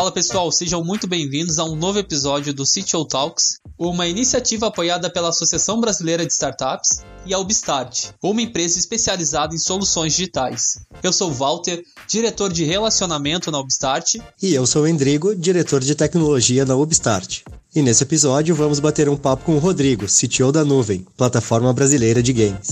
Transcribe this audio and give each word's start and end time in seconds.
Fala 0.00 0.10
pessoal, 0.10 0.50
sejam 0.50 0.82
muito 0.82 1.06
bem-vindos 1.06 1.58
a 1.58 1.64
um 1.66 1.76
novo 1.76 1.98
episódio 1.98 2.54
do 2.54 2.64
CTO 2.64 3.04
Talks, 3.04 3.58
uma 3.78 4.06
iniciativa 4.06 4.68
apoiada 4.68 5.10
pela 5.10 5.28
Associação 5.28 5.78
Brasileira 5.78 6.24
de 6.24 6.32
Startups 6.32 7.04
e 7.26 7.34
a 7.34 7.38
Ubstart, 7.38 8.06
uma 8.22 8.40
empresa 8.40 8.78
especializada 8.78 9.54
em 9.54 9.58
soluções 9.58 10.14
digitais. 10.14 10.80
Eu 11.02 11.12
sou 11.12 11.30
Walter, 11.30 11.82
diretor 12.08 12.50
de 12.50 12.64
relacionamento 12.64 13.50
na 13.50 13.60
Ubstart. 13.60 14.14
E 14.42 14.54
eu 14.54 14.66
sou 14.66 14.88
Endrigo, 14.88 15.36
diretor 15.36 15.82
de 15.82 15.94
tecnologia 15.94 16.64
na 16.64 16.76
Ubstart. 16.76 17.42
E 17.76 17.82
nesse 17.82 18.02
episódio 18.02 18.54
vamos 18.54 18.80
bater 18.80 19.06
um 19.06 19.18
papo 19.18 19.44
com 19.44 19.56
o 19.56 19.58
Rodrigo, 19.58 20.06
CTO 20.06 20.50
da 20.50 20.64
Nuvem, 20.64 21.06
plataforma 21.14 21.74
brasileira 21.74 22.22
de 22.22 22.32
games. 22.32 22.70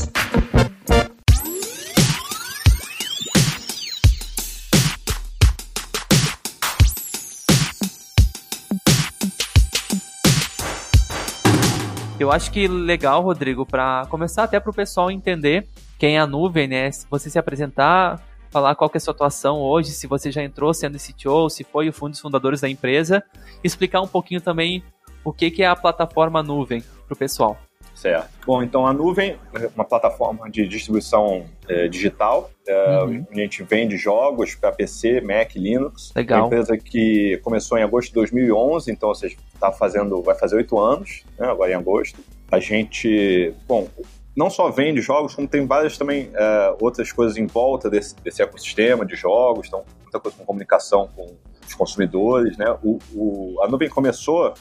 Eu 12.18 12.32
acho 12.32 12.50
que 12.50 12.66
legal, 12.66 13.22
Rodrigo, 13.22 13.64
para 13.64 14.04
começar 14.10 14.42
até 14.42 14.58
para 14.58 14.70
o 14.70 14.74
pessoal 14.74 15.08
entender 15.08 15.68
quem 15.96 16.16
é 16.16 16.20
a 16.20 16.26
nuvem, 16.26 16.66
né? 16.66 16.90
Você 17.08 17.30
se 17.30 17.38
apresentar, 17.38 18.20
falar 18.50 18.74
qual 18.74 18.90
que 18.90 18.96
é 18.96 18.98
a 18.98 19.00
sua 19.00 19.14
atuação 19.14 19.60
hoje, 19.60 19.90
se 19.90 20.08
você 20.08 20.32
já 20.32 20.42
entrou 20.42 20.74
sendo 20.74 20.98
CTO, 20.98 21.48
se 21.48 21.62
foi 21.62 21.92
um 22.02 22.10
dos 22.10 22.18
fundadores 22.18 22.60
da 22.60 22.68
empresa, 22.68 23.22
explicar 23.62 24.00
um 24.00 24.08
pouquinho 24.08 24.40
também 24.40 24.82
o 25.22 25.32
que, 25.32 25.48
que 25.48 25.62
é 25.62 25.68
a 25.68 25.76
plataforma 25.76 26.42
nuvem 26.42 26.82
para 27.06 27.14
o 27.14 27.16
pessoal. 27.16 27.56
Certo. 27.98 28.30
Bom, 28.46 28.62
então 28.62 28.86
a 28.86 28.92
nuvem 28.92 29.36
é 29.54 29.68
uma 29.74 29.84
plataforma 29.84 30.48
de 30.48 30.68
distribuição 30.68 31.46
é, 31.68 31.88
digital. 31.88 32.48
É, 32.64 33.02
uhum. 33.02 33.26
A 33.28 33.34
gente 33.34 33.64
vende 33.64 33.96
jogos 33.96 34.54
para 34.54 34.70
PC, 34.70 35.20
Mac, 35.20 35.56
Linux. 35.56 36.12
Legal. 36.14 36.42
Uma 36.42 36.46
empresa 36.46 36.78
que 36.78 37.40
começou 37.42 37.76
em 37.76 37.82
agosto 37.82 38.10
de 38.10 38.14
2011, 38.14 38.92
então 38.92 39.08
você 39.08 39.36
está 39.52 39.72
fazendo, 39.72 40.22
vai 40.22 40.36
fazer 40.36 40.54
oito 40.54 40.78
anos, 40.78 41.24
né, 41.36 41.48
agora 41.48 41.72
em 41.72 41.74
agosto. 41.74 42.20
A 42.52 42.60
gente, 42.60 43.52
bom, 43.66 43.88
não 44.36 44.48
só 44.48 44.70
vende 44.70 45.00
jogos, 45.00 45.34
como 45.34 45.48
tem 45.48 45.66
várias 45.66 45.98
também 45.98 46.30
é, 46.32 46.76
outras 46.80 47.10
coisas 47.10 47.36
em 47.36 47.46
volta 47.46 47.90
desse, 47.90 48.14
desse 48.22 48.40
ecossistema 48.40 49.04
de 49.04 49.16
jogos, 49.16 49.66
então 49.66 49.82
muita 50.02 50.20
coisa 50.20 50.38
com 50.38 50.44
comunicação 50.44 51.10
com 51.16 51.26
os 51.66 51.74
consumidores, 51.74 52.56
né? 52.56 52.66
O, 52.80 52.98
o, 53.12 53.60
a 53.62 53.68
nuvem 53.68 53.88
começou 53.88 54.46
é, 54.46 54.52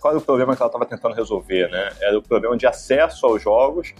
qual 0.00 0.12
era 0.12 0.18
o 0.18 0.20
problema 0.20 0.54
que 0.56 0.62
ela 0.62 0.68
estava 0.68 0.86
tentando 0.86 1.14
resolver, 1.14 1.68
né? 1.70 1.90
Era 2.00 2.18
o 2.18 2.22
problema 2.22 2.56
de 2.56 2.66
acesso 2.66 3.26
aos 3.26 3.42
jogos, 3.42 3.94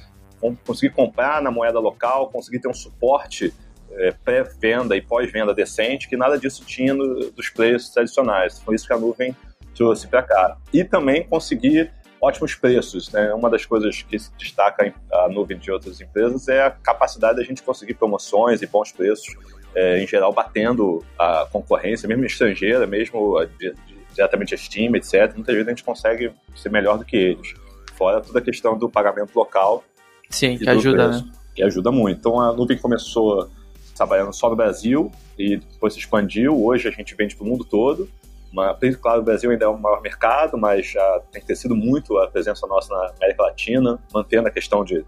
conseguir 0.67 0.95
comprar 0.95 1.41
na 1.43 1.51
moeda 1.51 1.79
local, 1.79 2.29
conseguir 2.29 2.61
ter 2.61 2.69
um 2.69 2.75
suporte 2.75 3.53
é, 3.93 4.13
pré-venda 4.25 4.97
e 4.97 5.01
pós-venda 5.01 5.55
decente, 5.55 6.09
que 6.09 6.17
nada 6.17 6.39
disso 6.39 6.65
tinha 6.65 6.93
no, 6.95 7.31
dos 7.31 7.49
players 7.49 7.89
tradicionais. 7.91 8.61
Foi 8.61 8.75
isso 8.75 8.87
que 8.87 8.93
a 8.93 8.99
nuvem 8.99 9.35
trouxe 9.75 10.07
para 10.07 10.23
cá. 10.23 10.57
E 10.73 10.85
também 10.85 11.27
conseguir 11.27 11.93
ótimos 12.21 12.55
preços. 12.55 13.11
Né? 13.13 13.33
Uma 13.35 13.51
das 13.51 13.65
coisas 13.65 14.03
que 14.03 14.19
se 14.19 14.33
destaca 14.37 14.93
a 15.13 15.29
nuvem 15.29 15.59
de 15.59 15.71
outras 15.71 16.01
empresas 16.01 16.49
é 16.49 16.63
a 16.63 16.71
capacidade 16.71 17.37
da 17.37 17.45
gente 17.45 17.63
conseguir 17.63 17.95
promoções 17.95 18.63
e 18.63 18.67
bons 18.67 18.93
preços, 18.93 19.35
é, 19.75 20.03
em 20.03 20.07
geral, 20.07 20.33
batendo 20.33 21.05
a 21.19 21.47
concorrência, 21.51 22.09
mesmo 22.09 22.25
estrangeira, 22.25 22.87
mesmo 22.87 23.45
de, 23.59 23.73
de 23.73 23.94
diretamente 24.15 24.55
a 24.55 24.59
Steam, 24.59 24.95
etc., 24.97 25.35
muitas 25.35 25.55
vezes 25.55 25.67
a 25.67 25.71
gente 25.71 25.85
consegue 25.85 26.33
ser 26.55 26.71
melhor 26.71 26.99
do 26.99 27.05
que 27.05 27.17
eles. 27.17 27.55
Fora 27.95 28.21
toda 28.21 28.39
a 28.39 28.43
questão 28.43 28.79
do 28.79 28.89
pagamento 28.89 29.35
local. 29.37 29.85
Sim, 30.31 30.57
que 30.57 30.69
ajuda, 30.69 31.09
preço, 31.09 31.25
né? 31.27 31.33
Que 31.55 31.63
ajuda 31.63 31.91
muito. 31.91 32.19
Então 32.19 32.41
a 32.41 32.53
nuvem 32.53 32.79
começou 32.79 33.51
trabalhando 33.95 34.33
só 34.33 34.49
no 34.51 34.57
Brasil 34.57 35.13
e 35.39 35.57
depois 35.57 35.93
se 35.93 36.01
expandiu. 36.01 36.65
Hoje 36.65 36.89
a 36.89 36.91
gente 36.91 37.15
vende 37.15 37.37
para 37.37 37.45
o 37.45 37.49
mundo 37.49 37.65
todo. 37.65 38.09
Mas, 38.53 38.97
claro, 38.97 39.21
o 39.21 39.25
Brasil 39.25 39.51
ainda 39.51 39.65
é 39.65 39.69
o 39.69 39.77
maior 39.77 40.01
mercado, 40.01 40.57
mas 40.57 40.87
já 40.87 41.21
tem 41.33 41.43
crescido 41.43 41.75
muito 41.75 42.17
a 42.19 42.29
presença 42.29 42.65
nossa 42.69 42.95
na 42.95 43.11
América 43.17 43.43
Latina, 43.43 43.99
mantendo 44.13 44.47
a 44.47 44.51
questão 44.51 44.85
de 44.85 45.05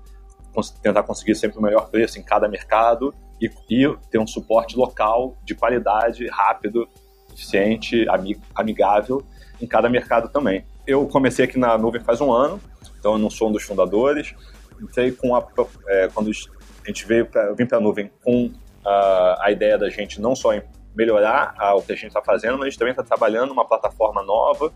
tentar 0.83 1.05
conseguir 1.05 1.37
sempre 1.37 1.57
o 1.59 1.63
melhor 1.63 1.89
preço 1.89 2.19
em 2.19 2.23
cada 2.25 2.49
mercado 2.49 3.15
e, 3.41 3.49
e 3.71 3.97
ter 4.11 4.19
um 4.19 4.27
suporte 4.27 4.77
local 4.77 5.37
de 5.45 5.55
qualidade, 5.55 6.27
rápido 6.27 6.89
eficiente, 7.37 8.07
amigável 8.55 9.23
em 9.61 9.67
cada 9.67 9.89
mercado 9.89 10.29
também. 10.29 10.65
Eu 10.87 11.07
comecei 11.07 11.45
aqui 11.45 11.59
na 11.59 11.77
nuvem 11.77 12.01
faz 12.01 12.21
um 12.21 12.33
ano, 12.33 12.61
então 12.99 13.13
eu 13.13 13.19
não 13.19 13.31
sou 13.31 13.49
um 13.49 13.53
dos 13.53 13.63
fundadores. 13.63 14.35
Entrei 14.81 15.13
com 15.13 15.35
a, 15.35 15.47
é, 15.89 16.09
quando 16.09 16.31
a 16.31 16.87
gente 16.87 17.07
veio 17.07 17.27
para 17.27 17.53
vim 17.53 17.67
para 17.67 17.79
a 17.79 17.81
nuvem 17.81 18.11
com 18.25 18.53
a, 18.85 19.47
a, 19.47 19.51
ideia 19.51 19.79
da 19.79 19.89
gente 19.91 20.21
não 20.21 20.35
só 20.35 20.51
melhorar 20.95 21.55
a, 21.59 21.75
o 21.75 21.83
que 21.83 21.93
a 21.93 21.95
gente 21.95 22.09
está 22.09 22.23
fazendo, 22.23 22.59
mas 22.59 22.77
também 22.77 22.93
está 22.93 23.03
trabalhando 23.03 23.53
uma 23.53 23.67
plataforma 23.67 24.23
nova 24.23 24.73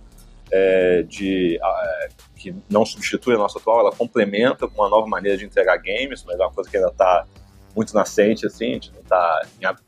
é, 0.50 1.02
de 1.02 1.58
a, 1.62 2.08
que 2.36 2.54
não 2.68 2.84
substitui 2.84 3.34
a 3.34 3.38
nossa 3.38 3.58
atual, 3.58 3.80
ela 3.80 3.92
complementa 3.92 4.66
com 4.66 4.82
uma 4.82 4.88
nova 4.88 5.06
maneira 5.06 5.36
de 5.36 5.44
entregar 5.44 5.76
games, 5.76 6.24
mas 6.24 6.38
é 6.38 6.42
uma 6.42 6.52
coisa 6.52 6.68
que 6.68 6.76
ainda 6.76 6.90
está 6.90 7.26
muito 7.76 7.94
nascente, 7.94 8.46
assim, 8.46 8.70
a 8.70 8.74
gente 8.74 8.92
não 8.92 9.00
está 9.00 9.42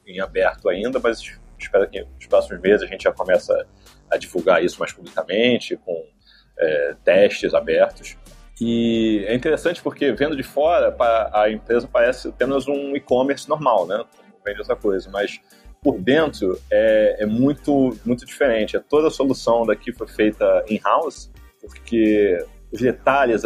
em, 0.06 0.14
em 0.14 0.20
aberto 0.20 0.68
ainda, 0.68 1.00
mas 1.00 1.40
espero 1.64 1.88
que 1.88 2.00
nos 2.02 2.26
próximos 2.26 2.60
meses 2.60 2.82
a 2.82 2.86
gente 2.86 3.04
já 3.04 3.12
começa 3.12 3.66
a 4.10 4.16
divulgar 4.16 4.64
isso 4.64 4.78
mais 4.78 4.92
publicamente, 4.92 5.76
com 5.76 6.06
é, 6.58 6.96
testes 7.04 7.54
abertos. 7.54 8.16
E 8.60 9.24
é 9.26 9.34
interessante 9.34 9.82
porque, 9.82 10.12
vendo 10.12 10.36
de 10.36 10.42
fora, 10.42 10.94
a 11.32 11.50
empresa 11.50 11.88
parece 11.90 12.28
apenas 12.28 12.68
um 12.68 12.94
e-commerce 12.94 13.48
normal, 13.48 13.86
né? 13.86 14.04
Vende 14.44 14.60
outra 14.60 14.76
coisa, 14.76 15.10
mas 15.10 15.40
por 15.82 15.98
dentro 15.98 16.60
é, 16.70 17.24
é, 17.24 17.26
muito, 17.26 17.96
muito 18.04 18.24
diferente. 18.24 18.76
É 18.76 18.80
toda 18.80 19.08
a 19.08 19.10
solução 19.10 19.66
daqui 19.66 19.92
foi 19.92 20.06
feita 20.06 20.64
in-house, 20.68 21.30
porque 21.60 22.38
os 22.70 22.80
detalhes, 22.80 23.42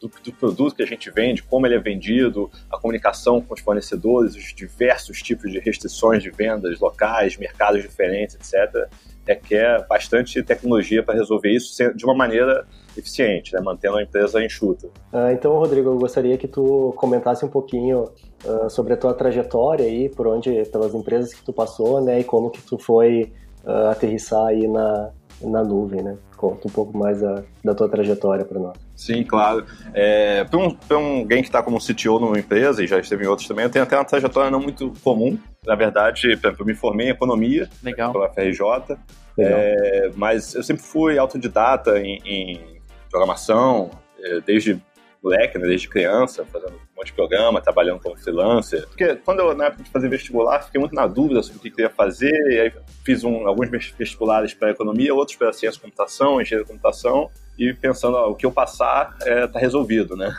do, 0.00 0.10
do, 0.22 0.32
produto 0.32 0.74
que 0.74 0.82
a 0.82 0.86
gente 0.86 1.10
vende, 1.10 1.42
como 1.42 1.66
ele 1.66 1.74
é 1.74 1.78
vendido, 1.78 2.50
a 2.70 2.78
comunicação 2.78 3.40
com 3.40 3.54
os 3.54 3.60
fornecedores, 3.60 4.34
os 4.34 4.54
diversos 4.54 5.22
tipos 5.22 5.50
de 5.50 5.58
restrições 5.58 6.22
de 6.22 6.30
vendas 6.30 6.78
locais, 6.80 7.36
mercados 7.36 7.82
diferentes, 7.82 8.36
etc. 8.36 8.88
Requer 9.26 9.86
bastante 9.86 10.42
tecnologia 10.42 11.02
para 11.02 11.14
resolver 11.14 11.50
isso 11.50 11.94
de 11.94 12.04
uma 12.04 12.14
maneira 12.14 12.66
eficiente, 12.96 13.54
né? 13.54 13.60
mantendo 13.60 13.98
a 13.98 14.02
empresa 14.02 14.42
enxuta. 14.42 14.88
Ah, 15.12 15.32
então, 15.32 15.52
Rodrigo, 15.52 15.90
eu 15.90 15.98
gostaria 15.98 16.36
que 16.36 16.48
tu 16.48 16.92
comentasse 16.96 17.44
um 17.44 17.48
pouquinho 17.48 18.04
uh, 18.44 18.70
sobre 18.70 18.94
a 18.94 18.96
tua 18.96 19.14
trajetória 19.14 19.84
aí, 19.84 20.08
por 20.08 20.26
onde, 20.26 20.64
pelas 20.66 20.94
empresas 20.94 21.32
que 21.34 21.44
tu 21.44 21.52
passou, 21.52 22.00
né, 22.00 22.20
e 22.20 22.24
como 22.24 22.50
que 22.50 22.60
tu 22.62 22.78
foi 22.78 23.32
uh, 23.64 23.88
aterrissar 23.90 24.46
aí 24.46 24.66
na, 24.66 25.12
na 25.42 25.62
nuvem, 25.62 26.02
né? 26.02 26.16
Conta 26.36 26.68
um 26.68 26.70
pouco 26.70 26.96
mais 26.96 27.20
da, 27.20 27.42
da 27.64 27.74
tua 27.74 27.88
trajetória 27.88 28.44
para 28.44 28.58
nós. 28.58 28.76
Sim, 28.94 29.24
claro. 29.24 29.64
É, 29.94 30.44
para 30.44 30.58
um, 30.58 30.76
um, 30.90 31.18
alguém 31.20 31.42
que 31.42 31.48
está 31.48 31.62
como 31.62 31.78
CTO 31.78 32.18
numa 32.18 32.38
empresa, 32.38 32.82
e 32.82 32.86
já 32.86 32.98
esteve 32.98 33.24
em 33.24 33.28
outros 33.28 33.46
também, 33.46 33.64
eu 33.64 33.70
tenho 33.70 33.84
até 33.84 33.96
uma 33.96 34.04
trajetória 34.04 34.50
não 34.50 34.60
muito 34.60 34.92
comum. 35.02 35.38
Na 35.66 35.74
verdade, 35.74 36.38
eu 36.42 36.64
me 36.64 36.74
formei 36.74 37.08
em 37.08 37.10
economia 37.10 37.68
Legal. 37.82 38.12
pela 38.12 38.28
FRJ, 38.28 38.96
é, 39.38 40.10
mas 40.16 40.54
eu 40.54 40.62
sempre 40.62 40.82
fui 40.82 41.18
autodidata 41.18 41.98
em, 41.98 42.20
em 42.24 42.80
programação, 43.10 43.90
é, 44.20 44.40
desde 44.40 44.80
moleque, 45.22 45.58
né, 45.58 45.66
desde 45.66 45.88
criança, 45.88 46.44
fazendo 46.44 46.74
um 46.74 46.96
monte 46.96 47.06
de 47.06 47.12
programa, 47.12 47.60
trabalhando 47.60 48.00
como 48.00 48.16
freelancer. 48.16 48.86
Porque 48.88 49.16
quando 49.16 49.40
eu, 49.40 49.54
na 49.54 49.66
época 49.66 49.82
de 49.82 49.90
fazer 49.90 50.08
vestibular, 50.08 50.62
fiquei 50.62 50.80
muito 50.80 50.94
na 50.94 51.06
dúvida 51.06 51.42
sobre 51.42 51.58
o 51.58 51.62
que 51.62 51.70
queria 51.70 51.90
fazer, 51.90 52.34
e 52.50 52.60
aí 52.60 52.72
fiz 53.04 53.24
um, 53.24 53.46
alguns 53.46 53.68
vestibulares 53.68 54.54
para 54.54 54.70
economia, 54.70 55.14
outros 55.14 55.36
para 55.36 55.52
ciência 55.52 55.80
da 55.80 55.84
computação, 55.84 56.40
engenharia 56.40 56.64
da 56.64 56.72
computação, 56.72 57.30
e 57.58 57.74
pensando, 57.74 58.16
ó, 58.16 58.30
o 58.30 58.34
que 58.34 58.46
eu 58.46 58.52
passar 58.52 59.16
está 59.20 59.58
é, 59.58 59.60
resolvido, 59.60 60.16
né? 60.16 60.32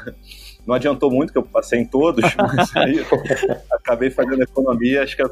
Não 0.65 0.75
adiantou 0.75 1.11
muito 1.11 1.33
que 1.33 1.37
eu 1.37 1.43
passei 1.43 1.79
em 1.79 1.85
todos, 1.85 2.23
mas 2.35 2.75
aí 2.75 3.05
acabei 3.71 4.09
fazendo 4.09 4.41
economia, 4.41 5.03
acho 5.03 5.15
que 5.15 5.23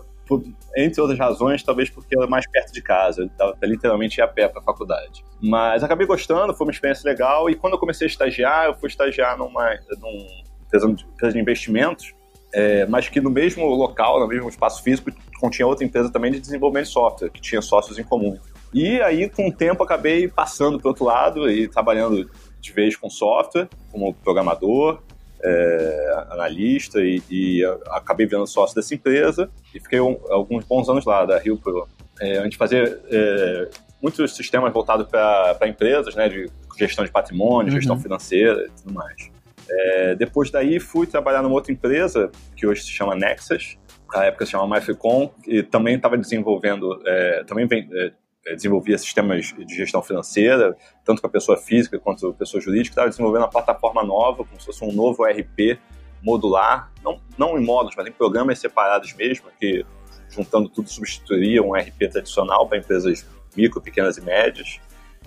é 0.76 0.84
entre 0.84 1.02
outras 1.02 1.18
razões, 1.18 1.64
talvez 1.64 1.90
porque 1.90 2.18
era 2.18 2.28
mais 2.28 2.50
perto 2.50 2.74
de 2.74 2.82
casa, 2.82 3.22
eu 3.22 3.28
estava 3.28 3.58
literalmente 3.64 4.22
a 4.22 4.28
pé 4.28 4.48
para 4.48 4.62
a 4.62 4.64
faculdade. 4.64 5.24
Mas 5.42 5.84
acabei 5.84 6.06
gostando, 6.06 6.54
foi 6.54 6.68
uma 6.68 6.72
experiência 6.72 7.10
legal, 7.10 7.50
e 7.50 7.56
quando 7.56 7.74
eu 7.74 7.80
comecei 7.80 8.08
a 8.08 8.10
estagiar, 8.10 8.66
eu 8.66 8.76
fui 8.76 8.90
estagiar 8.90 9.38
numa, 9.38 9.78
numa 10.00 10.28
empresa 10.62 11.34
de 11.34 11.40
investimentos, 11.40 12.14
é, 12.54 12.86
mas 12.86 13.10
que 13.10 13.20
no 13.20 13.30
mesmo 13.30 13.66
local, 13.66 14.20
no 14.20 14.28
mesmo 14.28 14.50
espaço 14.50 14.82
físico, 14.82 15.12
continha 15.40 15.68
outra 15.68 15.86
empresa 15.86 16.12
também 16.12 16.32
de 16.32 16.40
desenvolvimento 16.40 16.88
de 16.88 16.94
software, 16.94 17.30
que 17.30 17.42
tinha 17.42 17.62
sócios 17.62 18.00
em 18.00 18.04
comum. 18.04 18.38
E 18.74 19.02
aí, 19.02 19.30
com 19.30 19.48
o 19.48 19.54
tempo, 19.54 19.84
acabei 19.84 20.28
passando 20.28 20.80
para 20.80 20.90
outro 20.90 21.06
lado 21.06 21.50
e 21.50 21.68
trabalhando 21.68 22.30
de 22.60 22.74
vez 22.74 22.96
com 22.96 23.10
software, 23.10 23.70
como 23.92 24.14
programador, 24.14 25.02
é, 25.44 26.26
analista, 26.30 27.00
e, 27.02 27.22
e, 27.30 27.64
acabei 27.90 28.26
virando 28.26 28.48
sócio 28.48 28.76
dessa 28.76 28.94
empresa 28.94 29.50
e 29.74 29.80
fiquei 29.80 30.00
um, 30.00 30.18
alguns 30.30 30.66
bons 30.66 30.90
anos 30.90 31.06
lá, 31.06 31.26
da 31.26 31.38
Rio 31.38 31.58
Pro. 31.58 31.88
É, 32.20 32.40
a 32.40 32.44
gente 32.44 32.58
fazia 32.58 33.00
é, 33.10 33.70
muitos 34.02 34.36
sistemas 34.36 34.72
voltados 34.74 35.08
para 35.08 35.68
empresas, 35.68 36.16
né, 36.16 36.28
de 36.30 36.50
gestão 36.78 37.06
de 37.06 37.12
patrimônio, 37.12 37.72
uhum. 37.72 37.78
gestão 37.78 38.00
financeira 38.00 38.66
e 38.66 38.82
tudo 38.82 38.94
mais. 38.94 39.32
É, 39.70 40.16
depois 40.16 40.50
daí 40.50 40.80
fui 40.80 41.06
trabalhar 41.06 41.42
numa 41.42 41.56
outra 41.56 41.72
empresa, 41.72 42.32
que 42.56 42.66
hoje 42.66 42.84
se 42.84 42.92
chama 42.92 43.16
Nexus, 43.16 43.78
na 44.14 44.26
época 44.26 44.46
se 44.46 44.52
chamava 44.52 44.74
MyFicom, 44.76 45.30
e 45.46 45.62
também 45.62 45.96
estava 45.96 46.18
desenvolvendo, 46.18 47.02
é, 47.06 47.44
também 47.44 47.68
vem, 47.68 47.88
é, 47.92 48.12
desenvolvia 48.56 48.98
sistemas 48.98 49.54
de 49.58 49.76
gestão 49.76 50.02
financeira, 50.02 50.76
tanto 51.04 51.22
para 51.22 51.30
pessoa 51.30 51.58
física 51.58 52.00
quanto 52.00 52.34
pessoa 52.34 52.62
jurídica, 52.62 52.92
estava 52.92 53.10
desenvolvendo 53.10 53.44
uma 53.44 53.50
plataforma 53.50 54.04
nova, 54.04 54.44
como 54.44 54.60
se 54.60 54.66
fosse 54.66 54.84
um 54.84 54.92
novo 54.92 55.28
ERP 55.28 55.80
modular, 56.22 56.92
não, 57.04 57.20
não 57.38 57.58
em 57.58 57.64
módulos, 57.64 57.96
mas 57.96 58.08
em 58.08 58.12
programas 58.12 58.60
separados 58.60 59.14
mesmo, 59.14 59.46
que 59.60 59.86
juntando 60.30 60.68
tudo 60.68 60.90
substituiria 60.90 61.62
um 61.64 61.76
ERP 61.76 62.10
tradicional 62.12 62.68
para 62.68 62.78
empresas 62.78 63.26
micro, 63.56 63.82
pequenas 63.82 64.18
e 64.18 64.22
médias. 64.22 64.80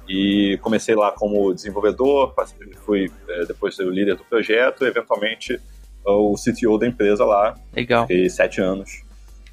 E 0.08 0.58
comecei 0.60 0.94
lá 0.94 1.12
como 1.12 1.54
desenvolvedor, 1.54 2.34
fui 2.84 3.10
é, 3.28 3.44
depois 3.46 3.78
o 3.78 3.90
líder 3.90 4.16
do 4.16 4.24
projeto, 4.24 4.84
e 4.84 4.88
eventualmente 4.88 5.60
o 6.04 6.34
CTO 6.34 6.78
da 6.78 6.86
empresa 6.86 7.24
lá. 7.24 7.56
Legal. 7.72 8.06
Fiquei 8.06 8.28
sete 8.28 8.60
anos 8.60 9.02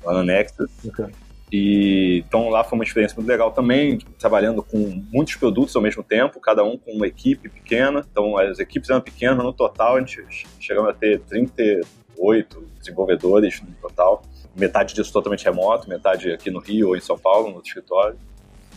lá 0.03 0.13
na 0.13 0.23
Nexus. 0.23 0.69
Okay. 0.85 1.05
E 1.51 2.23
então 2.27 2.49
lá 2.49 2.63
foi 2.63 2.77
uma 2.77 2.83
experiência 2.83 3.15
muito 3.15 3.27
legal 3.27 3.51
também, 3.51 3.97
trabalhando 4.19 4.61
com 4.61 4.77
muitos 5.11 5.35
produtos 5.35 5.75
ao 5.75 5.81
mesmo 5.81 6.03
tempo, 6.03 6.39
cada 6.41 6.63
um 6.63 6.77
com 6.77 6.91
uma 6.91 7.07
equipe 7.07 7.47
pequena. 7.47 8.05
Então 8.11 8.37
as 8.37 8.59
equipes 8.59 8.89
eram 8.89 9.01
pequenas, 9.01 9.43
no 9.43 9.53
total 9.53 9.95
a 9.95 9.99
gente 9.99 10.25
chegamos 10.59 10.89
a 10.89 10.93
ter 10.93 11.21
38 11.21 12.67
desenvolvedores 12.77 13.61
no 13.61 13.71
total. 13.75 14.21
Metade 14.55 14.93
disso 14.93 15.13
totalmente 15.13 15.45
remoto, 15.45 15.87
metade 15.87 16.31
aqui 16.31 16.51
no 16.51 16.59
Rio 16.59 16.89
ou 16.89 16.97
em 16.97 17.01
São 17.01 17.17
Paulo, 17.17 17.51
no 17.51 17.61
escritório. 17.61 18.17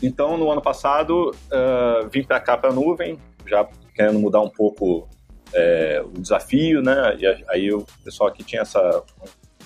Então 0.03 0.37
no 0.37 0.51
ano 0.51 0.63
passado 0.63 1.31
uh, 1.31 2.09
vim 2.09 2.23
para 2.23 2.39
cá 2.39 2.57
para 2.57 2.71
a 2.71 2.73
nuvem, 2.73 3.19
já 3.47 3.69
querendo 3.95 4.21
mudar 4.21 4.41
um 4.41 4.49
pouco 4.49 5.09
é, 5.53 6.03
o 6.05 6.21
desafio, 6.21 6.83
né? 6.83 7.17
E 7.19 7.27
aí 7.49 7.73
o 7.73 7.85
pessoal 8.05 8.29
aqui 8.29 8.45
tinha 8.45 8.63
essa 8.63 9.03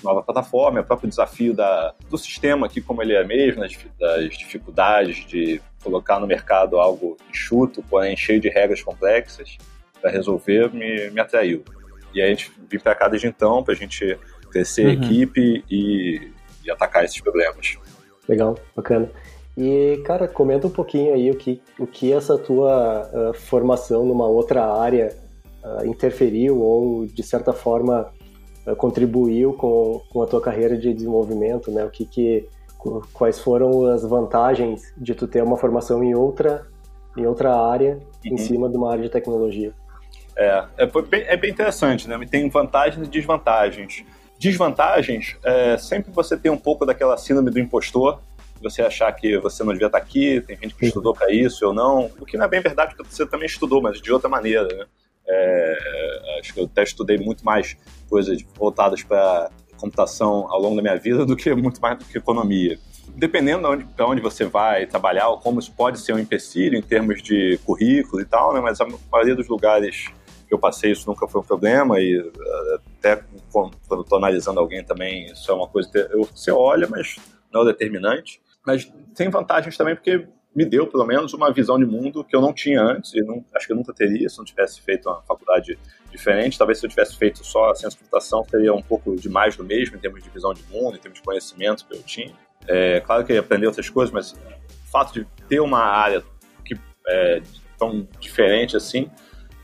nova 0.04 0.22
plataforma, 0.22 0.80
o 0.80 0.84
próprio 0.84 1.08
desafio 1.08 1.54
da, 1.54 1.94
do 2.08 2.16
sistema 2.16 2.66
aqui 2.66 2.80
como 2.80 3.02
ele 3.02 3.14
é 3.14 3.24
mesmo, 3.24 3.62
das, 3.62 3.76
das 3.98 4.36
dificuldades 4.36 5.26
de 5.26 5.60
colocar 5.82 6.20
no 6.20 6.26
mercado 6.26 6.78
algo 6.78 7.16
enxuto, 7.28 7.82
porém 7.88 8.16
cheio 8.16 8.40
de 8.40 8.48
regras 8.48 8.82
complexas 8.82 9.58
para 10.00 10.10
resolver, 10.10 10.72
me, 10.72 11.10
me 11.10 11.20
atraiu. 11.20 11.64
E 12.14 12.22
a 12.22 12.26
gente 12.26 12.52
vim 12.70 12.78
para 12.78 12.94
cá 12.94 13.08
desde 13.08 13.26
então 13.26 13.62
para 13.64 13.74
a 13.74 13.76
gente 13.76 14.18
crescer 14.50 14.86
uhum. 14.86 14.90
a 14.90 14.94
equipe 14.94 15.64
e, 15.70 16.30
e 16.64 16.70
atacar 16.70 17.04
esses 17.04 17.20
problemas. 17.20 17.76
Legal, 18.28 18.56
bacana. 18.76 19.10
E, 19.56 20.02
cara, 20.04 20.26
comenta 20.26 20.66
um 20.66 20.70
pouquinho 20.70 21.14
aí 21.14 21.30
o 21.30 21.36
que, 21.36 21.60
o 21.78 21.86
que 21.86 22.12
essa 22.12 22.36
tua 22.36 23.08
uh, 23.12 23.34
formação 23.34 24.04
numa 24.04 24.26
outra 24.26 24.64
área 24.64 25.16
uh, 25.62 25.86
interferiu 25.86 26.60
ou, 26.60 27.06
de 27.06 27.22
certa 27.22 27.52
forma, 27.52 28.12
contribuiu 28.76 29.52
com, 29.52 30.00
com 30.10 30.22
a 30.22 30.26
tua 30.26 30.40
carreira 30.40 30.76
de 30.76 30.92
desenvolvimento, 30.92 31.70
né? 31.70 31.84
O 31.84 31.90
que, 31.90 32.04
que 32.06 32.48
quais 33.12 33.40
foram 33.40 33.86
as 33.86 34.02
vantagens 34.02 34.92
de 34.96 35.14
tu 35.14 35.26
ter 35.26 35.42
uma 35.42 35.56
formação 35.56 36.02
em 36.04 36.14
outra 36.14 36.66
em 37.16 37.26
outra 37.26 37.54
área 37.56 37.98
uhum. 38.24 38.34
em 38.34 38.36
cima 38.36 38.68
de 38.68 38.76
uma 38.76 38.90
área 38.90 39.02
de 39.02 39.08
tecnologia? 39.08 39.72
É, 40.36 40.64
é 40.78 40.86
bem, 40.86 41.22
é 41.26 41.36
bem 41.36 41.50
interessante, 41.50 42.08
né? 42.08 42.18
Tem 42.28 42.48
vantagens 42.48 43.06
e 43.06 43.10
desvantagens. 43.10 44.04
Desvantagens, 44.38 45.36
é, 45.44 45.76
sempre 45.78 46.10
você 46.12 46.36
tem 46.36 46.50
um 46.50 46.58
pouco 46.58 46.84
daquela 46.84 47.16
síndrome 47.16 47.50
do 47.50 47.60
impostor, 47.60 48.20
você 48.60 48.82
achar 48.82 49.12
que 49.12 49.38
você 49.38 49.62
não 49.62 49.72
devia 49.72 49.86
estar 49.86 49.98
aqui, 49.98 50.40
tem 50.40 50.56
gente 50.56 50.74
que 50.74 50.86
estudou 50.86 51.14
para 51.14 51.32
isso 51.32 51.66
ou 51.66 51.72
não, 51.72 52.10
o 52.18 52.26
que 52.26 52.36
não 52.36 52.46
é 52.46 52.48
bem 52.48 52.60
verdade, 52.60 52.96
porque 52.96 53.14
você 53.14 53.26
também 53.26 53.46
estudou, 53.46 53.80
mas 53.80 54.00
de 54.00 54.12
outra 54.12 54.28
maneira, 54.28 54.66
né? 54.74 54.86
É, 55.26 56.38
acho 56.40 56.52
que 56.52 56.60
eu 56.60 56.64
até 56.64 56.82
estudei 56.82 57.18
muito 57.18 57.44
mais 57.44 57.76
coisas 58.08 58.42
voltadas 58.54 59.02
para 59.02 59.50
computação 59.76 60.46
ao 60.50 60.60
longo 60.60 60.76
da 60.76 60.82
minha 60.82 60.96
vida 60.96 61.26
do 61.26 61.36
que 61.36 61.52
muito 61.54 61.80
mais 61.80 61.98
do 61.98 62.04
que 62.04 62.18
economia. 62.18 62.78
Dependendo 63.16 63.62
para 63.62 63.70
onde, 63.70 63.86
onde 64.00 64.20
você 64.20 64.44
vai 64.44 64.86
trabalhar, 64.86 65.28
ou 65.28 65.38
como 65.38 65.60
isso 65.60 65.72
pode 65.72 66.00
ser 66.00 66.14
um 66.14 66.18
empecilho 66.18 66.76
em 66.76 66.82
termos 66.82 67.22
de 67.22 67.58
currículo 67.64 68.22
e 68.22 68.24
tal, 68.24 68.54
né? 68.54 68.60
mas 68.60 68.80
a 68.80 68.86
maioria 69.10 69.34
dos 69.34 69.48
lugares 69.48 70.06
que 70.46 70.54
eu 70.54 70.58
passei 70.58 70.92
isso 70.92 71.08
nunca 71.08 71.26
foi 71.26 71.40
um 71.40 71.44
problema 71.44 71.98
e 72.00 72.16
eh, 72.16 72.78
até 72.98 73.24
quando 73.50 73.74
estou 73.82 74.18
analisando 74.18 74.60
alguém 74.60 74.84
também 74.84 75.26
isso 75.26 75.50
é 75.50 75.54
uma 75.54 75.68
coisa 75.68 75.88
que 75.88 76.06
você 76.16 76.50
olha, 76.50 76.86
mas 76.88 77.16
não 77.52 77.62
é 77.62 77.66
determinante. 77.66 78.40
Mas 78.66 78.90
tem 79.14 79.28
vantagens 79.28 79.76
também 79.76 79.94
porque 79.94 80.26
me 80.54 80.64
deu, 80.64 80.86
pelo 80.86 81.04
menos, 81.04 81.32
uma 81.34 81.52
visão 81.52 81.78
de 81.78 81.84
mundo 81.84 82.22
que 82.22 82.34
eu 82.34 82.40
não 82.40 82.52
tinha 82.52 82.80
antes 82.80 83.12
e 83.14 83.20
não, 83.22 83.44
acho 83.54 83.66
que 83.66 83.72
eu 83.72 83.76
nunca 83.76 83.92
teria 83.92 84.28
se 84.28 84.38
não 84.38 84.44
tivesse 84.44 84.80
feito 84.80 85.08
uma 85.08 85.20
faculdade 85.22 85.78
diferente. 86.10 86.56
Talvez 86.56 86.78
se 86.78 86.86
eu 86.86 86.90
tivesse 86.90 87.16
feito 87.16 87.44
só 87.44 87.74
ciência 87.74 87.98
de 87.98 88.04
computação, 88.04 88.44
teria 88.44 88.72
um 88.72 88.82
pouco 88.82 89.16
de 89.16 89.28
mais 89.28 89.56
do 89.56 89.64
mesmo 89.64 89.96
em 89.96 89.98
termos 90.00 90.22
de 90.22 90.30
visão 90.30 90.54
de 90.54 90.62
mundo, 90.70 90.96
em 90.96 91.00
termos 91.00 91.18
de 91.18 91.24
conhecimento 91.24 91.84
que 91.86 91.94
eu 91.94 92.02
tinha. 92.02 92.32
É, 92.68 93.00
claro 93.00 93.24
que 93.24 93.32
eu 93.32 93.34
ia 93.34 93.40
aprender 93.40 93.66
outras 93.66 93.88
coisas, 93.90 94.12
mas 94.12 94.32
o 94.32 94.90
fato 94.90 95.12
de 95.12 95.26
ter 95.48 95.60
uma 95.60 95.80
área 95.80 96.22
que 96.64 96.78
é 97.08 97.42
tão 97.76 98.06
diferente 98.20 98.76
assim, 98.76 99.10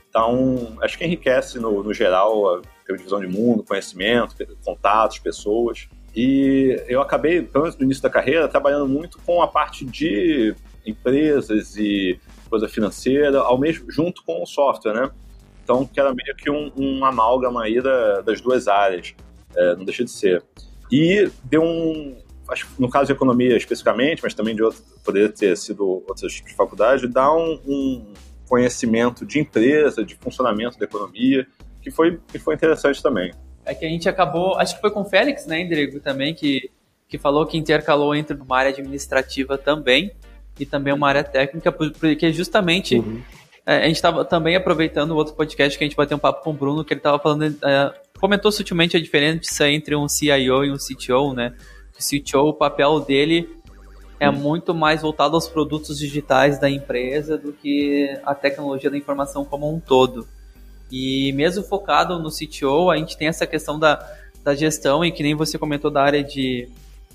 então 0.08 0.76
acho 0.82 0.98
que 0.98 1.04
enriquece 1.04 1.58
no, 1.60 1.82
no 1.82 1.94
geral 1.94 2.56
a 2.56 2.62
visão 2.96 3.20
de 3.20 3.28
mundo, 3.28 3.62
conhecimento, 3.62 4.34
contatos, 4.64 5.20
pessoas. 5.20 5.88
E 6.14 6.82
eu 6.88 7.00
acabei, 7.00 7.40
pelo 7.40 7.62
menos 7.62 7.78
no 7.78 7.84
início 7.84 8.02
da 8.02 8.10
carreira, 8.10 8.48
trabalhando 8.48 8.88
muito 8.88 9.18
com 9.20 9.40
a 9.40 9.46
parte 9.46 9.84
de 9.84 10.54
empresas 10.90 11.76
e 11.76 12.18
coisa 12.48 12.68
financeira, 12.68 13.38
ao 13.38 13.58
mesmo 13.58 13.90
junto 13.90 14.22
com 14.24 14.42
o 14.42 14.46
software, 14.46 14.92
né? 14.92 15.10
Então, 15.62 15.86
que 15.86 16.00
era 16.00 16.12
meio 16.12 16.36
que 16.36 16.50
um, 16.50 16.72
um 16.76 17.04
amálgama 17.04 17.62
aí 17.62 17.80
da, 17.80 18.22
das 18.22 18.40
duas 18.40 18.66
áreas, 18.66 19.14
é, 19.56 19.76
não 19.76 19.84
deixa 19.84 20.04
de 20.04 20.10
ser. 20.10 20.42
E 20.90 21.30
deu 21.44 21.62
um, 21.62 22.18
acho 22.48 22.68
no 22.78 22.90
caso 22.90 23.06
de 23.06 23.12
economia 23.12 23.56
especificamente, 23.56 24.20
mas 24.22 24.34
também 24.34 24.56
de 24.56 24.62
outro, 24.62 24.82
poderia 25.04 25.28
ter 25.28 25.56
sido 25.56 26.04
outras 26.08 26.42
faculdades, 26.56 27.08
dá 27.10 27.32
um, 27.32 27.60
um 27.64 28.12
conhecimento 28.48 29.24
de 29.24 29.38
empresa, 29.38 30.04
de 30.04 30.16
funcionamento 30.16 30.76
da 30.76 30.84
economia, 30.84 31.46
que 31.80 31.90
foi, 31.90 32.18
que 32.28 32.38
foi 32.38 32.56
interessante 32.56 33.00
também. 33.00 33.32
É 33.64 33.72
que 33.72 33.84
a 33.84 33.88
gente 33.88 34.08
acabou, 34.08 34.56
acho 34.56 34.74
que 34.74 34.80
foi 34.80 34.90
com 34.90 35.02
o 35.02 35.04
Félix, 35.04 35.46
né, 35.46 35.60
Indrigo, 35.60 36.00
também, 36.00 36.34
que, 36.34 36.68
que 37.08 37.16
falou 37.16 37.46
que 37.46 37.56
intercalou 37.56 38.14
entre 38.14 38.36
uma 38.36 38.58
área 38.58 38.72
administrativa 38.72 39.56
também 39.56 40.10
e 40.58 40.66
também 40.66 40.92
uma 40.92 41.08
área 41.08 41.24
técnica, 41.24 41.72
porque 41.72 42.32
justamente 42.32 42.98
uhum. 42.98 43.20
é, 43.66 43.78
a 43.78 43.86
gente 43.86 43.96
estava 43.96 44.24
também 44.24 44.56
aproveitando 44.56 45.12
o 45.12 45.16
outro 45.16 45.34
podcast 45.34 45.76
que 45.76 45.84
a 45.84 45.86
gente 45.86 45.96
bateu 45.96 46.16
um 46.16 46.20
papo 46.20 46.42
com 46.42 46.50
o 46.50 46.54
Bruno, 46.54 46.84
que 46.84 46.92
ele 46.92 47.00
estava 47.00 47.18
falando, 47.18 47.56
é, 47.64 47.94
comentou 48.20 48.52
sutilmente 48.52 48.96
a 48.96 49.00
diferença 49.00 49.68
entre 49.68 49.96
um 49.96 50.08
CIO 50.08 50.64
e 50.64 50.70
um 50.70 50.76
CTO, 50.76 51.32
né? 51.32 51.54
O 51.98 52.02
CTO, 52.02 52.48
o 52.48 52.54
papel 52.54 53.00
dele 53.00 53.48
é 54.18 54.28
uhum. 54.28 54.36
muito 54.36 54.74
mais 54.74 55.00
voltado 55.00 55.34
aos 55.34 55.48
produtos 55.48 55.98
digitais 55.98 56.58
da 56.58 56.68
empresa 56.68 57.38
do 57.38 57.52
que 57.52 58.18
a 58.24 58.34
tecnologia 58.34 58.90
da 58.90 58.98
informação 58.98 59.44
como 59.44 59.74
um 59.74 59.80
todo. 59.80 60.28
E 60.92 61.32
mesmo 61.32 61.62
focado 61.62 62.18
no 62.18 62.30
CTO, 62.30 62.90
a 62.90 62.96
gente 62.96 63.16
tem 63.16 63.28
essa 63.28 63.46
questão 63.46 63.78
da, 63.78 64.06
da 64.44 64.54
gestão 64.54 65.04
e 65.04 65.10
que 65.10 65.22
nem 65.22 65.34
você 65.34 65.56
comentou 65.56 65.90
da 65.90 66.02
área 66.02 66.22
de 66.22 66.68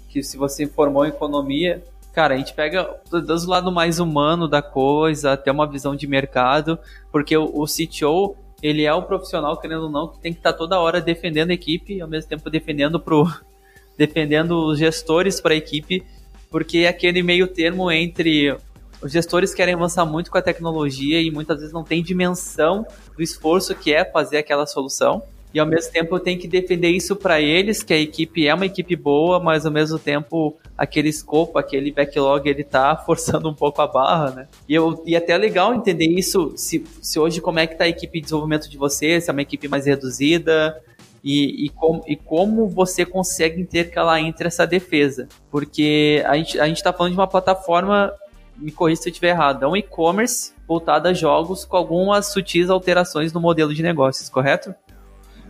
que 0.10 0.24
se 0.24 0.38
você 0.38 0.65
formou 0.65 1.06
em 1.06 1.10
economia, 1.10 1.84
cara, 2.15 2.34
a 2.34 2.38
gente 2.38 2.53
pega 2.53 2.98
do 3.12 3.50
lado 3.50 3.69
mais 3.74 4.00
humano 4.00 4.48
da 4.48 4.62
coisa, 4.62 5.34
até 5.34 5.51
uma 5.51 5.69
visão 5.69 5.93
de 5.93 6.07
mercado, 6.07 6.79
porque 7.12 7.36
o, 7.36 7.43
o 7.43 7.65
CTO, 7.65 8.38
ele 8.63 8.84
é 8.84 8.93
o 8.93 9.03
profissional, 9.03 9.57
querendo 9.57 9.84
ou 9.84 9.89
não, 9.89 10.07
que 10.07 10.19
tem 10.19 10.31
que 10.31 10.39
estar 10.39 10.53
tá 10.53 10.57
toda 10.57 10.79
hora 10.79 11.01
defendendo 11.01 11.51
a 11.51 11.53
equipe, 11.53 12.00
ao 12.00 12.07
mesmo 12.07 12.29
tempo 12.29 12.50
defendendo 12.50 13.01
pro 13.01 13.29
defendendo 13.98 14.65
os 14.65 14.79
gestores 14.79 15.41
para 15.41 15.53
a 15.53 15.57
equipe, 15.57 16.05
porque 16.50 16.79
é 16.79 16.88
aquele 16.88 17.22
meio 17.22 17.48
termo 17.48 17.91
entre 17.91 18.55
os 19.01 19.12
gestores 19.12 19.53
querem 19.53 19.74
avançar 19.74 20.05
muito 20.05 20.31
com 20.31 20.38
a 20.38 20.41
tecnologia 20.41 21.22
e 21.22 21.29
muitas 21.29 21.57
vezes 21.57 21.74
não 21.74 21.84
tem 21.84 22.01
dimensão 22.01 22.88
do 23.15 23.22
esforço 23.22 23.75
que 23.75 23.93
é 23.93 24.05
fazer 24.05 24.38
aquela 24.38 24.65
solução 24.65 25.22
e 25.56 25.60
ao 25.60 25.66
mesmo 25.66 25.90
tempo 25.90 26.14
eu 26.14 26.20
tenho 26.20 26.38
que 26.38 26.50
defender 26.50 26.90
isso 26.90 27.16
para 27.16 27.40
eles, 27.40 27.82
que 27.82 27.94
a 27.94 27.98
equipe 27.98 28.46
é 28.46 28.54
uma 28.54 28.66
equipe 28.66 28.94
boa, 28.94 29.40
mas 29.40 29.66
ao 29.66 29.72
mesmo 29.72 29.98
tempo 29.98 30.58
aquele 30.78 31.08
escopo, 31.08 31.58
aquele 31.58 31.94
backlog, 31.94 32.46
ele 32.50 32.62
tá 32.62 32.94
forçando 33.08 33.50
um 33.50 33.54
pouco 33.54 33.82
a 33.82 33.88
barra, 33.88 34.32
né? 34.32 34.48
E, 34.68 34.76
eu, 34.76 35.02
e 35.06 35.16
até 35.16 35.32
é 35.32 35.38
legal 35.38 35.74
entender 35.74 36.10
isso, 36.10 36.52
se, 36.58 36.84
se 37.02 37.18
hoje 37.18 37.40
como 37.40 37.58
é 37.58 37.66
que 37.66 37.78
tá 37.78 37.86
a 37.86 37.88
equipe 37.88 38.20
de 38.20 38.26
desenvolvimento 38.26 38.70
de 38.70 38.78
vocês, 38.78 39.24
se 39.24 39.30
é 39.30 39.32
uma 39.32 39.44
equipe 39.44 39.70
mais 39.70 39.86
reduzida, 39.86 40.78
e, 41.24 41.68
e, 41.68 41.70
com, 41.70 42.04
e 42.06 42.18
como 42.18 42.68
você 42.68 43.06
consegue 43.06 43.62
intercalar 43.62 44.20
entre 44.20 44.48
essa 44.48 44.68
defesa. 44.68 45.30
Porque 45.50 46.22
a 46.28 46.36
gente, 46.36 46.60
a 46.60 46.68
gente 46.68 46.84
tá 46.84 46.92
falando 46.92 47.14
de 47.14 47.18
uma 47.18 47.28
plataforma, 47.28 48.12
me 48.58 48.74
corrija 48.74 49.04
se 49.04 49.08
eu 49.08 49.12
estiver 49.12 49.30
errado, 49.30 49.64
é 49.64 49.68
um 49.70 49.78
e-commerce 49.78 50.54
voltado 50.68 51.08
a 51.08 51.14
jogos 51.14 51.64
com 51.64 51.78
algumas 51.78 52.28
sutis 52.34 52.70
alterações 52.70 53.32
no 53.32 53.40
modelo 53.40 53.74
de 53.74 53.82
negócios, 53.82 54.28
correto? 54.28 54.76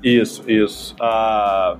Isso, 0.07 0.49
isso. 0.49 0.95
Ah, 1.01 1.77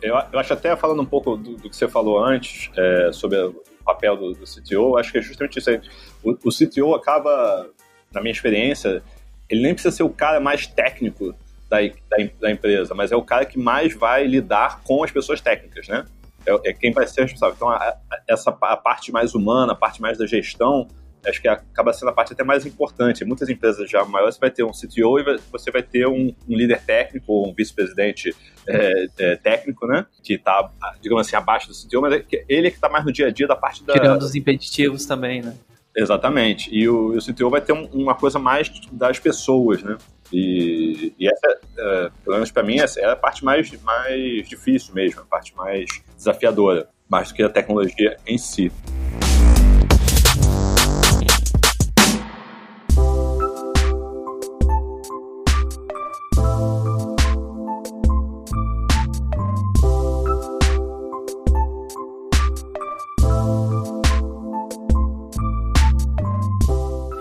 eu, 0.00 0.14
eu, 0.32 0.38
acho 0.38 0.52
até 0.52 0.74
falando 0.76 1.02
um 1.02 1.06
pouco 1.06 1.36
do, 1.36 1.56
do 1.56 1.68
que 1.68 1.76
você 1.76 1.86
falou 1.86 2.18
antes 2.18 2.70
é, 2.76 3.12
sobre 3.12 3.38
o 3.38 3.62
papel 3.84 4.16
do, 4.16 4.32
do, 4.32 4.44
CTO, 4.44 4.96
acho 4.96 5.12
que 5.12 5.18
é 5.18 5.22
justamente 5.22 5.58
isso 5.58 5.68
aí. 5.68 5.80
O, 6.24 6.30
o 6.30 6.50
CTO 6.50 6.94
acaba, 6.94 7.68
na 8.12 8.20
minha 8.22 8.32
experiência, 8.32 9.02
ele 9.48 9.62
nem 9.62 9.74
precisa 9.74 9.94
ser 9.94 10.02
o 10.02 10.10
cara 10.10 10.40
mais 10.40 10.66
técnico 10.66 11.34
da, 11.68 11.78
da, 11.80 12.28
da, 12.40 12.50
empresa, 12.50 12.94
mas 12.94 13.12
é 13.12 13.16
o 13.16 13.22
cara 13.22 13.44
que 13.44 13.58
mais 13.58 13.94
vai 13.94 14.26
lidar 14.26 14.80
com 14.82 15.04
as 15.04 15.10
pessoas 15.10 15.40
técnicas, 15.40 15.86
né? 15.86 16.06
é, 16.46 16.70
é 16.70 16.72
quem 16.72 16.92
vai 16.92 17.06
ser 17.06 17.22
responsável. 17.22 17.56
Então, 17.56 17.68
a, 17.68 17.76
a, 17.76 17.98
essa 18.28 18.56
a 18.62 18.76
parte 18.76 19.10
mais 19.12 19.34
humana, 19.34 19.72
a 19.72 19.76
parte 19.76 20.00
mais 20.00 20.16
da 20.16 20.26
gestão, 20.26 20.86
acho 21.24 21.40
que 21.40 21.48
acaba 21.48 21.92
sendo 21.92 22.08
a 22.08 22.12
parte 22.12 22.32
até 22.32 22.44
mais 22.44 22.66
importante. 22.66 23.24
Muitas 23.24 23.48
empresas 23.48 23.88
já 23.90 24.04
maiores, 24.04 24.34
você 24.34 24.40
vai 24.40 24.50
ter 24.50 24.64
um 24.64 24.70
CTO 24.70 25.18
e 25.18 25.38
você 25.50 25.70
vai 25.70 25.82
ter 25.82 26.06
um, 26.06 26.34
um 26.48 26.56
líder 26.56 26.80
técnico, 26.82 27.48
um 27.48 27.54
vice-presidente 27.54 28.34
é, 28.68 29.06
é, 29.18 29.36
técnico, 29.36 29.86
né? 29.86 30.06
Que 30.22 30.34
está, 30.34 30.70
digamos 31.00 31.26
assim, 31.26 31.36
abaixo 31.36 31.68
do 31.68 31.74
CTO, 31.74 32.00
mas 32.00 32.14
é 32.14 32.24
ele 32.48 32.68
é 32.68 32.70
que 32.70 32.76
está 32.76 32.88
mais 32.88 33.04
no 33.04 33.12
dia 33.12 33.26
a 33.26 33.30
dia 33.30 33.46
da 33.46 33.56
parte 33.56 33.84
da. 33.84 33.92
Tirando 33.92 34.22
os 34.22 34.34
impeditivos 34.34 35.06
também, 35.06 35.42
né? 35.42 35.54
Exatamente. 35.96 36.68
E 36.70 36.86
o, 36.88 37.16
o 37.16 37.18
CTO 37.18 37.48
vai 37.48 37.60
ter 37.60 37.72
um, 37.72 37.86
uma 37.86 38.14
coisa 38.14 38.38
mais 38.38 38.70
das 38.92 39.18
pessoas, 39.18 39.82
né? 39.82 39.96
E, 40.32 41.14
e 41.18 41.28
essa, 41.28 41.60
é, 41.78 42.10
pelo 42.24 42.36
menos 42.36 42.50
para 42.50 42.62
mim, 42.62 42.78
essa 42.78 43.00
é 43.00 43.10
a 43.10 43.16
parte 43.16 43.44
mais, 43.44 43.70
mais 43.82 44.48
difícil 44.48 44.94
mesmo, 44.94 45.20
a 45.20 45.24
parte 45.24 45.56
mais 45.56 45.86
desafiadora, 46.16 46.88
mais 47.08 47.28
do 47.28 47.34
que 47.34 47.42
a 47.42 47.48
tecnologia 47.48 48.16
em 48.26 48.36
si. 48.36 48.70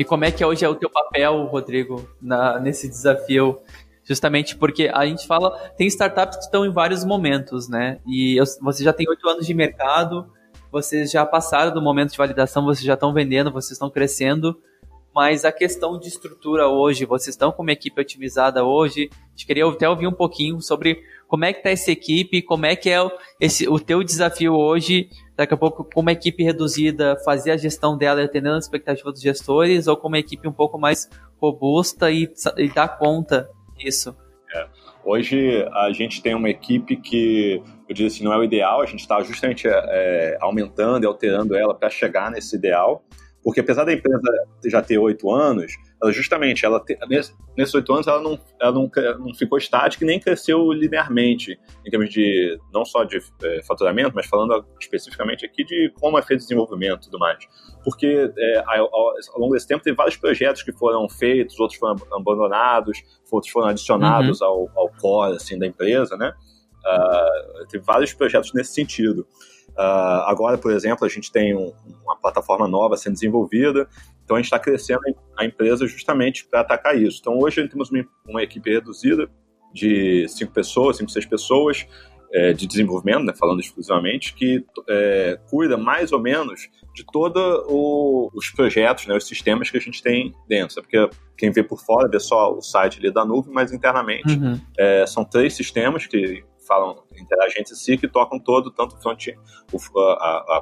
Como 0.06 0.26
é 0.26 0.32
que 0.32 0.44
hoje 0.44 0.64
é 0.64 0.70
o 0.70 0.76
teu 0.76 0.90
papel, 0.90 1.44
Rodrigo, 1.46 2.08
na, 2.22 2.60
nesse 2.60 2.88
desafio? 2.88 3.60
Justamente 4.04 4.56
porque 4.56 4.90
a 4.94 5.06
gente 5.06 5.26
fala, 5.26 5.58
tem 5.76 5.88
startups 5.88 6.38
que 6.38 6.44
estão 6.44 6.66
em 6.66 6.72
vários 6.72 7.04
momentos, 7.04 7.68
né? 7.68 8.00
E 8.06 8.40
eu, 8.40 8.46
você 8.62 8.84
já 8.84 8.94
tem 8.94 9.10
oito 9.10 9.28
anos 9.28 9.48
de 9.48 9.54
mercado, 9.54 10.32
vocês 10.72 11.10
já 11.10 11.26
passaram 11.26 11.74
do 11.74 11.82
momento 11.82 12.12
de 12.12 12.18
validação, 12.18 12.64
vocês 12.64 12.86
já 12.86 12.94
estão 12.94 13.14
vendendo, 13.14 13.52
vocês 13.52 13.72
estão 13.72 13.90
crescendo, 13.90 14.56
mas 15.16 15.46
a 15.46 15.52
questão 15.52 15.98
de 15.98 16.10
estrutura 16.10 16.68
hoje, 16.68 17.06
vocês 17.06 17.34
estão 17.34 17.52
com 17.52 17.64
uma 17.64 17.72
equipe 17.72 18.00
otimizada 18.00 18.64
hoje? 18.64 19.10
A 19.12 19.30
gente 19.30 19.46
queria 19.48 19.66
até 19.66 19.88
ouvir 19.88 20.08
um 20.08 20.12
pouquinho 20.12 20.62
sobre 20.62 21.02
como 21.28 21.46
é 21.46 21.54
que 21.54 21.60
está 21.60 21.70
essa 21.70 21.92
equipe, 21.92 22.42
como 22.42 22.66
é 22.66 22.76
que 22.76 22.90
é 22.90 23.00
esse, 23.40 23.68
o 23.68 23.80
teu 23.80 24.04
desafio 24.04 24.54
hoje 24.54 25.10
daqui 25.36 25.54
a 25.54 25.58
pouco 25.58 25.84
com 25.84 26.02
uma 26.02 26.12
equipe 26.12 26.44
reduzida 26.44 27.18
fazer 27.24 27.52
a 27.52 27.58
gestão 27.58 27.98
dela 27.98 28.24
atendendo 28.24 28.56
a 28.56 28.60
expectativa 28.60 29.12
dos 29.12 29.22
gestores 29.22 29.88
ou 29.88 29.98
com 29.98 30.08
uma 30.08 30.20
equipe 30.20 30.48
um 30.48 30.52
pouco 30.52 30.78
mais 30.78 31.10
robusta 31.42 32.10
e, 32.12 32.32
e 32.58 32.70
dar 32.70 32.98
conta 32.98 33.50
disso? 33.78 34.16
É. 34.54 34.68
Hoje 35.04 35.64
a 35.72 35.92
gente 35.92 36.22
tem 36.22 36.34
uma 36.34 36.50
equipe 36.50 36.96
que, 36.96 37.62
eu 37.88 37.94
diria 37.94 38.08
assim, 38.08 38.24
não 38.24 38.34
é 38.34 38.38
o 38.38 38.44
ideal, 38.44 38.82
a 38.82 38.86
gente 38.86 39.02
está 39.02 39.22
justamente 39.22 39.68
é, 39.68 40.38
aumentando 40.42 41.04
e 41.04 41.08
alterando 41.08 41.56
ela 41.56 41.76
para 41.76 41.90
chegar 41.90 42.32
nesse 42.32 42.56
ideal, 42.56 43.04
porque 43.44 43.60
apesar 43.60 43.84
da 43.84 43.94
empresa 43.94 44.20
já 44.66 44.82
ter 44.82 44.98
oito 44.98 45.30
anos, 45.30 45.74
ela 46.02 46.12
justamente, 46.12 46.66
ela 46.66 46.80
te, 46.80 46.98
nesses 47.58 47.74
oito 47.74 47.94
anos, 47.94 48.08
ela, 48.08 48.22
não, 48.22 48.40
ela 48.60 48.72
não, 48.72 48.92
não 49.20 49.34
ficou 49.34 49.58
estática 49.58 50.04
e 50.04 50.08
nem 50.08 50.20
cresceu 50.20 50.72
linearmente, 50.72 51.58
em 51.86 51.90
termos 51.90 52.10
de, 52.10 52.60
não 52.74 52.84
só 52.84 53.04
de 53.04 53.18
é, 53.44 53.64
faturamento, 53.64 54.12
mas 54.14 54.28
falando 54.28 54.66
especificamente 54.80 55.46
aqui 55.46 55.64
de 55.64 55.92
como 56.00 56.20
é 56.20 56.22
feito 56.22 56.42
o 56.42 56.44
desenvolvimento 56.44 57.04
e 57.04 57.06
tudo 57.06 57.20
mais. 57.20 57.40
Porque 57.84 58.32
é, 58.38 58.64
ao, 58.66 58.90
ao, 58.94 59.40
longo 59.40 59.54
desse 59.54 59.68
tempo 59.68 59.84
teve 59.84 59.96
vários 59.96 60.18
projetos 60.18 60.64
que 60.64 60.74
foram 60.74 61.08
feitos, 61.10 61.60
outros 61.60 61.80
foram 61.80 61.96
abandonados, 62.12 63.02
outros 63.32 63.52
foram 63.52 63.70
adicionados 63.70 64.42
uhum. 64.42 64.48
ao, 64.48 64.70
ao 64.76 64.90
core 65.00 65.36
assim, 65.36 65.58
da 65.58 65.66
empresa, 65.66 66.18
né? 66.18 66.34
Uh, 66.86 67.66
teve 67.68 67.84
vários 67.84 68.14
projetos 68.14 68.54
nesse 68.54 68.74
sentido. 68.74 69.26
Uh, 69.78 70.24
agora, 70.28 70.58
por 70.58 70.72
exemplo, 70.72 71.06
a 71.06 71.10
gente 71.10 71.32
tem 71.32 71.54
um, 71.54 71.74
uma 72.04 72.16
plataforma 72.16 72.68
nova 72.68 72.96
sendo 72.96 73.14
desenvolvida, 73.14 73.88
então 74.24 74.38
a 74.38 74.40
gente 74.40 74.46
está 74.46 74.58
crescendo 74.58 75.02
a 75.38 75.46
empresa 75.46 75.86
justamente 75.86 76.46
para 76.46 76.62
atacar 76.62 76.98
isso. 76.98 77.20
Então 77.20 77.38
hoje 77.38 77.68
temos 77.68 77.92
uma, 77.92 78.06
uma, 78.28 78.42
equipe 78.42 78.72
reduzida 78.72 79.30
de 79.74 80.28
cinco 80.30 80.54
pessoas, 80.54 80.96
cinco, 80.98 81.12
seis 81.12 81.26
pessoas 81.26 81.86
é, 82.34 82.54
de 82.54 82.66
desenvolvimento, 82.66 83.24
né, 83.24 83.34
falando 83.38 83.60
exclusivamente, 83.60 84.34
que 84.34 84.66
é, 84.90 85.38
cuida 85.50 85.78
mais 85.78 86.14
ou 86.14 86.20
menos 86.20 86.70
de 86.94 87.06
todos 87.06 87.66
os 87.68 88.50
projetos, 88.52 89.06
né, 89.08 89.16
os 89.16 89.28
sistemas 89.28 89.70
que 89.70 89.78
a 89.78 89.82
gente 89.82 90.02
tem 90.02 90.34
dentro. 90.48 90.82
Porque 90.82 91.10
quem 91.38 91.52
vê 91.52 91.62
por 91.62 91.80
fora 91.82 92.10
vê 92.10 92.20
só 92.20 92.54
o 92.54 92.62
site 92.62 93.00
ali 93.00 93.12
da 93.12 93.26
nuvem, 93.26 93.54
mas 93.54 93.74
internamente 93.74 94.34
uhum. 94.34 94.60
é, 94.78 95.06
são 95.06 95.26
três 95.26 95.54
sistemas 95.54 96.08
que 96.08 96.44
falam, 96.66 97.04
interagem 97.20 97.62
entre 97.62 97.76
si, 97.76 97.98
que 97.98 98.08
tocam 98.08 98.40
todo, 98.40 98.72
tanto 98.72 99.02
front, 99.02 99.28
o, 99.72 100.00
a, 100.00 100.58
a 100.58 100.62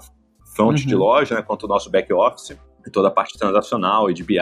front 0.56 0.80
uhum. 0.80 0.88
de 0.88 0.96
loja, 0.96 1.36
né, 1.36 1.42
quanto 1.42 1.64
o 1.64 1.68
nosso 1.68 1.90
back 1.90 2.12
office, 2.14 2.58
e 2.86 2.92
toda 2.92 3.08
a 3.08 3.12
parte 3.12 3.38
transacional 3.38 4.10
e 4.10 4.14
de 4.14 4.24
BI. 4.24 4.38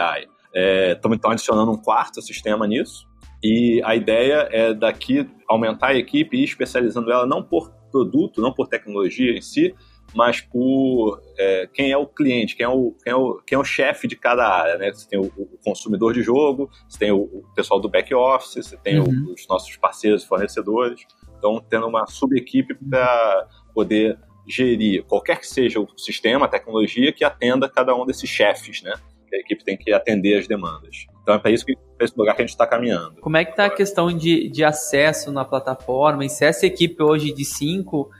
Estamos 0.54 1.16
é, 1.16 1.18
então 1.18 1.30
adicionando 1.30 1.70
um 1.70 1.80
quarto 1.80 2.20
sistema 2.20 2.66
nisso, 2.66 3.06
e 3.42 3.82
a 3.84 3.96
ideia 3.96 4.48
é 4.52 4.72
daqui 4.72 5.28
aumentar 5.48 5.88
a 5.88 5.94
equipe 5.94 6.36
e 6.36 6.44
especializando 6.44 7.10
ela 7.10 7.26
não 7.26 7.42
por 7.42 7.72
produto, 7.90 8.40
não 8.40 8.52
por 8.52 8.68
tecnologia 8.68 9.32
em 9.32 9.40
si, 9.40 9.74
mas 10.14 10.40
por 10.40 11.20
é, 11.38 11.68
quem 11.72 11.90
é 11.90 11.96
o 11.96 12.06
cliente, 12.06 12.54
quem 12.54 12.64
é 12.64 12.68
o, 12.68 12.94
quem 13.02 13.12
é 13.12 13.16
o, 13.16 13.42
quem 13.46 13.56
é 13.56 13.58
o 13.58 13.64
chefe 13.64 14.06
de 14.06 14.16
cada 14.16 14.46
área. 14.46 14.76
Né? 14.78 14.92
Você 14.92 15.08
tem 15.08 15.18
o, 15.18 15.24
o 15.24 15.58
consumidor 15.64 16.12
de 16.12 16.22
jogo, 16.22 16.70
você 16.88 16.98
tem 16.98 17.10
o, 17.10 17.22
o 17.22 17.44
pessoal 17.54 17.80
do 17.80 17.88
back 17.88 18.14
office, 18.14 18.66
você 18.66 18.76
tem 18.76 19.00
uhum. 19.00 19.32
os 19.34 19.46
nossos 19.48 19.76
parceiros 19.76 20.24
fornecedores. 20.24 21.02
Então, 21.42 21.60
tendo 21.68 21.88
uma 21.88 22.06
sub-equipe 22.06 22.72
para 22.88 23.48
poder 23.74 24.16
gerir 24.46 25.02
qualquer 25.02 25.40
que 25.40 25.46
seja 25.46 25.80
o 25.80 25.88
sistema, 25.98 26.46
a 26.46 26.48
tecnologia, 26.48 27.12
que 27.12 27.24
atenda 27.24 27.68
cada 27.68 27.96
um 27.96 28.06
desses 28.06 28.30
chefes, 28.30 28.80
né? 28.82 28.92
A 29.32 29.36
equipe 29.38 29.64
tem 29.64 29.76
que 29.76 29.92
atender 29.92 30.38
as 30.38 30.46
demandas. 30.46 31.06
Então 31.22 31.34
é 31.34 31.38
para 31.38 31.50
isso 31.50 31.64
que 31.64 31.74
esse 31.98 32.16
lugar 32.16 32.36
que 32.36 32.42
a 32.42 32.44
gente 32.44 32.52
está 32.52 32.66
caminhando. 32.66 33.20
Como 33.20 33.36
é 33.36 33.44
que 33.44 33.52
está 33.52 33.64
a 33.64 33.70
questão 33.70 34.12
de, 34.16 34.48
de 34.50 34.62
acesso 34.62 35.32
na 35.32 35.44
plataforma? 35.44 36.24
E 36.24 36.28
se 36.28 36.44
essa 36.44 36.66
equipe 36.66 37.02
hoje 37.02 37.32
de 37.32 37.44
cinco, 37.44 38.10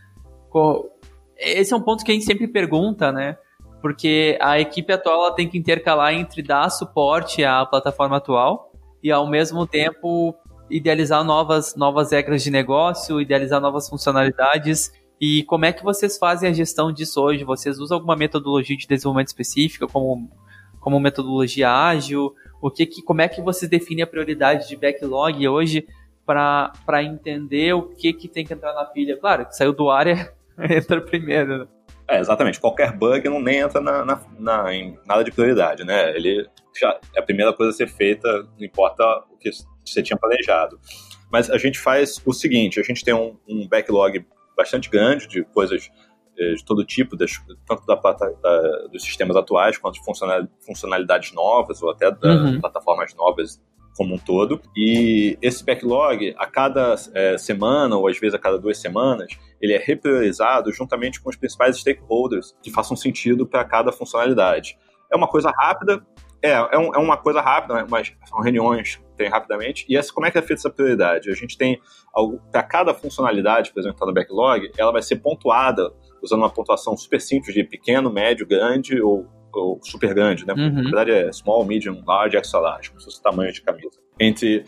esse 1.37 1.73
é 1.73 1.77
um 1.77 1.83
ponto 1.83 2.05
que 2.05 2.11
a 2.11 2.15
gente 2.15 2.25
sempre 2.25 2.49
pergunta, 2.49 3.13
né? 3.13 3.37
Porque 3.81 4.39
a 4.41 4.59
equipe 4.59 4.93
atual 4.93 5.27
ela 5.27 5.35
tem 5.35 5.49
que 5.49 5.59
intercalar 5.59 6.15
entre 6.15 6.43
dar 6.43 6.71
suporte 6.71 7.45
à 7.45 7.67
plataforma 7.67 8.17
atual 8.17 8.73
e 9.03 9.13
ao 9.13 9.29
mesmo 9.29 9.67
tempo 9.67 10.35
idealizar 10.71 11.23
novas, 11.25 11.75
novas 11.77 12.13
regras 12.13 12.43
de 12.43 12.51
negócio, 12.51 13.21
idealizar 13.21 13.61
novas 13.61 13.89
funcionalidades. 13.89 14.93
E 15.21 15.45
como 15.45 15.65
é 15.65 15.73
que 15.73 15.85
vocês 15.85 16.19
fazem 16.19 16.51
a 16.51 16.53
gestão 16.53 16.93
disso 16.93 17.21
hoje? 17.23 17.45
Vocês 17.45 17.79
usam 17.79 17.97
alguma 17.97 18.17
metodologia 18.17 18.77
de 18.77 18.87
desenvolvimento 18.87 19.29
específica, 19.29 19.87
como, 19.87 20.31
como 20.81 20.99
metodologia 20.99 21.71
ágil? 21.71 22.35
O 22.61 22.71
que, 22.71 22.87
que, 22.87 23.03
como 23.03 23.23
é 23.23 23.29
que 23.29 23.41
vocês 23.41 23.71
definem 23.71 24.03
a 24.03 24.07
prioridade 24.07 24.69
de 24.69 24.77
backlog 24.77 25.47
hoje 25.49 25.87
para 26.25 27.03
entender 27.03 27.73
o 27.75 27.83
que, 27.83 28.13
que 28.13 28.29
tem 28.29 28.45
que 28.45 28.55
entrar 28.55 28.75
na 28.75 28.85
pilha? 28.85 29.17
Claro, 29.17 29.47
que 29.47 29.57
saiu 29.57 29.73
do 29.73 29.91
ar 29.91 30.07
é, 30.07 30.35
entra 30.77 31.01
primeiro. 31.01 31.59
Né? 31.59 31.67
É, 32.09 32.19
exatamente. 32.19 32.61
Qualquer 32.61 32.93
bug 32.93 33.29
não 33.29 33.41
nem 33.41 33.59
entra 33.59 33.81
na, 33.81 34.05
na, 34.05 34.21
na, 34.39 34.75
em 34.75 34.99
nada 35.07 35.25
de 35.25 35.31
prioridade, 35.31 35.85
né? 35.85 36.15
Ele 36.17 36.49
já 36.79 36.99
é 37.15 37.21
a 37.21 37.23
primeira 37.23 37.53
coisa 37.53 37.71
a 37.71 37.75
ser 37.75 37.89
feita, 37.89 38.29
não 38.59 38.67
importa 38.67 39.05
o 39.31 39.37
que 39.37 39.51
você 39.85 40.03
tinha 40.03 40.17
planejado. 40.17 40.79
Mas 41.31 41.51
a 41.51 41.59
gente 41.59 41.79
faz 41.79 42.21
o 42.25 42.33
seguinte: 42.33 42.79
a 42.79 42.83
gente 42.83 43.05
tem 43.05 43.15
um, 43.15 43.37
um 43.49 43.67
backlog 43.69 44.25
bastante 44.57 44.91
grande 44.91 45.27
de 45.29 45.45
coisas 45.45 45.91
eh, 46.39 46.55
de 46.55 46.65
todo 46.65 46.85
tipo, 46.85 47.17
das, 47.17 47.33
tanto 47.67 47.87
da, 47.87 47.95
da, 47.95 48.87
dos 48.89 49.03
sistemas 49.03 49.37
atuais 49.37 49.79
quanto 49.79 49.95
de 49.95 50.05
funcionalidades 50.65 51.33
novas 51.33 51.83
ou 51.83 51.91
até 51.91 52.11
das 52.11 52.41
uhum. 52.41 52.61
plataformas 52.61 53.15
novas 53.15 53.61
como 53.97 54.15
um 54.15 54.19
todo. 54.19 54.61
E 54.77 55.37
esse 55.43 55.65
backlog, 55.65 56.35
a 56.39 56.47
cada 56.47 56.95
é, 57.15 57.37
semana 57.37 57.97
ou 57.97 58.09
às 58.09 58.19
vezes 58.19 58.35
a 58.35 58.39
cada 58.39 58.59
duas 58.59 58.79
semanas, 58.79 59.33
ele 59.61 59.75
é 59.75 59.79
repriorizado 59.79 60.73
juntamente 60.73 61.21
com 61.21 61.29
os 61.29 61.37
principais 61.37 61.79
stakeholders 61.79 62.55
que 62.63 62.71
façam 62.71 62.97
sentido 62.97 63.47
para 63.47 63.65
cada 63.65 63.93
funcionalidade. 63.93 64.79
É 65.13 65.17
uma 65.17 65.29
coisa 65.29 65.51
rápida, 65.51 66.05
é, 66.43 66.51
é, 66.51 66.79
um, 66.79 66.95
é 66.95 66.99
uma 66.99 67.17
coisa 67.17 67.41
rápida, 67.41 67.75
né, 67.75 67.87
mas 67.89 68.13
são 68.29 68.41
reuniões 68.41 68.97
que 68.97 69.17
tem 69.17 69.29
rapidamente. 69.29 69.87
E 69.89 69.97
essa, 69.97 70.13
como 70.13 70.27
é 70.27 70.31
que 70.31 70.39
é 70.39 70.43
feita 70.43 70.61
essa 70.61 70.71
prioridade? 70.71 71.31
A 71.31 71.35
gente 71.35 71.57
tem, 71.57 71.81
para 72.51 72.63
cada 72.63 72.93
funcionalidade, 72.93 73.73
por 73.73 73.81
exemplo, 73.81 73.97
que 73.97 74.05
está 74.05 74.07
no 74.07 74.15
backlog, 74.15 74.71
ela 74.77 74.93
vai 74.93 75.03
ser 75.03 75.17
pontuada 75.17 75.93
usando 76.23 76.41
uma 76.41 76.51
pontuação 76.51 76.97
super 76.97 77.21
simples 77.21 77.55
de 77.55 77.65
pequeno, 77.65 78.13
médio, 78.13 78.47
grande 78.47 79.01
ou, 79.01 79.27
ou 79.53 79.81
super 79.83 80.15
grande, 80.15 80.47
né? 80.47 80.55
Uhum. 80.57 80.73
Na 80.75 80.83
verdade 80.83 81.11
é 81.13 81.33
small, 81.33 81.65
medium, 81.65 82.03
large, 82.07 82.37
extra 82.37 82.61
large, 82.61 82.91
como 82.91 83.01
se 83.01 83.07
fosse 83.07 83.21
o 83.21 83.23
tamanho 83.23 83.53
de 83.53 83.63
camisa. 83.63 83.99
Entre 84.19 84.65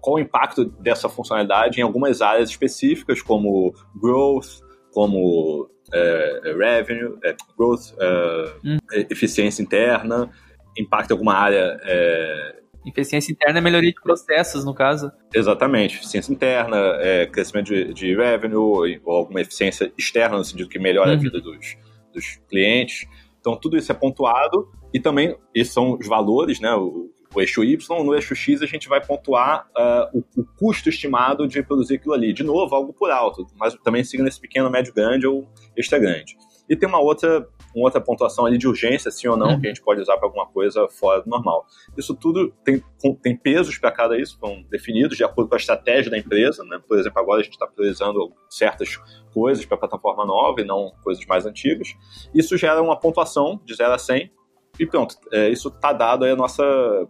qual 0.00 0.16
o 0.16 0.18
impacto 0.18 0.64
dessa 0.64 1.08
funcionalidade 1.08 1.80
em 1.80 1.82
algumas 1.82 2.20
áreas 2.20 2.50
específicas, 2.50 3.22
como 3.22 3.74
growth, 4.00 4.60
como 4.92 5.68
é, 5.92 6.54
revenue, 6.56 7.16
é, 7.24 7.34
growth, 7.56 7.94
é, 7.98 8.54
uhum. 8.64 8.78
eficiência 9.10 9.62
interna, 9.62 10.30
impacta 10.76 11.14
alguma 11.14 11.34
área 11.34 11.78
é, 11.84 12.62
Eficiência 12.84 13.30
interna 13.30 13.58
é 13.58 13.62
melhoria 13.62 13.90
de 13.90 14.00
processos, 14.00 14.64
no 14.64 14.74
caso. 14.74 15.12
Exatamente. 15.32 15.98
Eficiência 15.98 16.32
interna, 16.32 16.76
é, 16.98 17.26
crescimento 17.26 17.66
de, 17.66 17.94
de, 17.94 18.14
revenue, 18.14 19.00
ou 19.04 19.16
alguma 19.16 19.40
eficiência 19.40 19.92
externa, 19.96 20.36
no 20.36 20.44
sentido 20.44 20.68
que 20.68 20.80
melhora 20.80 21.10
uhum. 21.10 21.16
a 21.16 21.20
vida 21.20 21.40
dos, 21.40 21.76
dos 22.12 22.40
clientes. 22.48 23.06
Então, 23.38 23.56
tudo 23.56 23.76
isso 23.76 23.90
é 23.92 23.94
pontuado 23.94 24.68
e 24.92 24.98
também, 24.98 25.36
esses 25.54 25.72
são 25.72 25.96
os 25.96 26.06
valores, 26.06 26.58
né? 26.58 26.74
O, 26.74 27.10
o 27.34 27.40
eixo 27.40 27.64
Y, 27.64 28.04
no 28.04 28.14
eixo 28.14 28.34
X 28.34 28.60
a 28.60 28.66
gente 28.66 28.88
vai 28.88 29.04
pontuar 29.04 29.66
uh, 29.76 30.18
o, 30.18 30.42
o, 30.42 30.44
custo 30.58 30.88
estimado 30.88 31.46
de 31.46 31.62
produzir 31.62 31.94
aquilo 31.94 32.12
ali. 32.12 32.32
De 32.32 32.42
novo, 32.42 32.74
algo 32.74 32.92
por 32.92 33.10
alto, 33.10 33.46
mas 33.56 33.74
também 33.82 34.04
siga 34.04 34.22
nesse 34.22 34.40
pequeno, 34.40 34.68
médio, 34.70 34.92
grande 34.92 35.26
ou 35.26 35.48
extra 35.76 35.98
grande. 35.98 36.36
E 36.68 36.76
tem 36.76 36.88
uma 36.88 37.00
outra, 37.00 37.48
uma 37.74 37.86
outra 37.86 38.00
pontuação 38.00 38.46
ali 38.46 38.58
de 38.58 38.68
urgência, 38.68 39.10
sim 39.10 39.28
ou 39.28 39.36
não, 39.36 39.48
uhum. 39.48 39.60
que 39.60 39.66
a 39.66 39.70
gente 39.70 39.82
pode 39.82 40.00
usar 40.00 40.16
para 40.16 40.26
alguma 40.26 40.46
coisa 40.46 40.88
fora 40.88 41.22
do 41.22 41.30
normal. 41.30 41.66
Isso 41.96 42.14
tudo 42.14 42.52
tem, 42.64 42.82
tem 43.22 43.36
pesos 43.36 43.78
para 43.78 43.90
cada 43.90 44.18
isso, 44.18 44.38
são 44.38 44.62
definidos 44.70 45.16
de 45.16 45.24
acordo 45.24 45.48
com 45.48 45.54
a 45.54 45.58
estratégia 45.58 46.10
da 46.10 46.18
empresa. 46.18 46.64
Né? 46.64 46.80
Por 46.86 46.98
exemplo, 46.98 47.20
agora 47.20 47.40
a 47.40 47.44
gente 47.44 47.54
está 47.54 47.66
priorizando 47.66 48.32
certas 48.48 48.96
coisas 49.32 49.64
para 49.64 49.76
a 49.76 49.80
plataforma 49.80 50.24
nova 50.24 50.60
e 50.60 50.64
não 50.64 50.92
coisas 51.02 51.24
mais 51.26 51.46
antigas. 51.46 51.94
Isso 52.34 52.56
gera 52.56 52.82
uma 52.82 52.98
pontuação 52.98 53.60
de 53.64 53.74
0 53.74 53.92
a 53.92 53.98
100 53.98 54.30
e 54.78 54.86
pronto, 54.86 55.16
é, 55.30 55.50
isso 55.50 55.68
está 55.68 55.92
dado 55.92 56.24
aí 56.24 56.30
a 56.30 56.36
nossa 56.36 56.64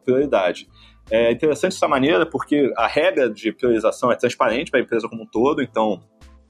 prioridade. 0.05 0.69
É 1.11 1.31
interessante 1.33 1.73
dessa 1.73 1.89
maneira 1.89 2.25
porque 2.25 2.73
a 2.77 2.87
regra 2.87 3.29
de 3.29 3.53
priorização 3.53 4.11
é 4.11 4.17
transparente 4.17 4.71
para 4.71 4.81
a 4.81 4.83
empresa 4.83 5.09
como 5.09 5.23
um 5.23 5.27
todo, 5.27 5.63
então 5.63 6.01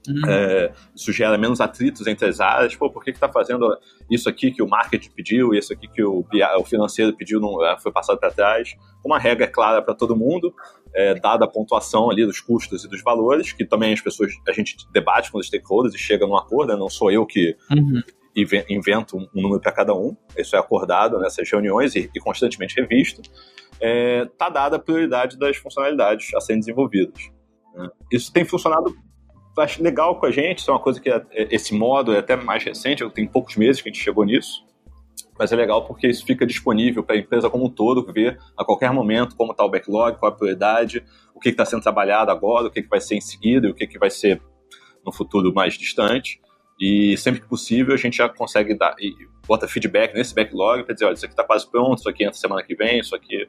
Uhum. 0.07 0.29
É, 0.29 0.73
isso 0.95 1.13
gera 1.13 1.37
menos 1.37 1.61
atritos 1.61 2.05
entre 2.07 2.27
as 2.27 2.39
áreas. 2.39 2.75
Pô, 2.75 2.89
por 2.89 3.03
que 3.03 3.11
está 3.11 3.29
fazendo 3.29 3.77
isso 4.09 4.27
aqui 4.27 4.51
que 4.51 4.61
o 4.61 4.67
marketing 4.67 5.11
pediu, 5.11 5.53
isso 5.53 5.71
aqui 5.71 5.87
que 5.87 6.03
o, 6.03 6.25
o 6.59 6.63
financeiro 6.65 7.13
pediu, 7.13 7.39
não 7.39 7.63
é, 7.65 7.77
foi 7.79 7.91
passado 7.91 8.19
para 8.19 8.31
trás? 8.31 8.75
Uma 9.03 9.17
regra 9.17 9.47
clara 9.47 9.81
para 9.81 9.93
todo 9.93 10.15
mundo, 10.15 10.53
é, 10.93 11.15
dada 11.15 11.45
a 11.45 11.47
pontuação 11.47 12.09
ali 12.09 12.25
dos 12.25 12.39
custos 12.39 12.83
e 12.83 12.89
dos 12.89 13.01
valores, 13.01 13.53
que 13.53 13.65
também 13.65 13.93
as 13.93 14.01
pessoas, 14.01 14.33
a 14.47 14.51
gente 14.51 14.75
debate 14.91 15.31
com 15.31 15.37
os 15.37 15.47
stakeholders 15.47 15.95
e 15.95 15.97
chega 15.97 16.27
num 16.27 16.37
acordo, 16.37 16.73
né? 16.73 16.79
não 16.79 16.89
sou 16.89 17.11
eu 17.11 17.25
que 17.25 17.55
uhum 17.71 18.01
invento 18.35 19.17
um 19.17 19.41
número 19.41 19.61
para 19.61 19.71
cada 19.71 19.93
um, 19.93 20.15
isso 20.35 20.55
é 20.55 20.59
acordado 20.59 21.19
nessas 21.19 21.49
reuniões 21.49 21.95
e, 21.95 22.09
e 22.13 22.19
constantemente 22.19 22.75
revisto, 22.79 23.21
está 23.21 23.31
é, 23.79 24.25
tá 24.37 24.49
dada 24.49 24.77
a 24.77 24.79
prioridade 24.79 25.37
das 25.37 25.57
funcionalidades 25.57 26.33
a 26.33 26.41
serem 26.41 26.59
desenvolvidas. 26.59 27.29
Né? 27.75 27.89
Isso 28.11 28.31
tem 28.33 28.43
funcionado 28.43 28.95
acho 29.57 29.83
legal 29.83 30.19
com 30.19 30.25
a 30.25 30.31
gente, 30.31 30.59
isso 30.59 30.71
é 30.71 30.73
uma 30.73 30.79
coisa 30.79 30.99
que 30.99 31.09
é, 31.09 31.23
é, 31.31 31.47
esse 31.51 31.73
modo 31.73 32.13
é 32.13 32.19
até 32.19 32.35
mais 32.35 32.63
recente, 32.63 33.07
tem 33.11 33.27
poucos 33.27 33.55
meses 33.55 33.81
que 33.81 33.89
a 33.89 33.91
gente 33.91 34.03
chegou 34.03 34.23
nisso, 34.23 34.65
mas 35.37 35.51
é 35.51 35.55
legal 35.55 35.85
porque 35.85 36.07
isso 36.07 36.25
fica 36.25 36.45
disponível 36.45 37.03
para 37.03 37.15
a 37.15 37.19
empresa 37.19 37.49
como 37.49 37.65
um 37.65 37.69
todo 37.69 38.05
ver 38.11 38.39
a 38.57 38.63
qualquer 38.63 38.91
momento 38.91 39.35
como 39.35 39.51
está 39.51 39.63
o 39.63 39.69
backlog, 39.69 40.17
qual 40.17 40.31
a 40.31 40.35
prioridade, 40.35 41.03
o 41.33 41.39
que 41.39 41.49
está 41.49 41.65
sendo 41.65 41.81
trabalhado 41.81 42.31
agora, 42.31 42.67
o 42.67 42.71
que, 42.71 42.81
que 42.81 42.89
vai 42.89 43.01
ser 43.01 43.15
em 43.15 43.21
seguida 43.21 43.69
o 43.69 43.73
que, 43.73 43.87
que 43.87 43.97
vai 43.97 44.09
ser 44.09 44.41
no 45.05 45.11
futuro 45.11 45.53
mais 45.53 45.73
distante. 45.73 46.39
E 46.79 47.15
sempre 47.17 47.41
que 47.41 47.47
possível 47.47 47.93
a 47.93 47.97
gente 47.97 48.17
já 48.17 48.27
consegue 48.27 48.73
dar 48.75 48.95
e 48.99 49.13
bota 49.47 49.67
feedback 49.67 50.13
nesse 50.13 50.33
backlog 50.33 50.83
para 50.83 50.93
dizer, 50.93 51.05
olha, 51.05 51.13
isso 51.13 51.25
aqui 51.25 51.33
está 51.33 51.43
quase 51.43 51.69
pronto, 51.69 51.99
isso 51.99 52.09
aqui 52.09 52.23
entra 52.23 52.35
semana 52.35 52.63
que 52.63 52.75
vem, 52.75 52.99
isso 52.99 53.15
aqui 53.15 53.47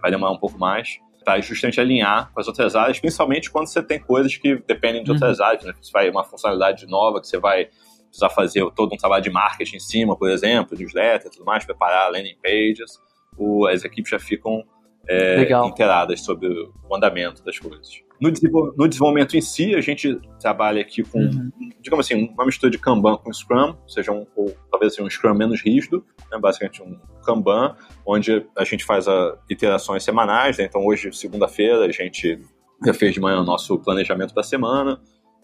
vai 0.00 0.10
demorar 0.10 0.32
um 0.32 0.38
pouco 0.38 0.58
mais. 0.58 0.98
Para 1.24 1.40
justamente 1.40 1.80
alinhar 1.80 2.30
com 2.32 2.40
as 2.40 2.48
outras 2.48 2.74
áreas, 2.74 2.98
principalmente 2.98 3.50
quando 3.50 3.68
você 3.68 3.82
tem 3.82 3.98
coisas 4.00 4.36
que 4.36 4.56
dependem 4.66 5.02
de 5.02 5.10
uhum. 5.10 5.16
outras 5.16 5.40
áreas, 5.40 5.64
né? 5.64 5.74
Você 5.80 5.92
vai 5.92 6.10
uma 6.10 6.24
funcionalidade 6.24 6.86
nova 6.86 7.20
que 7.20 7.26
você 7.26 7.38
vai 7.38 7.68
precisar 8.08 8.28
fazer 8.28 8.70
todo 8.76 8.92
um 8.92 8.96
trabalho 8.96 9.22
de 9.22 9.30
marketing 9.30 9.76
em 9.76 9.80
cima, 9.80 10.16
por 10.16 10.30
exemplo, 10.30 10.76
newsletter 10.76 11.28
e 11.28 11.30
tudo 11.30 11.44
mais, 11.44 11.64
preparar 11.64 12.10
landing 12.10 12.36
pages, 12.42 13.00
o, 13.36 13.66
as 13.66 13.84
equipes 13.84 14.10
já 14.10 14.18
ficam 14.18 14.62
é, 15.08 15.42
inteiradas 15.66 16.20
sobre 16.20 16.48
o 16.48 16.96
andamento 16.96 17.44
das 17.44 17.58
coisas. 17.58 18.02
No, 18.20 18.30
no, 18.76 18.88
desenvolvimento 18.88 19.36
em 19.36 19.40
si, 19.40 19.74
a 19.74 19.80
gente 19.80 20.16
trabalha 20.40 20.80
aqui 20.80 21.02
com, 21.02 21.18
uhum. 21.18 21.50
digamos 21.80 22.06
assim, 22.06 22.28
uma 22.32 22.46
mistura 22.46 22.70
de 22.70 22.78
Kanban 22.78 23.16
com 23.16 23.32
Scrum, 23.32 23.74
seja 23.88 24.12
um, 24.12 24.24
ou 24.36 24.54
talvez 24.70 24.92
assim, 24.92 25.02
um 25.02 25.10
Scrum 25.10 25.34
menos 25.34 25.60
rígido, 25.60 26.04
né, 26.30 26.38
basicamente 26.38 26.80
um 26.82 26.96
Kanban, 27.24 27.74
onde 28.06 28.46
a 28.56 28.64
gente 28.64 28.84
faz 28.84 29.08
a, 29.08 29.36
iterações 29.50 30.04
semanais. 30.04 30.58
Né, 30.58 30.64
então, 30.64 30.86
hoje, 30.86 31.12
segunda-feira, 31.12 31.84
a 31.84 31.90
gente 31.90 32.40
já 32.86 32.94
fez 32.94 33.12
de 33.12 33.20
manhã 33.20 33.40
o 33.40 33.44
nosso 33.44 33.76
planejamento 33.80 34.32
da 34.32 34.44
semana, 34.44 35.00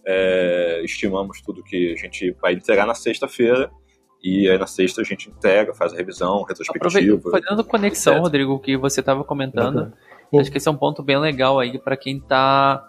é, 0.07 0.81
estimamos 0.85 1.41
tudo 1.43 1.65
que 1.65 1.93
a 1.93 1.97
gente 1.97 2.31
vai 2.41 2.53
entregar 2.53 2.87
na 2.87 2.95
sexta-feira 2.95 3.71
e 4.23 4.49
aí 4.49 4.59
na 4.59 4.67
sexta 4.67 5.01
a 5.01 5.05
gente 5.05 5.31
entrega, 5.31 5.75
faz 5.75 5.93
a 5.93 5.97
revisão, 5.97 6.43
retrospectiva. 6.43 7.31
Fazendo 7.31 7.65
conexão, 7.65 8.15
etc. 8.15 8.23
Rodrigo, 8.25 8.59
que 8.59 8.77
você 8.77 9.01
estava 9.01 9.23
comentando, 9.25 9.93
uhum. 10.33 10.41
acho 10.41 10.51
que 10.51 10.59
esse 10.59 10.69
é 10.69 10.71
um 10.71 10.77
ponto 10.77 11.03
bem 11.03 11.19
legal 11.19 11.59
aí 11.59 11.79
para 11.79 11.97
quem 11.97 12.19
está 12.19 12.85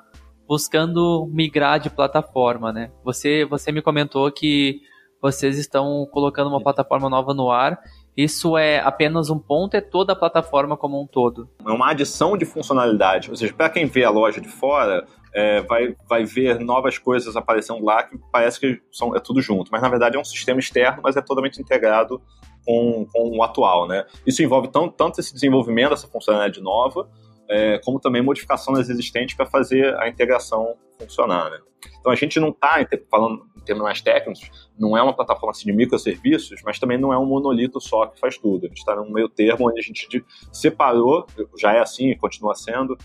buscando 0.47 1.29
migrar 1.31 1.79
de 1.79 1.89
plataforma, 1.89 2.73
né? 2.73 2.91
Você, 3.03 3.45
você 3.45 3.71
me 3.71 3.83
comentou 3.83 4.31
que 4.31 4.81
vocês 5.21 5.57
estão 5.57 6.07
colocando 6.11 6.47
uma 6.49 6.61
plataforma 6.61 7.09
nova 7.09 7.33
no 7.33 7.51
ar. 7.51 7.79
Isso 8.21 8.57
é 8.57 8.79
apenas 8.79 9.29
um 9.29 9.39
ponto, 9.39 9.75
é 9.75 9.79
toda 9.79 10.11
a 10.11 10.15
plataforma 10.15 10.75
como 10.75 11.01
um 11.01 11.07
todo? 11.07 11.49
É 11.65 11.71
uma 11.71 11.89
adição 11.89 12.35
de 12.35 12.43
funcionalidade. 12.43 13.29
Ou 13.29 13.35
seja, 13.37 13.53
para 13.53 13.69
quem 13.69 13.85
vê 13.85 14.03
a 14.03 14.09
loja 14.09 14.41
de 14.41 14.49
fora, 14.49 15.07
é, 15.33 15.61
vai, 15.61 15.95
vai 16.05 16.25
ver 16.25 16.59
novas 16.59 16.97
coisas 16.97 17.37
aparecendo 17.37 17.81
lá 17.81 18.03
que 18.03 18.19
parece 18.29 18.59
que 18.59 18.81
são, 18.91 19.15
é 19.15 19.21
tudo 19.21 19.41
junto. 19.41 19.71
Mas 19.71 19.81
na 19.81 19.87
verdade 19.87 20.17
é 20.17 20.19
um 20.19 20.25
sistema 20.25 20.59
externo, 20.59 20.99
mas 21.01 21.15
é 21.15 21.21
totalmente 21.21 21.61
integrado 21.61 22.21
com, 22.65 23.07
com 23.09 23.37
o 23.37 23.41
atual. 23.41 23.87
Né? 23.87 24.05
Isso 24.27 24.43
envolve 24.43 24.67
tão, 24.67 24.89
tanto 24.89 25.21
esse 25.21 25.33
desenvolvimento 25.33 25.91
dessa 25.91 26.09
funcionalidade 26.09 26.61
nova, 26.61 27.09
é, 27.49 27.79
como 27.85 28.01
também 28.01 28.21
modificação 28.21 28.73
das 28.73 28.89
existentes 28.89 29.33
para 29.33 29.45
fazer 29.45 29.97
a 29.97 30.09
integração 30.09 30.75
funcionar. 30.99 31.49
Né? 31.51 31.59
Então 32.01 32.11
a 32.11 32.15
gente 32.15 32.37
não 32.37 32.49
está, 32.49 32.85
falando 33.09 33.45
termos 33.69 33.83
mais 33.83 34.01
técnicos, 34.01 34.49
não 34.77 34.97
é 34.97 35.01
uma 35.01 35.13
plataforma 35.13 35.51
assim, 35.51 35.65
de 35.65 35.73
microserviços, 35.73 36.61
mas 36.65 36.79
também 36.79 36.97
não 36.97 37.13
é 37.13 37.17
um 37.17 37.25
monolito 37.25 37.79
só 37.79 38.07
que 38.07 38.19
faz 38.19 38.37
tudo. 38.37 38.65
A 38.65 38.67
gente 38.67 38.79
está 38.79 38.95
num 38.95 39.11
meio 39.11 39.29
termo 39.29 39.69
onde 39.69 39.79
a 39.79 39.83
gente 39.83 40.25
separou, 40.51 41.27
já 41.57 41.73
é 41.73 41.79
assim 41.79 42.09
e 42.09 42.17
continua 42.17 42.55
sendo, 42.55 42.97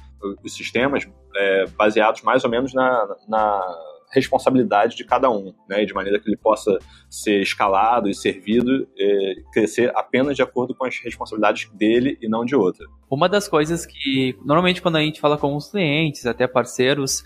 os 0.43 0.55
sistemas 0.55 1.07
é, 1.37 1.67
baseados 1.67 2.23
mais 2.23 2.45
ou 2.45 2.51
menos 2.51 2.73
na, 2.73 3.17
na 3.29 3.77
responsabilidade 4.11 4.97
de 4.97 5.05
cada 5.05 5.31
um, 5.31 5.53
né, 5.69 5.85
de 5.85 5.93
maneira 5.93 6.19
que 6.19 6.29
ele 6.29 6.37
possa 6.37 6.79
ser 7.11 7.43
escalado 7.43 8.09
e 8.09 8.15
servido, 8.15 8.89
e 8.97 9.43
crescer 9.53 9.93
apenas 9.95 10.37
de 10.37 10.43
acordo 10.43 10.75
com 10.75 10.87
as 10.87 10.99
responsabilidades 11.01 11.69
dele 11.75 12.17
e 12.23 12.29
não 12.29 12.45
de 12.45 12.57
outra. 12.57 12.87
Uma 13.11 13.29
das 13.29 13.49
coisas 13.49 13.85
que 13.85 14.39
normalmente 14.45 14.81
quando 14.81 14.97
a 14.97 15.01
gente 15.01 15.21
fala 15.21 15.37
com 15.37 15.55
os 15.55 15.71
clientes, 15.71 16.25
até 16.25 16.47
parceiros, 16.47 17.23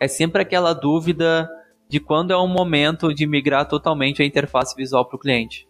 é 0.00 0.08
sempre 0.08 0.40
aquela 0.40 0.72
dúvida 0.72 1.50
de 1.88 1.98
quando 1.98 2.32
é 2.32 2.36
o 2.36 2.46
momento 2.46 3.14
de 3.14 3.26
migrar 3.26 3.66
totalmente 3.66 4.22
a 4.22 4.24
interface 4.26 4.76
visual 4.76 5.06
para 5.06 5.16
o 5.16 5.18
cliente. 5.18 5.66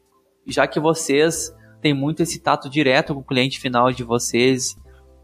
Já 0.46 0.66
que 0.66 0.81
vocês 0.81 1.54
têm 1.81 1.94
muito 1.94 2.22
esse 2.22 2.40
tato 2.40 2.68
direto 2.68 3.14
com 3.14 3.20
o 3.20 3.24
cliente 3.24 3.61
final 3.61 3.92
de 3.92 4.02
vocês, 4.02 4.76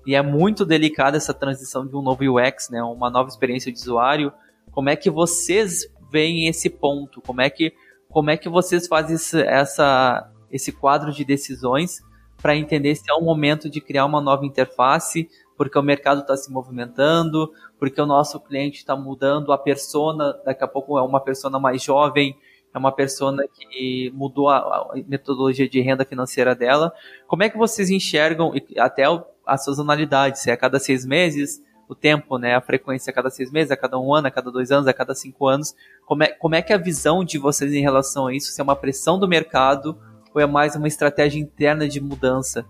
e 0.07 0.15
é 0.15 0.23
muito 0.23 0.65
delicada 0.65 1.17
essa 1.17 1.35
transição 1.35 1.87
de 1.87 1.97
um 1.97 2.03
novo 2.03 2.23
UX, 2.25 2.69
né, 2.71 2.83
uma 2.83 3.11
nova 3.11 3.29
experiência 3.29 3.73
de 3.73 3.79
usuário, 3.79 4.33
como 4.71 4.89
é 4.89 4.97
que 4.97 5.11
vocês 5.11 5.87
veem 6.11 6.47
esse 6.47 6.71
ponto? 6.71 7.21
Como 7.23 7.41
é 7.41 7.51
que, 7.51 7.73
como 8.09 8.31
é 8.31 8.37
que 8.37 8.49
vocês 8.49 8.87
fazem 8.87 9.17
esse, 9.17 9.41
essa, 9.43 10.31
esse 10.51 10.71
quadro 10.71 11.13
de 11.13 11.25
decisões 11.25 12.03
para 12.41 12.57
entender 12.57 12.95
se 12.95 13.11
é 13.11 13.15
o 13.15 13.23
momento 13.23 13.71
de 13.71 13.81
criar 13.81 14.05
uma 14.05 14.21
nova 14.21 14.45
interface, 14.45 15.29
porque 15.57 15.79
o 15.79 15.83
mercado 15.83 16.21
está 16.21 16.37
se 16.37 16.51
movimentando, 16.51 17.51
porque 17.79 18.01
o 18.01 18.07
nosso 18.07 18.41
cliente 18.41 18.79
está 18.79 18.97
mudando 18.97 19.53
a 19.53 19.59
persona, 19.59 20.33
daqui 20.45 20.65
a 20.65 20.69
pouco 20.69 20.99
é 20.99 21.03
uma 21.03 21.21
persona 21.21 21.59
mais 21.59 21.83
jovem, 21.83 22.37
é 22.73 22.79
uma 22.79 22.91
persona 22.91 23.45
que 23.49 24.11
mudou 24.15 24.49
a, 24.49 24.59
a 24.59 24.93
metodologia 25.07 25.69
de 25.69 25.81
renda 25.81 26.05
financeira 26.05 26.55
dela. 26.57 26.93
Como 27.29 27.45
é 27.45 27.49
que 27.49 27.57
vocês 27.57 27.89
enxergam 27.89 28.53
até 28.79 29.05
as 29.47 29.65
sazonalidades? 29.65 30.43
Se 30.43 30.51
é 30.51 30.55
a 30.55 30.57
cada 30.57 30.81
seis 30.81 31.07
meses, 31.07 31.63
o 31.89 31.95
tempo, 31.95 32.37
né, 32.37 32.57
a 32.57 32.61
frequência 32.61 33.11
a 33.11 33.15
cada 33.15 33.31
seis 33.31 33.53
meses, 33.53 33.71
a 33.71 33.77
cada 33.77 33.99
um 33.99 34.13
ano, 34.13 34.27
a 34.27 34.31
cada 34.31 34.51
dois 34.51 34.73
anos, 34.73 34.89
a 34.89 34.93
cada 34.93 35.15
cinco 35.15 35.47
anos. 35.47 35.75
Como 36.05 36.25
é, 36.25 36.29
como 36.29 36.57
é 36.57 36.63
que 36.63 36.73
é 36.73 36.77
a 36.77 36.79
visão 36.79 37.25
de 37.25 37.39
vocês 37.39 37.73
em 37.73 37.81
relação 37.81 38.27
a 38.27 38.35
isso? 38.35 38.51
Se 38.51 38.61
é 38.61 38.65
uma 38.65 38.77
pressão 38.77 39.19
do 39.19 39.29
mercado 39.29 39.97
ou 40.35 40.41
é 40.41 40.47
mais 40.47 40.75
uma 40.75 40.89
estratégia 40.89 41.39
interna 41.39 41.89
de 41.89 42.01
mudança? 42.01 42.67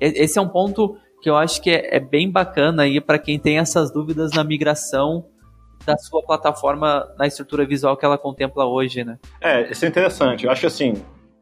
Esse 0.00 0.38
é 0.38 0.42
um 0.42 0.48
ponto 0.48 0.96
que 1.20 1.28
eu 1.28 1.36
acho 1.36 1.60
que 1.62 1.70
é, 1.70 1.96
é 1.96 2.00
bem 2.00 2.30
bacana 2.30 2.82
aí 2.82 3.00
para 3.00 3.18
quem 3.18 3.38
tem 3.38 3.58
essas 3.58 3.92
dúvidas 3.92 4.32
na 4.32 4.44
migração 4.44 5.24
da 5.84 5.96
sua 5.96 6.22
plataforma 6.22 7.08
na 7.18 7.26
estrutura 7.26 7.66
visual 7.66 7.96
que 7.96 8.04
ela 8.04 8.18
contempla 8.18 8.66
hoje, 8.66 9.04
né? 9.04 9.18
É, 9.40 9.70
isso 9.70 9.84
é 9.84 9.88
interessante. 9.88 10.44
Eu 10.44 10.50
acho 10.50 10.66
assim, 10.66 10.94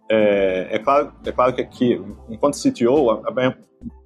é, 0.08 0.68
é, 0.70 0.78
claro, 0.78 1.12
é 1.24 1.32
claro 1.32 1.52
que 1.52 1.60
aqui, 1.60 2.00
enquanto 2.28 2.56
CTO, 2.56 3.10
a, 3.10 3.28
a 3.28 3.54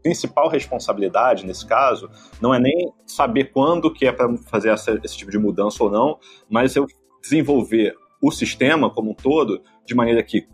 principal 0.02 0.48
responsabilidade 0.48 1.46
nesse 1.46 1.66
caso 1.66 2.10
não 2.40 2.54
é 2.54 2.58
nem 2.58 2.92
saber 3.06 3.52
quando 3.52 3.92
que 3.92 4.06
é 4.06 4.12
para 4.12 4.34
fazer 4.38 4.70
essa, 4.70 4.98
esse 5.04 5.16
tipo 5.16 5.30
de 5.30 5.38
mudança 5.38 5.82
ou 5.84 5.90
não, 5.90 6.18
mas 6.48 6.74
eu 6.74 6.86
desenvolver 7.22 7.94
o 8.22 8.30
sistema 8.30 8.90
como 8.90 9.10
um 9.10 9.14
todo 9.14 9.62
de 9.86 9.94
maneira 9.94 10.22
que 10.22 10.46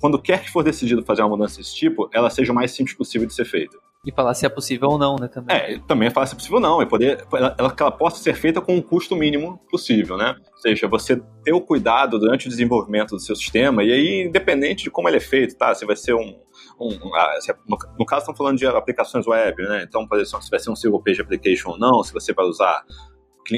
quando 0.00 0.18
quer 0.18 0.42
que 0.42 0.50
for 0.50 0.62
decidido 0.62 1.04
fazer 1.04 1.22
uma 1.22 1.36
mudança 1.36 1.58
desse 1.58 1.74
tipo, 1.74 2.08
ela 2.14 2.30
seja 2.30 2.50
o 2.50 2.54
mais 2.54 2.70
simples 2.70 2.96
possível 2.96 3.26
de 3.26 3.34
ser 3.34 3.44
feita. 3.44 3.76
E 4.06 4.12
falar 4.12 4.34
se 4.34 4.46
é 4.46 4.48
possível 4.48 4.90
ou 4.90 4.98
não, 4.98 5.16
né? 5.16 5.26
Também. 5.26 5.56
É, 5.56 5.78
também 5.80 6.08
falar 6.10 6.26
se 6.26 6.34
é 6.34 6.36
possível 6.36 6.58
ou 6.58 6.62
não. 6.62 6.80
E 6.80 6.86
poder, 6.86 7.26
ela, 7.34 7.56
ela 7.58 7.90
possa 7.90 8.22
ser 8.22 8.34
feita 8.34 8.60
com 8.60 8.78
o 8.78 8.82
custo 8.82 9.16
mínimo 9.16 9.58
possível, 9.68 10.16
né? 10.16 10.36
Ou 10.52 10.58
seja, 10.58 10.86
você 10.86 11.20
ter 11.42 11.52
o 11.52 11.60
cuidado 11.60 12.16
durante 12.16 12.46
o 12.46 12.48
desenvolvimento 12.48 13.10
do 13.10 13.18
seu 13.18 13.34
sistema, 13.34 13.82
e 13.82 13.92
aí, 13.92 14.26
independente 14.28 14.84
de 14.84 14.90
como 14.92 15.08
ele 15.08 15.16
é 15.16 15.20
feito, 15.20 15.58
tá? 15.58 15.74
Se 15.74 15.84
vai 15.84 15.96
ser 15.96 16.14
um. 16.14 16.38
um 16.80 17.14
ah, 17.16 17.34
é, 17.48 17.52
no, 17.68 17.76
no, 17.98 18.06
caso, 18.06 18.20
estamos 18.20 18.38
falando 18.38 18.56
de 18.56 18.66
aplicações 18.68 19.26
web, 19.26 19.60
né? 19.64 19.82
Então, 19.82 20.06
por 20.06 20.20
exemplo, 20.20 20.44
se 20.44 20.50
vai 20.50 20.60
ser 20.60 20.70
um 20.70 20.76
single 20.76 21.02
page 21.02 21.20
application 21.20 21.70
ou 21.70 21.78
não, 21.78 22.00
se 22.04 22.12
você 22.12 22.32
vai 22.32 22.46
usar 22.46 22.84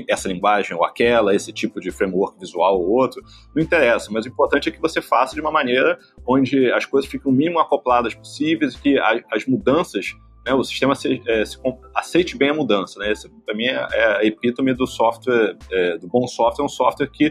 essa 0.08 0.28
linguagem 0.28 0.74
ou 0.74 0.84
aquela, 0.84 1.34
esse 1.34 1.52
tipo 1.52 1.78
de 1.78 1.90
framework 1.90 2.38
visual 2.38 2.80
ou 2.80 2.88
outro, 2.88 3.22
não 3.54 3.62
interessa, 3.62 4.10
mas 4.10 4.24
o 4.24 4.28
importante 4.28 4.68
é 4.68 4.72
que 4.72 4.80
você 4.80 5.00
faça 5.00 5.34
de 5.34 5.40
uma 5.40 5.50
maneira 5.50 5.98
onde 6.26 6.70
as 6.72 6.86
coisas 6.86 7.10
fiquem 7.10 7.30
o 7.30 7.34
mínimo 7.34 7.58
acopladas 7.58 8.14
possíveis 8.14 8.76
que 8.76 8.98
as 8.98 9.46
mudanças 9.46 10.14
né, 10.48 10.54
o 10.54 10.64
sistema 10.64 10.94
se, 10.94 11.22
é, 11.26 11.44
se, 11.44 11.58
aceite 11.94 12.36
bem 12.36 12.50
a 12.50 12.54
mudança. 12.54 12.98
Né? 12.98 13.12
para 13.44 13.54
mim, 13.54 13.66
é, 13.66 13.86
é, 13.92 14.16
a 14.18 14.24
epítome 14.24 14.72
do 14.72 14.86
software, 14.86 15.56
é, 15.70 15.98
do 15.98 16.08
bom 16.08 16.26
software, 16.26 16.62
é 16.62 16.66
um 16.66 16.70
software 16.70 17.08
que 17.08 17.30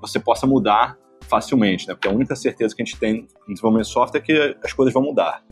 você 0.00 0.18
possa 0.18 0.46
mudar 0.46 0.98
facilmente, 1.28 1.88
né? 1.88 1.94
Porque 1.94 2.08
a 2.08 2.12
única 2.12 2.36
certeza 2.36 2.74
que 2.74 2.82
a 2.82 2.84
gente 2.84 2.98
tem 2.98 3.26
em 3.48 3.52
desenvolvimento 3.52 3.86
de 3.86 3.92
software 3.92 4.20
é 4.20 4.22
que 4.22 4.56
as 4.62 4.72
coisas 4.72 4.92
vão 4.92 5.02
mudar. 5.02 5.42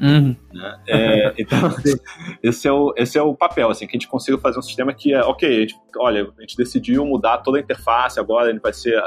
Uhum. 0.00 0.36
Né? 0.52 0.80
É, 0.88 1.34
então, 1.38 1.58
esse 2.42 2.68
é, 2.68 2.72
o, 2.72 2.94
esse 2.96 3.18
é 3.18 3.22
o 3.22 3.34
papel, 3.34 3.68
assim, 3.68 3.86
que 3.86 3.96
a 3.96 3.98
gente 3.98 4.08
consiga 4.08 4.38
fazer 4.38 4.58
um 4.58 4.62
sistema 4.62 4.92
que 4.94 5.12
é, 5.12 5.20
ok, 5.20 5.48
a 5.48 5.60
gente, 5.60 5.76
olha, 5.98 6.32
a 6.36 6.40
gente 6.40 6.56
decidiu 6.56 7.04
mudar 7.04 7.38
toda 7.38 7.58
a 7.58 7.60
interface, 7.60 8.18
agora 8.18 8.48
ele 8.48 8.60
vai 8.60 8.72
ser, 8.72 9.00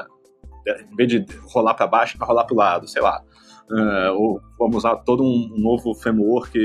em 0.91 0.96
vez 0.96 1.10
de 1.10 1.26
rolar 1.54 1.74
para 1.74 1.88
baixo, 1.88 2.17
vai 2.17 2.28
rolar 2.28 2.44
para 2.44 2.54
o 2.54 2.58
lado, 2.58 2.88
sei 2.88 3.02
lá. 3.02 3.22
Uh, 3.70 4.12
ou 4.15 4.41
vamos 4.60 4.78
usar 4.78 4.98
todo 4.98 5.24
um 5.24 5.48
novo 5.58 5.96
framework 5.96 6.60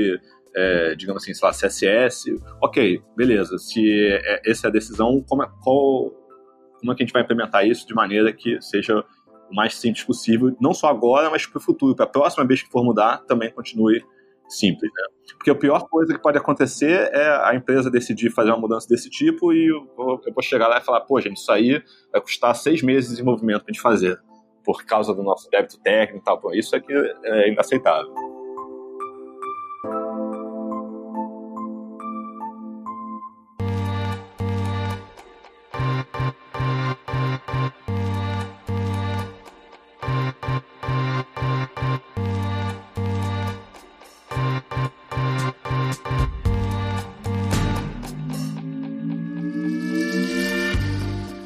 é, 0.57 0.95
digamos 0.95 1.21
assim, 1.21 1.35
sei 1.35 1.47
lá, 1.47 1.53
CSS, 1.53 2.35
ok, 2.59 2.99
beleza, 3.15 3.59
se 3.59 4.09
é, 4.11 4.41
essa 4.43 4.67
é 4.67 4.69
a 4.69 4.71
decisão, 4.71 5.23
como 5.29 5.43
é, 5.43 5.49
qual, 5.63 6.11
como 6.79 6.91
é 6.91 6.95
que 6.95 7.03
a 7.03 7.05
gente 7.05 7.13
vai 7.13 7.21
implementar 7.21 7.65
isso 7.67 7.85
de 7.85 7.93
maneira 7.93 8.33
que 8.33 8.59
seja 8.59 9.05
o 9.51 9.55
mais 9.55 9.75
simples 9.75 10.03
possível, 10.03 10.55
não 10.59 10.73
só 10.73 10.87
agora, 10.87 11.29
mas 11.29 11.45
para 11.45 11.59
o 11.59 11.61
futuro, 11.61 11.95
para 11.95 12.05
a 12.05 12.09
próxima 12.09 12.45
vez 12.45 12.63
que 12.63 12.69
for 12.69 12.83
mudar, 12.83 13.19
também 13.27 13.51
continue 13.51 14.03
simples, 14.49 14.91
né? 14.93 15.03
Porque 15.37 15.51
a 15.51 15.55
pior 15.55 15.87
coisa 15.89 16.13
que 16.13 16.21
pode 16.21 16.37
acontecer 16.37 17.09
é 17.13 17.29
a 17.43 17.53
empresa 17.53 17.91
decidir 17.91 18.31
fazer 18.31 18.49
uma 18.49 18.59
mudança 18.59 18.87
desse 18.87 19.09
tipo 19.09 19.53
e 19.53 19.67
eu 19.67 19.85
vou, 19.95 20.19
chegar 20.41 20.67
lá 20.67 20.79
e 20.79 20.81
falar, 20.81 21.01
pô, 21.01 21.19
gente, 21.21 21.37
isso 21.37 21.51
aí 21.51 21.83
vai 22.11 22.21
custar 22.21 22.55
seis 22.55 22.81
meses 22.81 23.09
de 23.09 23.15
desenvolvimento 23.17 23.63
para 23.63 23.71
a 23.71 23.73
gente 23.73 23.81
fazer, 23.81 24.19
por 24.63 24.85
causa 24.85 25.13
do 25.13 25.21
nosso 25.21 25.49
débito 25.51 25.79
técnico 25.81 26.23
e 26.23 26.25
tal. 26.25 26.39
Pô, 26.39 26.53
isso 26.53 26.75
aqui 26.75 26.93
é 27.23 27.51
inaceitável. 27.51 28.26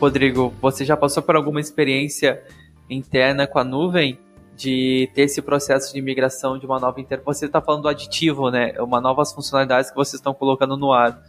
Rodrigo, 0.02 0.52
você 0.60 0.84
já 0.84 0.98
passou 0.98 1.22
por 1.22 1.36
alguma 1.36 1.60
experiência 1.60 2.42
interna 2.90 3.46
com 3.46 3.60
a 3.60 3.64
nuvem 3.64 4.18
de 4.58 5.08
ter 5.14 5.24
esse 5.24 5.44
processo 5.44 5.94
de 5.94 6.02
migração 6.02 6.58
de 6.58 6.66
uma 6.66 6.80
nova. 6.80 6.98
Você 7.24 7.46
está 7.46 7.62
falando 7.62 7.84
do 7.84 7.88
aditivo, 7.88 8.50
né? 8.50 8.74
Uma 8.80 9.00
novas 9.00 9.32
funcionalidades 9.32 9.92
que 9.92 9.96
vocês 9.96 10.16
estão 10.16 10.34
colocando 10.34 10.76
no 10.76 10.92
ar. 10.92 11.22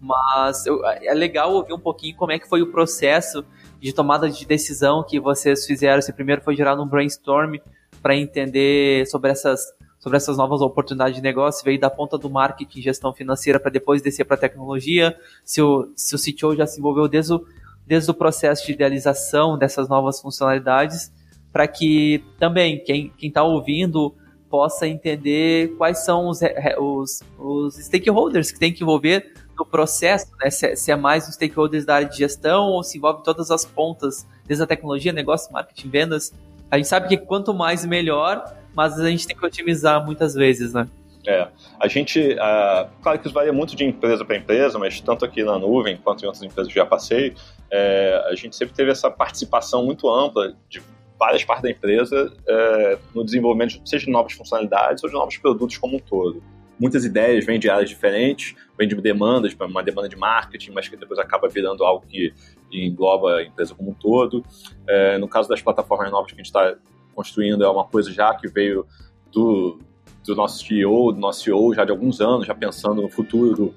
Mas 0.00 0.64
eu, 0.64 0.80
é 0.86 1.12
legal 1.12 1.52
ouvir 1.52 1.72
um 1.72 1.78
pouquinho 1.78 2.14
como 2.16 2.30
é 2.30 2.38
que 2.38 2.48
foi 2.48 2.62
o 2.62 2.70
processo 2.70 3.44
de 3.80 3.92
tomada 3.92 4.30
de 4.30 4.46
decisão 4.46 5.02
que 5.02 5.18
vocês 5.18 5.66
fizeram. 5.66 6.00
Você 6.00 6.12
primeiro 6.12 6.40
foi 6.40 6.54
gerar 6.54 6.80
um 6.80 6.86
brainstorm 6.86 7.56
para 8.00 8.14
entender 8.14 9.06
sobre 9.08 9.32
essas 9.32 9.60
sobre 9.98 10.16
essas 10.16 10.38
novas 10.38 10.62
oportunidades 10.62 11.14
de 11.14 11.20
negócio, 11.20 11.62
veio 11.62 11.78
da 11.78 11.90
ponta 11.90 12.16
do 12.16 12.30
marketing, 12.30 12.80
gestão 12.80 13.12
financeira, 13.12 13.60
para 13.60 13.70
depois 13.70 14.00
descer 14.00 14.24
para 14.24 14.34
tecnologia. 14.34 15.14
Se 15.44 15.60
o, 15.60 15.92
se 15.94 16.14
o 16.14 16.18
CTO 16.18 16.56
já 16.56 16.66
se 16.66 16.80
envolveu 16.80 17.06
desde 17.06 17.34
o, 17.34 17.44
desde 17.86 18.10
o 18.10 18.14
processo 18.14 18.66
de 18.66 18.72
idealização 18.72 19.58
dessas 19.58 19.88
novas 19.88 20.20
funcionalidades, 20.20 21.12
para 21.52 21.66
que 21.66 22.24
também 22.38 22.82
quem 22.84 23.12
está 23.20 23.42
ouvindo 23.42 24.14
possa 24.48 24.86
entender 24.86 25.76
quais 25.76 26.04
são 26.04 26.28
os, 26.28 26.40
os, 26.78 27.22
os, 27.38 27.74
stakeholders 27.76 28.50
que 28.50 28.58
tem 28.58 28.72
que 28.72 28.82
envolver 28.82 29.32
no 29.56 29.64
processo, 29.64 30.26
né? 30.42 30.50
se, 30.50 30.66
é, 30.66 30.76
se, 30.76 30.90
é 30.90 30.96
mais 30.96 31.28
os 31.28 31.34
stakeholders 31.34 31.84
da 31.84 31.94
área 31.94 32.08
de 32.08 32.16
gestão 32.16 32.64
ou 32.64 32.82
se 32.82 32.98
envolve 32.98 33.22
todas 33.22 33.50
as 33.50 33.64
pontas, 33.64 34.26
desde 34.44 34.64
a 34.64 34.66
tecnologia, 34.66 35.12
negócio, 35.12 35.52
marketing, 35.52 35.88
vendas. 35.88 36.32
A 36.70 36.76
gente 36.76 36.88
sabe 36.88 37.08
que 37.08 37.16
quanto 37.16 37.54
mais 37.54 37.84
melhor, 37.84 38.56
mas 38.74 38.98
a 38.98 39.08
gente 39.08 39.26
tem 39.26 39.36
que 39.36 39.46
otimizar 39.46 40.04
muitas 40.04 40.34
vezes, 40.34 40.72
né? 40.72 40.88
É, 41.26 41.48
a 41.78 41.86
gente, 41.86 42.34
claro 43.02 43.18
que 43.18 43.26
isso 43.26 43.34
varia 43.34 43.52
muito 43.52 43.76
de 43.76 43.84
empresa 43.84 44.24
para 44.24 44.36
empresa, 44.36 44.78
mas 44.78 45.00
tanto 45.00 45.24
aqui 45.24 45.42
na 45.42 45.58
nuvem 45.58 45.96
quanto 45.96 46.22
em 46.22 46.26
outras 46.26 46.42
empresas 46.42 46.72
que 46.72 46.78
já 46.78 46.86
passei, 46.86 47.34
é, 47.70 48.24
a 48.30 48.34
gente 48.34 48.56
sempre 48.56 48.74
teve 48.74 48.90
essa 48.90 49.10
participação 49.10 49.84
muito 49.84 50.08
ampla 50.08 50.54
de 50.68 50.82
várias 51.18 51.44
partes 51.44 51.62
da 51.62 51.70
empresa 51.70 52.32
é, 52.48 52.98
no 53.14 53.22
desenvolvimento, 53.22 53.80
seja 53.84 54.06
de 54.06 54.10
novas 54.10 54.32
funcionalidades 54.32 55.04
ou 55.04 55.10
de 55.10 55.14
novos 55.14 55.36
produtos 55.36 55.76
como 55.76 55.96
um 55.96 56.00
todo. 56.00 56.42
Muitas 56.78 57.04
ideias 57.04 57.44
vêm 57.44 57.58
de 57.58 57.68
áreas 57.68 57.90
diferentes, 57.90 58.54
vêm 58.78 58.88
de 58.88 58.94
demandas, 58.94 59.54
uma 59.60 59.82
demanda 59.82 60.08
de 60.08 60.16
marketing, 60.16 60.70
mas 60.70 60.88
que 60.88 60.96
depois 60.96 61.18
acaba 61.18 61.46
virando 61.46 61.84
algo 61.84 62.06
que 62.08 62.32
engloba 62.72 63.36
a 63.36 63.42
empresa 63.42 63.74
como 63.74 63.90
um 63.90 63.94
todo. 63.94 64.42
É, 64.86 65.18
no 65.18 65.28
caso 65.28 65.46
das 65.46 65.60
plataformas 65.60 66.10
novas 66.10 66.28
que 66.28 66.36
a 66.36 66.38
gente 66.38 66.46
está 66.46 66.74
construindo, 67.14 67.62
é 67.62 67.68
uma 67.68 67.84
coisa 67.84 68.10
já 68.10 68.34
que 68.34 68.48
veio 68.48 68.86
do, 69.30 69.78
do 70.24 70.34
nosso 70.34 70.64
CEO, 70.64 71.12
do 71.12 71.18
nosso 71.18 71.42
CEO 71.44 71.74
já 71.74 71.84
de 71.84 71.90
alguns 71.90 72.20
anos, 72.20 72.46
já 72.46 72.54
pensando 72.54 73.02
no 73.02 73.08
futuro 73.08 73.54
do, 73.54 73.74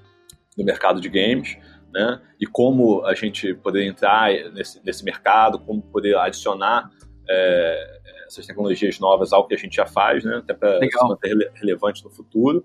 do 0.58 0.64
mercado 0.64 1.00
de 1.00 1.10
games, 1.10 1.58
né? 1.92 2.22
E 2.40 2.46
como 2.46 3.06
a 3.06 3.14
gente 3.14 3.54
poder 3.54 3.86
entrar 3.86 4.32
nesse, 4.52 4.84
nesse 4.84 5.04
mercado, 5.04 5.60
como 5.60 5.82
poder 5.82 6.18
adicionar 6.18 6.90
é, 7.30 8.02
essas 8.28 8.46
tecnologias 8.46 9.00
novas 9.00 9.32
ao 9.32 9.48
que 9.48 9.54
a 9.54 9.58
gente 9.58 9.76
já 9.76 9.86
faz, 9.86 10.24
né? 10.24 10.38
Até 10.38 10.54
para 10.54 10.80
se 10.80 11.08
manter 11.08 11.30
rele 11.30 11.50
relevante 11.54 12.04
no 12.04 12.10
futuro. 12.10 12.64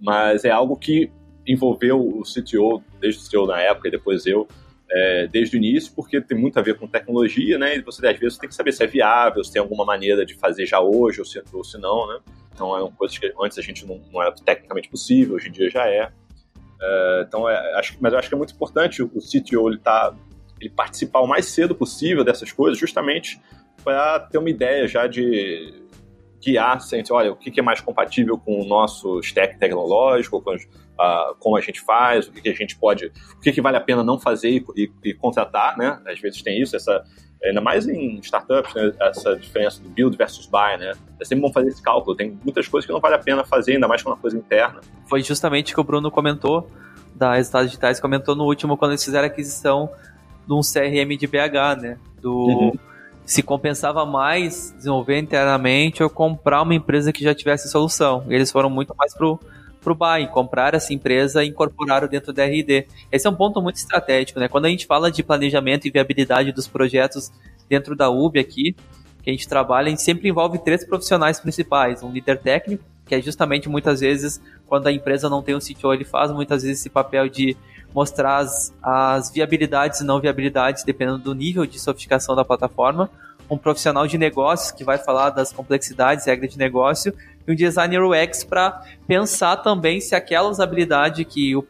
Mas 0.00 0.44
é 0.44 0.50
algo 0.50 0.76
que 0.76 1.12
envolveu 1.46 2.00
o 2.00 2.22
CTO, 2.22 2.82
desde 3.00 3.22
o 3.22 3.28
CTO 3.28 3.46
na 3.46 3.60
época 3.60 3.88
e 3.88 3.90
depois 3.90 4.24
eu, 4.24 4.46
é, 4.90 5.26
desde 5.26 5.56
o 5.56 5.58
início, 5.58 5.92
porque 5.94 6.20
tem 6.20 6.38
muito 6.38 6.58
a 6.58 6.62
ver 6.62 6.78
com 6.78 6.86
tecnologia, 6.86 7.58
né? 7.58 7.76
E 7.76 7.82
você, 7.82 8.06
às 8.06 8.18
vezes, 8.18 8.38
tem 8.38 8.48
que 8.48 8.54
saber 8.54 8.72
se 8.72 8.82
é 8.82 8.86
viável, 8.86 9.42
se 9.42 9.52
tem 9.52 9.60
alguma 9.60 9.84
maneira 9.84 10.24
de 10.24 10.34
fazer 10.34 10.66
já 10.66 10.80
hoje 10.80 11.20
ou 11.20 11.24
se, 11.24 11.42
ou 11.52 11.64
se 11.64 11.78
não, 11.78 12.06
né? 12.06 12.20
Então, 12.52 12.76
é 12.76 12.82
uma 12.82 12.92
coisa 12.92 13.18
que 13.18 13.32
antes 13.40 13.58
a 13.58 13.62
gente 13.62 13.86
não, 13.86 14.00
não 14.12 14.22
era 14.22 14.32
tecnicamente 14.32 14.88
possível, 14.88 15.36
hoje 15.36 15.48
em 15.48 15.52
dia 15.52 15.70
já 15.70 15.86
é. 15.86 16.10
é 16.80 17.24
então, 17.26 17.48
é, 17.48 17.78
acho, 17.78 17.96
mas 18.00 18.12
eu 18.12 18.18
acho 18.18 18.28
que 18.28 18.34
é 18.34 18.38
muito 18.38 18.54
importante 18.54 19.02
o, 19.02 19.08
CTO 19.08 19.68
ele 19.68 19.78
tá, 19.78 20.14
ele 20.60 20.70
participar 20.70 21.20
o 21.20 21.26
mais 21.26 21.46
cedo 21.46 21.74
possível 21.74 22.24
dessas 22.24 22.52
coisas, 22.52 22.78
justamente 22.78 23.40
para 23.82 24.20
ter 24.20 24.38
uma 24.38 24.50
ideia 24.50 24.86
já 24.86 25.06
de 25.06 25.80
guiar, 26.42 26.76
assim, 26.76 27.02
olha, 27.10 27.32
o 27.32 27.36
que 27.36 27.58
é 27.60 27.62
mais 27.62 27.80
compatível 27.80 28.38
com 28.38 28.60
o 28.60 28.64
nosso 28.64 29.20
stack 29.20 29.58
tecnológico, 29.58 30.40
com, 30.40 30.56
como 31.38 31.56
a 31.56 31.60
gente 31.60 31.80
faz, 31.80 32.28
o 32.28 32.32
que, 32.32 32.40
que 32.40 32.48
a 32.48 32.54
gente 32.54 32.76
pode, 32.76 33.06
o 33.06 33.40
que, 33.40 33.52
que 33.52 33.60
vale 33.60 33.76
a 33.76 33.80
pena 33.80 34.02
não 34.02 34.18
fazer 34.18 34.50
e, 34.50 34.64
e, 34.76 34.90
e, 35.04 35.14
contratar, 35.14 35.76
né? 35.76 36.00
Às 36.06 36.18
vezes 36.18 36.42
tem 36.42 36.60
isso, 36.60 36.74
essa, 36.74 37.04
ainda 37.44 37.60
mais 37.60 37.88
em 37.88 38.18
startups, 38.18 38.74
né? 38.74 38.92
essa 39.00 39.36
diferença 39.36 39.82
do 39.82 39.88
build 39.88 40.16
versus 40.16 40.46
buy, 40.46 40.76
né? 40.78 40.92
É 41.18 41.24
sempre 41.24 41.42
bom 41.42 41.52
fazer 41.52 41.68
esse 41.68 41.82
cálculo. 41.82 42.16
Tem 42.16 42.38
muitas 42.44 42.68
coisas 42.68 42.86
que 42.86 42.92
não 42.92 43.00
vale 43.00 43.14
a 43.14 43.18
pena 43.18 43.44
fazer, 43.44 43.74
ainda 43.74 43.88
mais 43.88 44.02
com 44.02 44.10
uma 44.10 44.16
coisa 44.16 44.36
interna. 44.36 44.80
Foi 45.06 45.22
justamente 45.22 45.74
que 45.74 45.80
o 45.80 45.84
Bruno 45.84 46.10
comentou 46.10 46.68
da 47.14 47.34
Resultados 47.34 47.68
Digitais, 47.68 48.00
comentou 48.00 48.34
no 48.34 48.44
último 48.44 48.76
quando 48.76 48.92
eles 48.92 49.04
fizeram 49.04 49.24
a 49.24 49.26
aquisição 49.26 49.90
de 50.46 50.52
um 50.52 50.60
CRM 50.60 51.16
de 51.16 51.26
BH, 51.26 51.80
né? 51.80 51.98
Do 52.20 52.34
uhum 52.34 52.72
se 53.30 53.44
compensava 53.44 54.04
mais 54.04 54.74
desenvolver 54.76 55.16
internamente 55.16 56.02
ou 56.02 56.10
comprar 56.10 56.62
uma 56.62 56.74
empresa 56.74 57.12
que 57.12 57.22
já 57.22 57.32
tivesse 57.32 57.68
solução. 57.68 58.24
Eles 58.28 58.50
foram 58.50 58.68
muito 58.68 58.92
mais 58.98 59.14
pro 59.14 59.38
pro 59.80 59.94
buy, 59.94 60.26
comprar 60.32 60.74
essa 60.74 60.92
empresa 60.92 61.42
e 61.42 61.48
incorporar 61.48 62.06
dentro 62.08 62.32
da 62.32 62.44
RD. 62.44 62.86
Esse 63.10 63.26
é 63.26 63.30
um 63.30 63.34
ponto 63.34 63.60
muito 63.62 63.76
estratégico, 63.76 64.38
né? 64.38 64.48
Quando 64.48 64.66
a 64.66 64.68
gente 64.68 64.86
fala 64.86 65.10
de 65.10 65.22
planejamento 65.22 65.86
e 65.86 65.90
viabilidade 65.90 66.52
dos 66.52 66.66
projetos 66.66 67.32
dentro 67.68 67.96
da 67.96 68.10
UB 68.10 68.38
aqui, 68.38 68.74
que 69.22 69.30
a 69.30 69.32
gente 69.32 69.48
trabalha, 69.48 69.86
a 69.86 69.90
gente 69.90 70.02
sempre 70.02 70.28
envolve 70.28 70.58
três 70.58 70.84
profissionais 70.84 71.40
principais, 71.40 72.02
um 72.02 72.10
líder 72.10 72.38
técnico, 72.38 72.84
que 73.06 73.14
é 73.14 73.20
justamente 73.20 73.68
muitas 73.68 74.00
vezes 74.00 74.40
quando 74.66 74.86
a 74.86 74.92
empresa 74.92 75.28
não 75.28 75.42
tem 75.42 75.54
um 75.54 75.58
CTO, 75.58 75.92
ele 75.92 76.04
faz 76.04 76.30
muitas 76.30 76.62
vezes 76.62 76.78
esse 76.78 76.88
papel 76.88 77.28
de 77.28 77.56
mostrar 77.92 78.38
as, 78.38 78.72
as 78.82 79.30
viabilidades 79.32 80.00
e 80.00 80.04
não 80.04 80.20
viabilidades, 80.20 80.84
dependendo 80.84 81.18
do 81.18 81.34
nível 81.34 81.66
de 81.66 81.78
sofisticação 81.78 82.36
da 82.36 82.44
plataforma. 82.44 83.10
Um 83.50 83.58
profissional 83.58 84.06
de 84.06 84.16
negócios 84.16 84.70
que 84.70 84.84
vai 84.84 84.96
falar 84.96 85.30
das 85.30 85.52
complexidades, 85.52 86.24
regras 86.24 86.52
de 86.52 86.58
negócio, 86.58 87.12
e 87.50 87.52
um 87.52 87.56
designer 87.56 88.02
UX 88.02 88.44
para 88.44 88.82
pensar 89.06 89.56
também 89.56 90.00
se 90.00 90.14
aquelas 90.14 90.60
habilidades 90.60 91.26
que 91.26 91.56
o, 91.56 91.66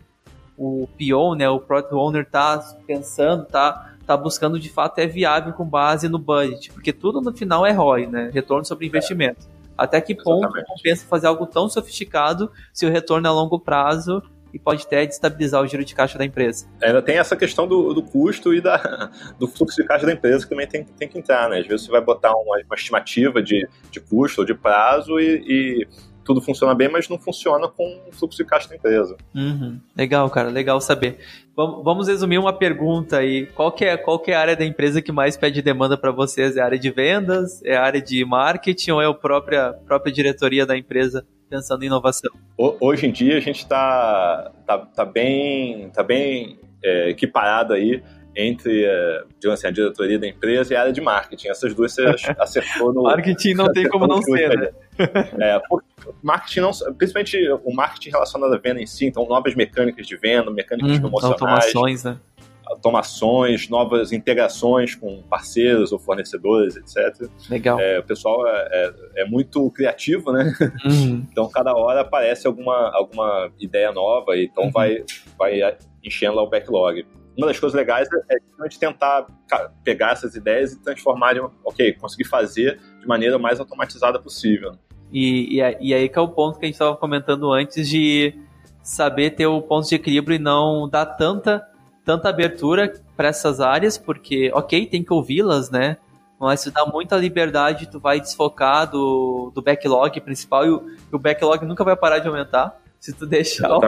o 0.56 0.88
PO, 0.88 1.34
né, 1.34 1.48
o 1.48 1.58
Product 1.58 1.94
Owner 1.94 2.28
tá 2.28 2.58
pensando, 2.86 3.46
tá, 3.46 3.94
tá 4.06 4.16
buscando 4.16 4.58
de 4.58 4.68
fato 4.68 4.98
é 4.98 5.06
viável 5.06 5.52
com 5.52 5.64
base 5.64 6.08
no 6.08 6.18
budget, 6.18 6.72
porque 6.72 6.92
tudo 6.92 7.20
no 7.20 7.32
final 7.32 7.64
é 7.64 7.72
ROI, 7.72 8.06
né, 8.06 8.30
retorno 8.32 8.64
sobre 8.64 8.86
investimento. 8.86 9.46
É. 9.56 9.60
Até 9.78 10.00
que 10.00 10.14
ponto 10.14 10.44
Exatamente. 10.44 10.66
compensa 10.66 11.06
fazer 11.06 11.26
algo 11.26 11.46
tão 11.46 11.68
sofisticado 11.68 12.50
se 12.72 12.84
o 12.84 12.90
retorno 12.90 13.26
é 13.26 13.30
a 13.30 13.32
longo 13.32 13.58
prazo 13.58 14.22
e 14.52 14.58
pode 14.58 14.84
até 14.84 15.06
destabilizar 15.06 15.62
o 15.62 15.66
giro 15.66 15.84
de 15.84 15.94
caixa 15.94 16.18
da 16.18 16.24
empresa. 16.24 16.66
Ainda 16.82 17.02
tem 17.02 17.18
essa 17.18 17.36
questão 17.36 17.66
do, 17.66 17.92
do 17.94 18.02
custo 18.02 18.54
e 18.54 18.60
da, 18.60 19.10
do 19.38 19.46
fluxo 19.46 19.80
de 19.80 19.86
caixa 19.86 20.06
da 20.06 20.12
empresa 20.12 20.44
que 20.44 20.50
também 20.50 20.66
tem, 20.66 20.84
tem 20.84 21.08
que 21.08 21.18
entrar, 21.18 21.48
né? 21.48 21.58
Às 21.58 21.66
vezes 21.66 21.86
você 21.86 21.92
vai 21.92 22.00
botar 22.00 22.32
uma, 22.32 22.56
uma 22.64 22.74
estimativa 22.74 23.42
de, 23.42 23.68
de 23.90 24.00
custo 24.00 24.40
ou 24.40 24.46
de 24.46 24.54
prazo 24.54 25.18
e, 25.18 25.44
e 25.46 25.88
tudo 26.24 26.40
funciona 26.40 26.74
bem, 26.74 26.88
mas 26.88 27.08
não 27.08 27.18
funciona 27.18 27.66
com 27.68 28.02
o 28.08 28.12
fluxo 28.12 28.38
de 28.38 28.44
caixa 28.44 28.68
da 28.68 28.76
empresa. 28.76 29.16
Uhum. 29.34 29.80
Legal, 29.96 30.28
cara, 30.30 30.48
legal 30.48 30.80
saber. 30.80 31.18
Vamos 31.56 32.08
resumir 32.08 32.38
uma 32.38 32.52
pergunta 32.52 33.18
aí. 33.18 33.46
Qual 33.46 33.72
que 33.72 33.84
é, 33.84 33.96
qual 33.96 34.18
que 34.18 34.30
é 34.30 34.34
a 34.34 34.40
área 34.40 34.56
da 34.56 34.64
empresa 34.64 35.02
que 35.02 35.12
mais 35.12 35.36
pede 35.36 35.60
demanda 35.60 35.96
para 35.96 36.10
vocês? 36.10 36.56
É 36.56 36.60
a 36.60 36.64
área 36.64 36.78
de 36.78 36.90
vendas? 36.90 37.62
É 37.64 37.76
a 37.76 37.82
área 37.82 38.00
de 38.00 38.24
marketing 38.24 38.92
ou 38.92 39.02
é 39.02 39.06
a 39.06 39.12
própria, 39.12 39.72
própria 39.86 40.12
diretoria 40.12 40.64
da 40.64 40.76
empresa 40.76 41.26
pensando 41.50 41.82
em 41.82 41.86
inovação? 41.86 42.30
Hoje 42.56 43.06
em 43.06 43.12
dia 43.12 43.36
a 43.36 43.40
gente 43.40 43.58
está 43.58 44.52
tá, 44.64 44.78
tá 44.78 45.04
bem, 45.04 45.90
tá 45.90 46.02
bem 46.02 46.58
é, 46.82 47.10
equiparado 47.10 47.74
aí 47.74 48.02
entre 48.36 48.86
digamos 49.40 49.58
assim, 49.58 49.66
a 49.66 49.70
diretoria 49.70 50.18
da 50.18 50.26
empresa 50.26 50.72
e 50.72 50.76
a 50.76 50.80
área 50.80 50.92
de 50.92 51.00
marketing. 51.00 51.48
Essas 51.48 51.74
duas 51.74 51.92
você 51.92 52.04
acertou 52.38 52.92
no. 52.92 53.02
marketing 53.02 53.54
não 53.54 53.72
tem 53.72 53.88
como 53.88 54.06
não 54.06 54.22
ser, 54.22 54.56
né? 54.56 54.70
É, 55.40 55.60
marketing 56.22 56.60
não, 56.60 56.70
principalmente 56.96 57.36
o 57.64 57.74
marketing 57.74 58.10
relacionado 58.10 58.54
à 58.54 58.58
venda 58.58 58.80
em 58.80 58.86
si, 58.86 59.06
então 59.06 59.26
novas 59.26 59.54
mecânicas 59.54 60.06
de 60.06 60.16
venda, 60.16 60.50
mecânicas 60.50 60.98
hum, 60.98 61.00
promocionais. 61.00 61.42
Automações, 61.42 62.04
né? 62.04 62.18
Automações, 62.70 63.68
novas 63.68 64.12
integrações 64.12 64.94
com 64.94 65.22
parceiros 65.22 65.92
ou 65.92 65.98
fornecedores, 65.98 66.76
etc. 66.76 67.28
Legal. 67.50 67.80
É, 67.80 67.98
o 67.98 68.04
pessoal 68.04 68.46
é, 68.46 68.68
é, 68.70 69.22
é, 69.22 69.24
muito 69.24 69.70
criativo, 69.72 70.32
né? 70.32 70.54
Uhum. 70.84 71.26
Então, 71.30 71.48
cada 71.48 71.74
hora 71.74 72.00
aparece 72.00 72.46
alguma, 72.46 72.90
alguma 72.94 73.50
ideia 73.58 73.92
nova, 73.92 74.36
e 74.36 74.44
então 74.44 74.64
uhum. 74.64 74.70
vai, 74.70 75.04
vai 75.38 75.76
enchendo 76.02 76.36
lá 76.36 76.42
o 76.42 76.48
backlog. 76.48 77.04
Uma 77.36 77.48
das 77.48 77.58
coisas 77.58 77.76
legais 77.76 78.08
é, 78.30 78.36
é 78.36 78.68
tentar 78.68 79.26
pegar 79.84 80.12
essas 80.12 80.34
ideias 80.34 80.72
e 80.72 80.82
transformar 80.82 81.36
em, 81.36 81.40
ok, 81.64 81.92
conseguir 81.94 82.24
fazer 82.24 82.78
de 83.00 83.06
maneira 83.06 83.38
mais 83.38 83.58
automatizada 83.58 84.18
possível. 84.18 84.72
E, 85.12 85.58
e, 85.58 85.76
e 85.80 85.94
aí 85.94 86.08
que 86.08 86.18
é 86.18 86.22
o 86.22 86.28
ponto 86.28 86.58
que 86.58 86.66
a 86.66 86.68
gente 86.68 86.74
estava 86.74 86.96
comentando 86.96 87.52
antes 87.52 87.88
de 87.88 88.34
saber 88.82 89.30
ter 89.30 89.46
o 89.46 89.60
ponto 89.62 89.88
de 89.88 89.94
equilíbrio 89.94 90.36
e 90.36 90.38
não 90.38 90.88
dar 90.88 91.06
tanta 91.06 91.66
tanta 92.04 92.28
abertura 92.28 92.92
para 93.16 93.28
essas 93.28 93.60
áreas, 93.60 93.98
porque, 93.98 94.50
ok, 94.54 94.86
tem 94.86 95.02
que 95.02 95.12
ouvi-las, 95.12 95.70
né? 95.70 95.96
Mas 96.38 96.60
se 96.60 96.70
dá 96.70 96.86
muita 96.86 97.16
liberdade, 97.16 97.90
tu 97.90 98.00
vai 98.00 98.18
desfocar 98.18 98.90
do, 98.90 99.52
do 99.54 99.60
backlog 99.60 100.18
principal 100.22 100.66
e 100.66 100.70
o, 100.70 100.86
o 101.12 101.18
backlog 101.18 101.66
nunca 101.66 101.84
vai 101.84 101.94
parar 101.94 102.18
de 102.18 102.28
aumentar. 102.28 102.80
Se 102.98 103.12
tu 103.12 103.26
deixar 103.26 103.70
o, 103.76 103.80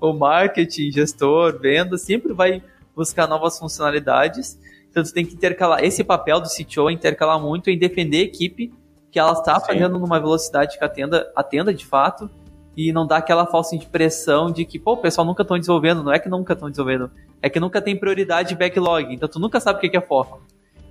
o, 0.00 0.12
marketing, 0.14 0.90
gestor, 0.90 1.58
venda, 1.58 1.98
sempre 1.98 2.32
vai 2.32 2.62
buscar 2.96 3.26
novas 3.26 3.58
funcionalidades. 3.58 4.58
Então 4.90 5.02
tu 5.02 5.12
tem 5.12 5.24
que 5.24 5.34
intercalar. 5.34 5.84
Esse 5.84 6.02
papel 6.02 6.40
do 6.40 6.48
CTO 6.48 6.88
é 6.88 6.92
intercalar 6.92 7.38
muito 7.38 7.68
em 7.68 7.78
defender 7.78 8.18
a 8.18 8.24
equipe 8.24 8.72
que 9.10 9.18
ela 9.18 9.32
está 9.32 9.60
fazendo 9.60 9.98
numa 9.98 10.18
velocidade 10.18 10.78
que 10.78 10.84
atenda, 10.84 11.30
atenda 11.36 11.72
de 11.72 11.84
fato 11.84 12.30
e 12.78 12.92
não 12.92 13.04
dá 13.04 13.16
aquela 13.16 13.44
falsa 13.44 13.74
impressão 13.74 14.52
de 14.52 14.64
que, 14.64 14.78
pô, 14.78 14.92
o 14.92 14.96
pessoal 14.96 15.26
nunca 15.26 15.42
estão 15.42 15.58
desenvolvendo. 15.58 16.04
Não 16.04 16.12
é 16.12 16.18
que 16.20 16.28
nunca 16.28 16.52
estão 16.52 16.70
desenvolvendo, 16.70 17.10
é 17.42 17.50
que 17.50 17.58
nunca 17.58 17.82
tem 17.82 17.96
prioridade 17.96 18.50
de 18.50 18.54
backlog. 18.54 19.12
Então 19.12 19.28
tu 19.28 19.40
nunca 19.40 19.58
sabe 19.58 19.84
o 19.84 19.90
que 19.90 19.96
é 19.96 20.00
foco. 20.00 20.40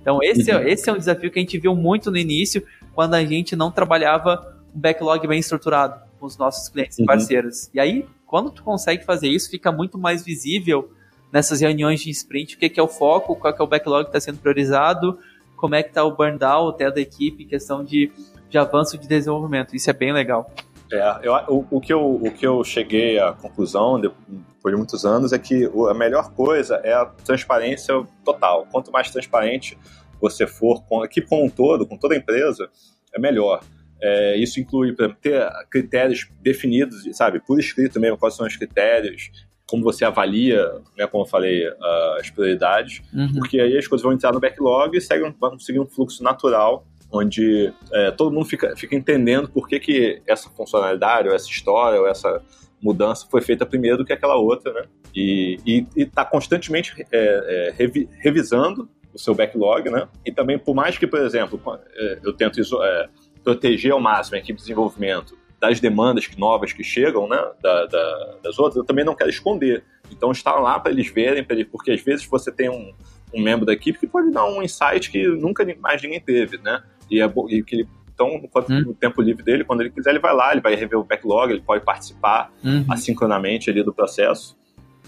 Então 0.02 0.18
esse, 0.22 0.50
é, 0.50 0.56
uhum. 0.56 0.62
é, 0.64 0.70
esse 0.70 0.90
é 0.90 0.92
um 0.92 0.98
desafio 0.98 1.30
que 1.30 1.38
a 1.38 1.42
gente 1.42 1.58
viu 1.58 1.74
muito 1.74 2.10
no 2.10 2.18
início, 2.18 2.62
quando 2.94 3.14
a 3.14 3.24
gente 3.24 3.56
não 3.56 3.70
trabalhava 3.70 4.54
um 4.74 4.78
backlog 4.78 5.26
bem 5.26 5.40
estruturado 5.40 5.98
com 6.20 6.26
os 6.26 6.36
nossos 6.36 6.68
clientes 6.68 6.98
uhum. 6.98 7.04
e 7.04 7.06
parceiros. 7.06 7.70
E 7.72 7.80
aí, 7.80 8.04
quando 8.26 8.50
tu 8.50 8.62
consegue 8.62 9.02
fazer 9.02 9.28
isso, 9.28 9.48
fica 9.48 9.72
muito 9.72 9.96
mais 9.96 10.22
visível 10.22 10.90
nessas 11.32 11.62
reuniões 11.62 12.00
de 12.00 12.10
sprint 12.10 12.56
o 12.56 12.58
que, 12.58 12.68
que 12.68 12.78
é 12.78 12.82
o 12.82 12.88
foco, 12.88 13.34
qual 13.34 13.54
que 13.54 13.62
é 13.62 13.64
o 13.64 13.66
backlog 13.68 14.04
que 14.04 14.10
está 14.10 14.20
sendo 14.20 14.40
priorizado, 14.40 15.18
como 15.56 15.74
é 15.74 15.82
que 15.82 15.88
está 15.88 16.04
o 16.04 16.14
burn 16.14 16.36
down 16.36 16.68
até 16.68 16.90
da 16.90 17.00
equipe, 17.00 17.46
questão 17.46 17.82
de, 17.82 18.12
de 18.50 18.58
avanço 18.58 18.98
de 18.98 19.08
desenvolvimento. 19.08 19.74
Isso 19.74 19.88
é 19.88 19.94
bem 19.94 20.12
legal. 20.12 20.52
É, 20.92 21.20
eu, 21.22 21.34
o, 21.48 21.66
o, 21.70 21.80
que 21.80 21.92
eu, 21.92 22.14
o 22.14 22.30
que 22.30 22.46
eu 22.46 22.64
cheguei 22.64 23.18
à 23.18 23.32
conclusão 23.32 24.00
depois 24.00 24.74
de 24.74 24.76
muitos 24.76 25.04
anos 25.04 25.32
é 25.32 25.38
que 25.38 25.70
a 25.90 25.94
melhor 25.94 26.32
coisa 26.32 26.76
é 26.82 26.94
a 26.94 27.04
transparência 27.04 27.94
total. 28.24 28.66
Quanto 28.70 28.90
mais 28.90 29.10
transparente 29.10 29.76
você 30.20 30.46
for 30.46 30.82
com 30.84 31.02
a 31.02 31.04
equipe 31.04 31.28
como 31.28 31.44
um 31.44 31.50
todo, 31.50 31.86
com 31.86 31.96
toda 31.96 32.14
a 32.14 32.18
empresa, 32.18 32.68
é 33.14 33.20
melhor. 33.20 33.60
É, 34.00 34.36
isso 34.36 34.60
inclui, 34.60 34.90
exemplo, 34.90 35.16
ter 35.20 35.48
critérios 35.70 36.28
definidos, 36.40 37.04
sabe, 37.16 37.40
por 37.40 37.58
escrito 37.58 37.98
mesmo, 38.00 38.16
quais 38.16 38.34
são 38.34 38.46
os 38.46 38.56
critérios, 38.56 39.30
como 39.66 39.82
você 39.82 40.04
avalia, 40.04 40.64
né, 40.96 41.06
como 41.06 41.24
eu 41.24 41.28
falei, 41.28 41.68
uh, 41.68 42.14
as 42.18 42.30
prioridades, 42.30 43.02
uhum. 43.12 43.34
porque 43.34 43.60
aí 43.60 43.76
as 43.76 43.86
coisas 43.86 44.02
vão 44.02 44.12
entrar 44.12 44.32
no 44.32 44.40
backlog 44.40 44.96
e 44.96 45.00
seguem, 45.00 45.34
vão 45.38 45.58
seguir 45.58 45.80
um 45.80 45.86
fluxo 45.86 46.22
natural 46.22 46.86
onde 47.10 47.72
é, 47.92 48.10
todo 48.10 48.32
mundo 48.32 48.46
fica, 48.46 48.76
fica 48.76 48.94
entendendo 48.94 49.48
por 49.48 49.66
que, 49.66 49.80
que 49.80 50.22
essa 50.26 50.48
funcionalidade, 50.50 51.28
ou 51.28 51.34
essa 51.34 51.48
história, 51.48 52.00
ou 52.00 52.06
essa 52.06 52.42
mudança 52.80 53.26
foi 53.30 53.40
feita 53.40 53.66
primeiro 53.66 53.98
do 53.98 54.04
que 54.04 54.12
aquela 54.12 54.36
outra, 54.36 54.72
né? 54.72 54.84
E 55.14 55.86
está 55.96 56.24
constantemente 56.24 56.94
é, 57.00 57.06
é, 57.12 57.74
revi, 57.76 58.08
revisando 58.20 58.88
o 59.12 59.18
seu 59.18 59.34
backlog, 59.34 59.90
né? 59.90 60.06
E 60.24 60.30
também, 60.30 60.58
por 60.58 60.74
mais 60.74 60.96
que, 60.96 61.06
por 61.06 61.20
exemplo, 61.20 61.60
é, 61.96 62.18
eu 62.22 62.32
tento 62.32 62.60
é, 62.82 63.08
proteger 63.42 63.92
ao 63.92 64.00
máximo 64.00 64.36
a 64.36 64.38
equipe 64.38 64.58
de 64.58 64.62
desenvolvimento 64.62 65.36
das 65.60 65.80
demandas 65.80 66.28
novas 66.36 66.72
que 66.72 66.84
chegam, 66.84 67.28
né, 67.28 67.36
da, 67.60 67.86
da, 67.86 68.36
das 68.44 68.58
outras, 68.60 68.76
eu 68.76 68.84
também 68.84 69.04
não 69.04 69.14
quero 69.14 69.28
esconder. 69.28 69.82
Então, 70.10 70.30
está 70.30 70.54
lá 70.54 70.78
para 70.78 70.92
eles 70.92 71.10
verem, 71.10 71.42
pra 71.42 71.56
eles, 71.56 71.66
porque 71.68 71.90
às 71.90 72.00
vezes 72.00 72.24
você 72.26 72.52
tem 72.52 72.70
um, 72.70 72.94
um 73.34 73.42
membro 73.42 73.66
da 73.66 73.72
equipe 73.72 73.98
que 73.98 74.06
pode 74.06 74.30
dar 74.30 74.44
um 74.44 74.62
insight 74.62 75.10
que 75.10 75.26
nunca 75.26 75.66
mais 75.80 76.00
ninguém 76.00 76.20
teve, 76.20 76.58
né? 76.58 76.80
E, 77.10 77.20
é, 77.20 77.32
e 77.50 77.62
que 77.62 77.76
ele 77.76 77.88
então, 78.18 78.34
hum. 78.34 78.80
no 78.80 78.94
tempo 78.94 79.22
livre 79.22 79.44
dele, 79.44 79.62
quando 79.62 79.80
ele 79.80 79.90
quiser, 79.90 80.10
ele 80.10 80.18
vai 80.18 80.34
lá, 80.34 80.50
ele 80.50 80.60
vai 80.60 80.74
rever 80.74 80.98
o 80.98 81.04
backlog, 81.04 81.52
ele 81.52 81.62
pode 81.62 81.84
participar 81.84 82.52
uhum. 82.64 82.84
assincronamente 82.90 83.70
ali 83.70 83.80
do 83.80 83.94
processo. 83.94 84.58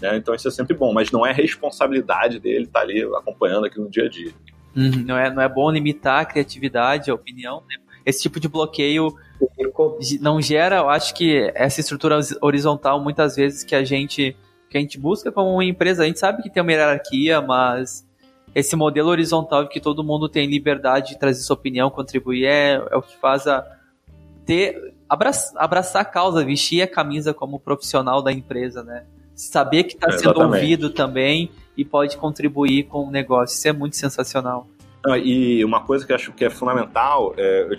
Né? 0.01 0.15
Então, 0.15 0.33
isso 0.33 0.47
é 0.47 0.51
sempre 0.51 0.73
bom, 0.73 0.93
mas 0.93 1.11
não 1.11 1.25
é 1.25 1.33
responsabilidade 1.33 2.39
dele 2.39 2.63
estar 2.63 2.79
ali 2.79 3.03
acompanhando 3.17 3.65
aqui 3.65 3.77
no 3.81 3.89
dia 3.89 4.05
a 4.05 4.09
dia. 4.09 4.31
Uhum. 4.73 5.03
Não, 5.05 5.17
é, 5.17 5.29
não 5.29 5.41
é 5.41 5.49
bom 5.49 5.69
limitar 5.69 6.21
a 6.21 6.25
criatividade, 6.25 7.11
a 7.11 7.13
opinião. 7.13 7.61
Né? 7.69 7.75
Esse 8.05 8.21
tipo 8.21 8.39
de 8.39 8.47
bloqueio 8.47 9.13
não 10.21 10.41
gera, 10.41 10.77
eu 10.77 10.89
acho 10.89 11.13
que 11.13 11.51
essa 11.53 11.81
estrutura 11.81 12.17
horizontal, 12.41 13.03
muitas 13.03 13.35
vezes, 13.35 13.63
que 13.65 13.75
a 13.75 13.83
gente, 13.83 14.37
que 14.69 14.77
a 14.77 14.79
gente 14.79 14.97
busca 14.97 15.31
como 15.33 15.51
uma 15.51 15.65
empresa, 15.65 16.03
a 16.03 16.05
gente 16.05 16.19
sabe 16.19 16.41
que 16.41 16.49
tem 16.49 16.63
uma 16.63 16.71
hierarquia, 16.71 17.41
mas 17.41 18.07
esse 18.53 18.75
modelo 18.75 19.09
horizontal 19.09 19.67
que 19.67 19.79
todo 19.79 20.03
mundo 20.03 20.27
tem 20.27 20.47
liberdade 20.47 21.09
de 21.09 21.19
trazer 21.19 21.41
sua 21.41 21.55
opinião, 21.55 21.89
contribuir, 21.89 22.45
é, 22.45 22.73
é 22.91 22.95
o 22.95 23.01
que 23.01 23.17
faz 23.17 23.47
a 23.47 23.65
ter 24.45 24.93
abraçar, 25.07 25.61
abraçar 25.61 26.01
a 26.01 26.05
causa, 26.05 26.43
vestir 26.43 26.81
a 26.81 26.87
camisa 26.87 27.33
como 27.33 27.59
profissional 27.59 28.21
da 28.21 28.31
empresa, 28.31 28.83
né? 28.83 29.05
Saber 29.35 29.83
que 29.85 29.93
está 29.95 30.11
sendo 30.11 30.41
ouvido 30.41 30.89
também 30.89 31.51
e 31.75 31.83
pode 31.83 32.17
contribuir 32.17 32.83
com 32.83 33.07
o 33.07 33.11
negócio. 33.11 33.55
Isso 33.55 33.67
é 33.67 33.73
muito 33.73 33.95
sensacional. 33.95 34.67
E 35.23 35.65
uma 35.65 35.81
coisa 35.81 36.05
que 36.05 36.11
eu 36.11 36.15
acho 36.15 36.31
que 36.31 36.45
é 36.45 36.49
fundamental, 36.49 37.33
é, 37.37 37.63
eu 37.63 37.75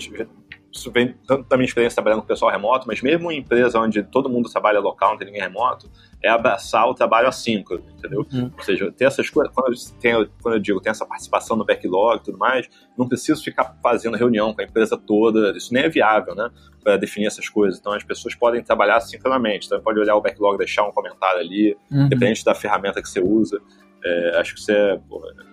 isso 0.72 0.90
vem 0.90 1.14
tanto 1.26 1.48
da 1.48 1.56
minha 1.56 1.66
experiência 1.66 1.94
trabalhando 1.94 2.22
com 2.22 2.26
pessoal 2.26 2.50
remoto, 2.50 2.86
mas 2.86 3.02
mesmo 3.02 3.30
em 3.30 3.38
empresa 3.38 3.78
onde 3.78 4.02
todo 4.02 4.28
mundo 4.28 4.50
trabalha 4.50 4.80
local, 4.80 5.10
não 5.10 5.18
tem 5.18 5.26
ninguém 5.26 5.42
remoto, 5.42 5.90
é 6.22 6.28
abraçar 6.28 6.88
o 6.88 6.94
trabalho 6.94 7.28
assíncrono, 7.28 7.84
entendeu? 7.98 8.26
Uhum. 8.32 8.50
Ou 8.56 8.62
seja, 8.62 8.90
ter 8.90 9.04
essas 9.04 9.28
coisas, 9.28 9.52
quando 9.54 9.72
eu, 9.72 9.78
tenho, 10.00 10.30
quando 10.40 10.54
eu 10.54 10.60
digo 10.60 10.80
tem 10.80 10.90
essa 10.90 11.04
participação 11.04 11.56
no 11.56 11.64
backlog 11.64 12.20
e 12.20 12.24
tudo 12.24 12.38
mais, 12.38 12.68
não 12.96 13.06
preciso 13.06 13.42
ficar 13.44 13.76
fazendo 13.82 14.16
reunião 14.16 14.54
com 14.54 14.62
a 14.62 14.64
empresa 14.64 14.96
toda, 14.96 15.56
isso 15.56 15.74
nem 15.74 15.84
é 15.84 15.88
viável, 15.90 16.34
né? 16.34 16.50
Para 16.82 16.96
definir 16.96 17.26
essas 17.26 17.48
coisas. 17.48 17.78
Então 17.78 17.92
as 17.92 18.02
pessoas 18.02 18.34
podem 18.34 18.62
trabalhar 18.62 18.98
sincronamente, 19.00 19.66
então 19.66 19.80
pode 19.80 20.00
olhar 20.00 20.16
o 20.16 20.22
backlog, 20.22 20.56
deixar 20.56 20.88
um 20.88 20.92
comentário 20.92 21.40
ali, 21.40 21.76
uhum. 21.90 22.08
dependente 22.08 22.44
da 22.44 22.54
ferramenta 22.54 23.02
que 23.02 23.08
você 23.08 23.20
usa. 23.20 23.60
É, 24.04 24.40
acho 24.40 24.54
que 24.54 24.60
isso 24.60 24.72
é, 24.72 25.00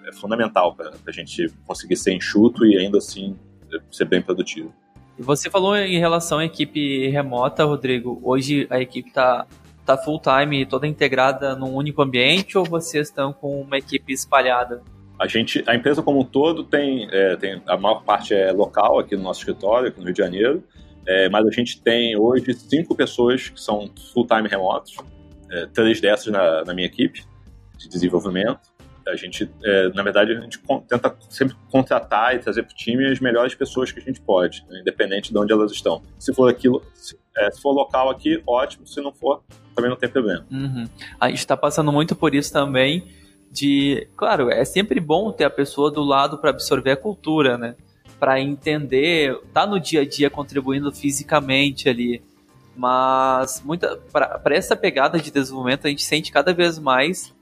é 0.07 0.13
fundamental 0.13 0.75
para 0.75 0.91
a 1.05 1.11
gente 1.11 1.53
conseguir 1.67 1.97
ser 1.97 2.13
enxuto 2.13 2.65
e 2.65 2.77
ainda 2.77 2.97
assim 2.97 3.37
ser 3.91 4.05
bem 4.05 4.21
produtivo. 4.21 4.73
Você 5.19 5.49
falou 5.49 5.75
em 5.75 5.99
relação 5.99 6.39
à 6.39 6.45
equipe 6.45 7.09
remota, 7.09 7.65
Rodrigo. 7.65 8.21
Hoje 8.23 8.65
a 8.69 8.79
equipe 8.79 9.09
está 9.09 9.45
tá 9.85 9.97
full 9.97 10.21
time, 10.21 10.65
toda 10.65 10.87
integrada 10.87 11.55
num 11.57 11.75
único 11.75 12.01
ambiente 12.01 12.57
ou 12.57 12.63
vocês 12.63 13.09
estão 13.09 13.33
com 13.33 13.59
uma 13.59 13.77
equipe 13.77 14.13
espalhada? 14.13 14.81
A 15.19 15.27
gente, 15.27 15.61
a 15.67 15.75
empresa 15.75 16.01
como 16.01 16.21
um 16.21 16.23
todo 16.23 16.63
tem, 16.63 17.09
é, 17.11 17.35
tem 17.35 17.61
a 17.67 17.75
maior 17.75 18.01
parte 18.03 18.33
é 18.33 18.53
local 18.53 18.97
aqui 18.97 19.17
no 19.17 19.23
nosso 19.23 19.41
escritório, 19.41 19.89
aqui 19.89 19.99
no 19.99 20.05
Rio 20.05 20.13
de 20.13 20.19
Janeiro. 20.19 20.63
É, 21.05 21.27
mas 21.27 21.45
a 21.45 21.51
gente 21.51 21.81
tem 21.81 22.15
hoje 22.15 22.53
cinco 22.53 22.95
pessoas 22.95 23.49
que 23.49 23.59
são 23.59 23.89
full-time 24.13 24.47
remotos, 24.47 24.95
é, 25.51 25.65
três 25.65 25.99
dessas 25.99 26.31
na, 26.31 26.63
na 26.63 26.73
minha 26.73 26.87
equipe 26.87 27.25
de 27.77 27.89
desenvolvimento. 27.89 28.68
A 29.09 29.15
gente, 29.15 29.49
é, 29.63 29.89
na 29.89 30.03
verdade, 30.03 30.31
a 30.31 30.41
gente 30.41 30.59
tenta 30.87 31.15
sempre 31.29 31.55
contratar 31.71 32.35
e 32.35 32.39
trazer 32.39 32.63
para 32.63 32.71
o 32.71 32.75
time 32.75 33.11
as 33.11 33.19
melhores 33.19 33.55
pessoas 33.55 33.91
que 33.91 33.99
a 33.99 34.03
gente 34.03 34.21
pode, 34.21 34.65
né, 34.69 34.79
independente 34.81 35.31
de 35.31 35.37
onde 35.37 35.51
elas 35.51 35.71
estão. 35.71 36.01
Se 36.17 36.33
for 36.33 36.49
aquilo, 36.49 36.83
se, 36.93 37.17
é, 37.37 37.51
se 37.51 37.61
for 37.61 37.71
local 37.71 38.09
aqui, 38.09 38.41
ótimo. 38.45 38.85
Se 38.85 39.01
não 39.01 39.13
for, 39.13 39.43
também 39.75 39.89
não 39.89 39.97
tem 39.97 40.09
problema. 40.09 40.45
Uhum. 40.51 40.87
A 41.19 41.29
gente 41.29 41.39
está 41.39 41.55
passando 41.55 41.91
muito 41.91 42.15
por 42.15 42.35
isso 42.35 42.51
também. 42.51 43.07
De, 43.51 44.07
claro, 44.15 44.51
é 44.51 44.63
sempre 44.63 44.99
bom 44.99 45.31
ter 45.31 45.45
a 45.45 45.49
pessoa 45.49 45.89
do 45.89 46.03
lado 46.03 46.37
para 46.37 46.51
absorver 46.51 46.91
a 46.91 46.97
cultura, 46.97 47.57
né? 47.57 47.75
Para 48.19 48.39
entender, 48.39 49.35
tá 49.53 49.65
no 49.65 49.79
dia 49.79 50.01
a 50.01 50.05
dia 50.07 50.29
contribuindo 50.29 50.91
fisicamente 50.91 51.89
ali. 51.89 52.21
Mas 52.75 53.63
para 54.11 54.55
essa 54.55 54.75
pegada 54.75 55.17
de 55.17 55.31
desenvolvimento, 55.31 55.87
a 55.87 55.89
gente 55.89 56.03
sente 56.03 56.31
cada 56.31 56.53
vez 56.53 56.77
mais 56.77 57.33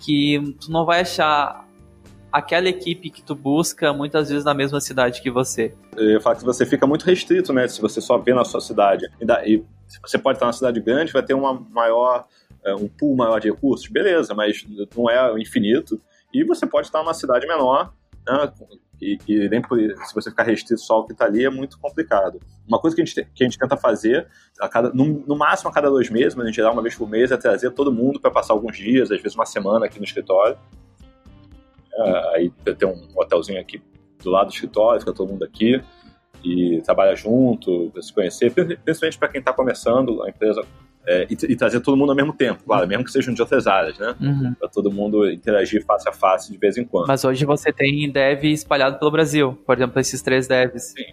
que 0.00 0.56
tu 0.60 0.70
não 0.70 0.84
vai 0.84 1.00
achar 1.00 1.66
aquela 2.32 2.68
equipe 2.68 3.10
que 3.10 3.22
tu 3.22 3.34
busca 3.34 3.92
muitas 3.92 4.28
vezes 4.28 4.44
na 4.44 4.52
mesma 4.52 4.80
cidade 4.80 5.22
que 5.22 5.30
você. 5.30 5.74
Eu 5.96 6.20
falo 6.20 6.36
que 6.36 6.44
você 6.44 6.66
fica 6.66 6.86
muito 6.86 7.04
restrito, 7.04 7.52
né? 7.52 7.66
Se 7.66 7.80
você 7.80 8.00
só 8.00 8.18
vê 8.18 8.34
na 8.34 8.44
sua 8.44 8.60
cidade. 8.60 9.06
E, 9.20 9.24
daí, 9.24 9.64
você 10.04 10.18
pode 10.18 10.36
estar 10.36 10.46
na 10.46 10.52
cidade 10.52 10.80
grande, 10.80 11.12
vai 11.12 11.22
ter 11.22 11.34
uma 11.34 11.54
maior, 11.70 12.26
é, 12.64 12.74
um 12.74 12.88
pool 12.88 13.16
maior 13.16 13.40
de 13.40 13.50
recursos, 13.50 13.88
beleza, 13.88 14.34
mas 14.34 14.66
não 14.96 15.08
é 15.08 15.40
infinito. 15.40 16.00
E 16.32 16.44
você 16.44 16.66
pode 16.66 16.88
estar 16.88 16.98
numa 16.98 17.14
cidade 17.14 17.46
menor, 17.46 17.92
né? 18.26 18.52
E, 19.00 19.18
e 19.28 19.48
nem 19.48 19.60
por, 19.60 19.78
se 19.78 20.14
você 20.14 20.30
ficar 20.30 20.44
restrito 20.44 20.80
só 20.80 20.94
ao 20.94 21.06
que 21.06 21.12
está 21.12 21.26
ali 21.26 21.44
é 21.44 21.50
muito 21.50 21.78
complicado. 21.78 22.40
Uma 22.66 22.78
coisa 22.78 22.96
que 22.96 23.02
a 23.02 23.04
gente, 23.04 23.14
que 23.34 23.44
a 23.44 23.46
gente 23.46 23.58
tenta 23.58 23.76
fazer, 23.76 24.26
a 24.58 24.68
cada, 24.68 24.90
no, 24.90 25.04
no, 25.26 25.36
máximo 25.36 25.70
a 25.70 25.72
cada 25.72 25.90
dois 25.90 26.08
meses, 26.08 26.34
mas 26.34 26.48
em 26.48 26.52
geral 26.52 26.72
uma 26.72 26.82
vez 26.82 26.94
por 26.94 27.08
mês, 27.08 27.30
é 27.30 27.36
trazer 27.36 27.70
todo 27.72 27.92
mundo 27.92 28.18
para 28.18 28.30
passar 28.30 28.54
alguns 28.54 28.76
dias, 28.76 29.10
às 29.10 29.20
vezes 29.20 29.34
uma 29.34 29.46
semana 29.46 29.86
aqui 29.86 29.98
no 29.98 30.04
escritório. 30.04 30.56
É, 31.94 32.36
aí 32.36 32.50
tem 32.78 32.88
um 32.88 33.08
hotelzinho 33.16 33.60
aqui 33.60 33.82
do 34.22 34.30
lado 34.30 34.48
do 34.48 34.54
escritório, 34.54 35.00
fica 35.00 35.12
todo 35.12 35.30
mundo 35.30 35.44
aqui 35.44 35.80
e 36.42 36.80
trabalha 36.82 37.14
junto, 37.14 37.92
se 38.00 38.12
conhecer, 38.12 38.52
principalmente 38.52 39.18
para 39.18 39.28
quem 39.28 39.40
está 39.40 39.52
começando 39.52 40.22
a 40.22 40.28
empresa 40.28 40.62
é, 41.06 41.26
e, 41.30 41.52
e, 41.52 41.56
trazer 41.56 41.80
todo 41.80 41.96
mundo 41.96 42.10
ao 42.10 42.16
mesmo 42.16 42.32
tempo, 42.32 42.64
claro, 42.64 42.86
mesmo 42.88 43.04
que 43.04 43.12
sejam 43.12 43.32
de 43.32 43.40
outras 43.40 43.66
áreas, 43.66 43.96
né? 43.98 44.14
Uhum. 44.20 44.54
Para 44.54 44.68
todo 44.68 44.90
mundo 44.90 45.30
interagir 45.30 45.84
face 45.84 46.08
a 46.08 46.12
face 46.12 46.50
de 46.50 46.58
vez 46.58 46.76
em 46.76 46.84
quando. 46.84 47.06
Mas 47.06 47.24
hoje 47.24 47.44
você 47.44 47.72
tem 47.72 48.10
dev 48.10 48.44
espalhado 48.44 48.98
pelo 48.98 49.10
Brasil, 49.10 49.56
por 49.64 49.76
exemplo, 49.76 50.00
esses 50.00 50.20
três 50.20 50.48
devs. 50.48 50.94
Sim. 50.96 51.04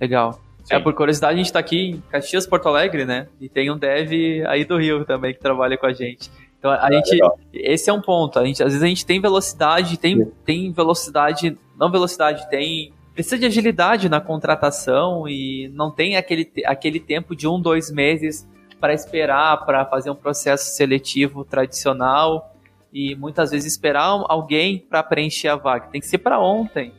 Legal. 0.00 0.40
Sim. 0.62 0.76
É, 0.76 0.78
por 0.78 0.94
curiosidade, 0.94 1.34
a 1.34 1.36
gente 1.36 1.46
está 1.46 1.58
aqui 1.58 1.90
em 1.90 2.00
Caxias, 2.10 2.46
Porto 2.46 2.68
Alegre, 2.68 3.04
né? 3.04 3.26
E 3.40 3.48
tem 3.48 3.70
um 3.72 3.76
dev 3.76 4.12
aí 4.46 4.64
do 4.64 4.78
Rio 4.78 5.04
também 5.04 5.34
que 5.34 5.40
trabalha 5.40 5.76
com 5.76 5.86
a 5.86 5.92
gente. 5.92 6.30
Então 6.56 6.70
a 6.70 6.86
ah, 6.86 6.92
gente. 6.92 7.10
Legal. 7.10 7.36
Esse 7.52 7.90
é 7.90 7.92
um 7.92 8.00
ponto. 8.00 8.38
A 8.38 8.44
gente, 8.44 8.62
às 8.62 8.68
vezes 8.68 8.82
a 8.82 8.86
gente 8.86 9.04
tem 9.04 9.20
velocidade, 9.20 9.98
tem, 9.98 10.30
tem 10.44 10.70
velocidade. 10.70 11.58
Não 11.76 11.90
velocidade, 11.90 12.48
tem. 12.48 12.92
Precisa 13.14 13.36
de 13.36 13.46
agilidade 13.46 14.08
na 14.08 14.20
contratação 14.20 15.26
e 15.26 15.68
não 15.74 15.90
tem 15.90 16.16
aquele, 16.16 16.48
aquele 16.64 17.00
tempo 17.00 17.34
de 17.34 17.48
um, 17.48 17.60
dois 17.60 17.90
meses 17.90 18.46
para 18.80 18.94
esperar 18.94 19.64
para 19.66 19.84
fazer 19.84 20.10
um 20.10 20.14
processo 20.14 20.74
seletivo 20.74 21.44
tradicional 21.44 22.56
e 22.92 23.14
muitas 23.14 23.50
vezes 23.50 23.72
esperar 23.72 24.24
alguém 24.28 24.78
para 24.78 25.02
preencher 25.02 25.48
a 25.48 25.56
vaga. 25.56 25.88
Tem 25.88 26.00
que 26.00 26.06
ser 26.06 26.18
para 26.18 26.40
ontem, 26.40 26.92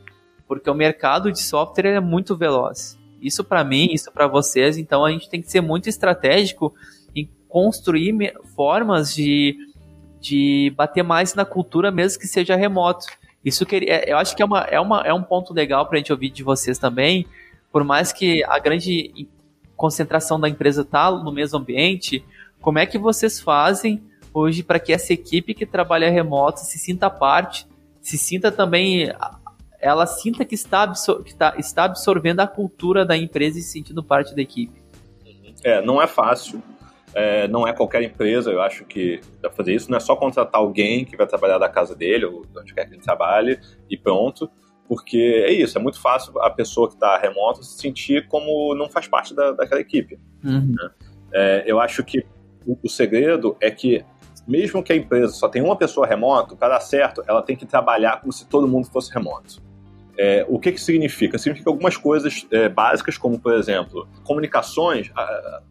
porque 0.47 0.69
o 0.69 0.75
mercado 0.75 1.31
de 1.31 1.41
software 1.41 1.95
é 1.95 1.99
muito 1.99 2.37
veloz. 2.37 2.97
Isso 3.21 3.43
para 3.43 3.63
mim, 3.63 3.89
isso 3.91 4.11
para 4.11 4.27
vocês, 4.27 4.77
então 4.77 5.03
a 5.03 5.11
gente 5.11 5.29
tem 5.29 5.41
que 5.41 5.51
ser 5.51 5.61
muito 5.61 5.89
estratégico 5.89 6.73
em 7.15 7.29
construir 7.47 8.33
formas 8.55 9.13
de, 9.13 9.57
de 10.19 10.73
bater 10.75 11.03
mais 11.03 11.33
na 11.35 11.45
cultura, 11.45 11.91
mesmo 11.91 12.19
que 12.19 12.27
seja 12.27 12.55
remoto. 12.55 13.05
Isso 13.43 13.65
que 13.65 13.77
é, 13.87 14.11
eu 14.11 14.17
acho 14.17 14.35
que 14.35 14.41
é, 14.41 14.45
uma, 14.45 14.61
é, 14.61 14.79
uma, 14.79 15.01
é 15.01 15.13
um 15.13 15.23
ponto 15.23 15.53
legal 15.53 15.85
para 15.85 15.95
a 15.95 15.97
gente 15.97 16.11
ouvir 16.11 16.29
de 16.29 16.43
vocês 16.43 16.77
também, 16.77 17.25
por 17.71 17.83
mais 17.83 18.11
que 18.11 18.43
a 18.43 18.59
grande 18.59 19.27
concentração 19.81 20.39
da 20.39 20.47
empresa 20.47 20.83
está 20.83 21.09
no 21.09 21.31
mesmo 21.31 21.57
ambiente, 21.57 22.23
como 22.61 22.77
é 22.77 22.85
que 22.85 22.99
vocês 22.99 23.41
fazem 23.41 23.99
hoje 24.31 24.61
para 24.61 24.79
que 24.79 24.93
essa 24.93 25.11
equipe 25.11 25.55
que 25.55 25.65
trabalha 25.65 26.07
remoto 26.07 26.59
se 26.59 26.77
sinta 26.77 27.09
parte, 27.09 27.67
se 27.99 28.15
sinta 28.15 28.51
também, 28.51 29.11
ela 29.79 30.05
sinta 30.05 30.45
que 30.45 30.53
está, 30.53 30.83
absor 30.83 31.23
que 31.23 31.31
está, 31.31 31.55
está 31.57 31.85
absorvendo 31.85 32.41
a 32.41 32.47
cultura 32.47 33.03
da 33.03 33.17
empresa 33.17 33.57
e 33.57 33.63
se 33.63 33.71
sentindo 33.71 34.03
parte 34.03 34.35
da 34.35 34.41
equipe? 34.43 34.79
É, 35.63 35.81
não 35.81 35.99
é 35.99 36.05
fácil. 36.05 36.61
É, 37.13 37.45
não 37.49 37.67
é 37.67 37.73
qualquer 37.73 38.03
empresa, 38.03 38.51
eu 38.51 38.61
acho 38.61 38.85
que 38.85 39.19
dá 39.41 39.49
fazer 39.49 39.73
isso. 39.73 39.89
Não 39.89 39.97
é 39.97 39.99
só 39.99 40.15
contratar 40.15 40.61
alguém 40.61 41.03
que 41.03 41.17
vai 41.17 41.27
trabalhar 41.27 41.57
da 41.57 41.67
casa 41.67 41.93
dele, 41.93 42.25
ou 42.25 42.45
de 42.45 42.59
onde 42.59 42.73
quer 42.73 42.85
que 42.85 42.93
ele 42.93 43.01
trabalhe, 43.01 43.59
e 43.89 43.97
pronto 43.97 44.49
porque 44.91 45.45
é 45.47 45.53
isso, 45.53 45.77
é 45.77 45.81
muito 45.81 46.01
fácil 46.01 46.37
a 46.41 46.49
pessoa 46.49 46.89
que 46.89 46.95
está 46.95 47.17
remota 47.17 47.63
se 47.63 47.79
sentir 47.79 48.27
como 48.27 48.75
não 48.75 48.89
faz 48.89 49.07
parte 49.07 49.33
da, 49.33 49.53
daquela 49.53 49.79
equipe. 49.79 50.19
Uhum. 50.43 50.75
Né? 50.77 50.89
É, 51.33 51.63
eu 51.65 51.79
acho 51.79 52.03
que 52.03 52.25
o, 52.67 52.77
o, 52.83 52.89
segredo 52.89 53.55
é 53.61 53.71
que, 53.71 54.03
mesmo 54.45 54.83
que 54.83 54.91
a 54.91 54.95
empresa 54.97 55.31
só 55.31 55.47
tenha 55.47 55.63
uma 55.63 55.77
pessoa 55.77 56.05
remota, 56.05 56.57
para 56.57 56.73
dar 56.73 56.81
certo, 56.81 57.23
ela 57.25 57.41
tem 57.41 57.55
que 57.55 57.65
trabalhar 57.65 58.19
como 58.19 58.33
se 58.33 58.45
todo 58.45 58.67
mundo 58.67 58.85
fosse 58.87 59.13
remoto. 59.13 59.61
É, 60.17 60.45
o 60.49 60.59
que, 60.59 60.73
que 60.73 60.81
significa? 60.81 61.37
Significa 61.37 61.69
algumas 61.69 61.95
coisas 61.95 62.45
é, 62.51 62.67
básicas, 62.67 63.17
como, 63.17 63.39
por 63.39 63.53
exemplo, 63.53 64.05
comunicações, 64.25 65.09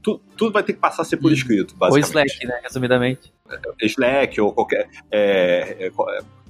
tu, 0.01 0.19
tudo 0.35 0.51
vai 0.51 0.63
ter 0.63 0.73
que 0.73 0.81
passar 0.81 1.03
a 1.03 1.05
ser 1.05 1.19
por 1.19 1.27
uhum. 1.27 1.35
escrito, 1.35 1.77
basicamente. 1.77 2.17
Ou 2.17 2.25
Slack, 2.25 2.47
né, 2.47 2.61
resumidamente. 2.63 3.35
É, 3.51 3.87
Slack 3.87 4.41
ou 4.41 4.51
qualquer... 4.55 4.89
É, 5.11 5.93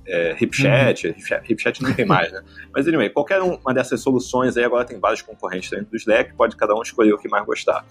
é, 0.06 0.36
HipChat, 0.40 1.08
uhum. 1.08 1.40
HipChat 1.48 1.82
não 1.82 1.94
tem 1.94 2.04
mais, 2.04 2.32
né? 2.32 2.42
Mas, 2.74 2.86
anyway, 2.86 3.10
qualquer 3.10 3.40
uma 3.40 3.74
dessas 3.74 4.00
soluções 4.00 4.56
aí, 4.56 4.64
agora 4.64 4.84
tem 4.84 4.98
vários 4.98 5.22
concorrentes 5.22 5.70
dentro 5.70 5.86
do 5.86 5.96
Slack, 5.96 6.34
pode 6.34 6.56
cada 6.56 6.74
um 6.74 6.82
escolher 6.82 7.12
o 7.12 7.18
que 7.18 7.28
mais 7.28 7.44
gostar. 7.44 7.84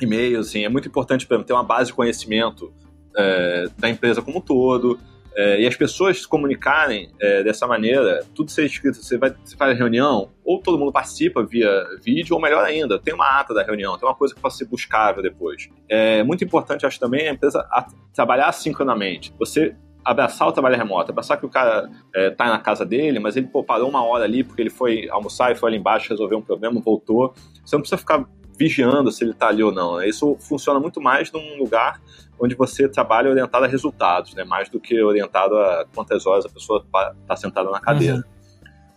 E-mail, 0.00 0.40
assim, 0.40 0.64
é 0.64 0.68
muito 0.68 0.88
importante 0.88 1.26
para 1.26 1.42
ter 1.42 1.52
uma 1.52 1.64
base 1.64 1.88
de 1.88 1.94
conhecimento 1.94 2.72
é, 3.16 3.66
da 3.78 3.88
empresa 3.88 4.20
como 4.20 4.38
um 4.38 4.40
todo, 4.40 4.98
é, 5.36 5.60
e 5.60 5.66
as 5.66 5.74
pessoas 5.74 6.20
se 6.22 6.28
comunicarem 6.28 7.10
é, 7.20 7.42
dessa 7.42 7.66
maneira, 7.66 8.24
tudo 8.34 8.52
ser 8.52 8.64
escrito, 8.66 9.02
você 9.02 9.18
vai 9.18 9.34
você 9.44 9.56
faz 9.56 9.72
a 9.72 9.74
reunião, 9.74 10.30
ou 10.44 10.60
todo 10.60 10.78
mundo 10.78 10.92
participa 10.92 11.42
via 11.42 11.84
vídeo, 12.04 12.36
ou 12.36 12.40
melhor 12.40 12.64
ainda, 12.64 13.00
tem 13.00 13.12
uma 13.12 13.40
ata 13.40 13.52
da 13.52 13.64
reunião, 13.64 13.98
tem 13.98 14.08
uma 14.08 14.14
coisa 14.14 14.32
que 14.32 14.40
pode 14.40 14.56
ser 14.56 14.66
buscável 14.66 15.22
depois. 15.22 15.68
É 15.88 16.22
muito 16.22 16.44
importante, 16.44 16.86
acho 16.86 17.00
também, 17.00 17.28
a 17.28 17.32
empresa 17.32 17.66
a, 17.70 17.84
trabalhar 18.14 18.52
sincronamente. 18.52 19.34
Você 19.38 19.74
abraçar 20.04 20.46
o 20.46 20.52
trabalho 20.52 20.76
remoto, 20.76 21.10
abraçar 21.10 21.38
que 21.38 21.46
o 21.46 21.48
cara 21.48 21.90
é, 22.14 22.30
tá 22.30 22.46
na 22.46 22.58
casa 22.58 22.84
dele, 22.84 23.18
mas 23.18 23.36
ele 23.36 23.46
pô, 23.46 23.64
parou 23.64 23.88
uma 23.88 24.04
hora 24.04 24.24
ali 24.24 24.44
porque 24.44 24.60
ele 24.60 24.70
foi 24.70 25.08
almoçar 25.08 25.50
e 25.52 25.54
foi 25.54 25.70
ali 25.70 25.78
embaixo 25.78 26.10
resolver 26.10 26.36
um 26.36 26.42
problema, 26.42 26.80
voltou. 26.80 27.32
Você 27.64 27.74
não 27.74 27.80
precisa 27.80 27.98
ficar 27.98 28.24
vigiando 28.58 29.10
se 29.10 29.24
ele 29.24 29.32
está 29.32 29.48
ali 29.48 29.62
ou 29.62 29.72
não. 29.72 29.96
Né? 29.96 30.08
Isso 30.08 30.36
funciona 30.40 30.78
muito 30.78 31.00
mais 31.00 31.32
num 31.32 31.56
lugar 31.58 32.00
onde 32.38 32.54
você 32.54 32.88
trabalha 32.88 33.30
orientado 33.30 33.64
a 33.64 33.68
resultados, 33.68 34.34
né? 34.34 34.44
mais 34.44 34.68
do 34.68 34.78
que 34.78 35.02
orientado 35.02 35.56
a 35.56 35.86
quantas 35.94 36.26
horas 36.26 36.44
a 36.44 36.48
pessoa 36.48 36.84
está 37.22 37.36
sentada 37.36 37.70
na 37.70 37.80
cadeira. 37.80 38.16
Uhum. 38.16 38.22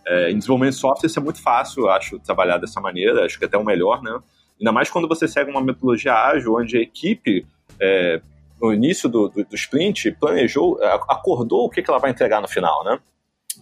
É, 0.06 0.30
em 0.30 0.38
desenvolvimento 0.38 0.74
de 0.74 0.80
software 0.80 1.06
isso 1.06 1.18
é 1.18 1.22
muito 1.22 1.42
fácil, 1.42 1.88
acho, 1.88 2.18
trabalhar 2.18 2.58
dessa 2.58 2.80
maneira, 2.80 3.24
acho 3.24 3.38
que 3.38 3.44
até 3.44 3.58
o 3.58 3.64
melhor, 3.64 4.02
né? 4.02 4.18
Ainda 4.58 4.72
mais 4.72 4.90
quando 4.90 5.06
você 5.06 5.28
segue 5.28 5.50
uma 5.50 5.60
metodologia 5.60 6.14
ágil, 6.14 6.54
onde 6.56 6.76
a 6.76 6.80
equipe 6.80 7.46
é, 7.80 8.20
no 8.60 8.72
início 8.72 9.08
do, 9.08 9.28
do, 9.28 9.44
do 9.44 9.54
sprint, 9.54 10.12
planejou, 10.12 10.78
acordou 11.08 11.66
o 11.66 11.70
que, 11.70 11.82
que 11.82 11.90
ela 11.90 11.98
vai 11.98 12.10
entregar 12.10 12.40
no 12.40 12.48
final, 12.48 12.84
né? 12.84 12.98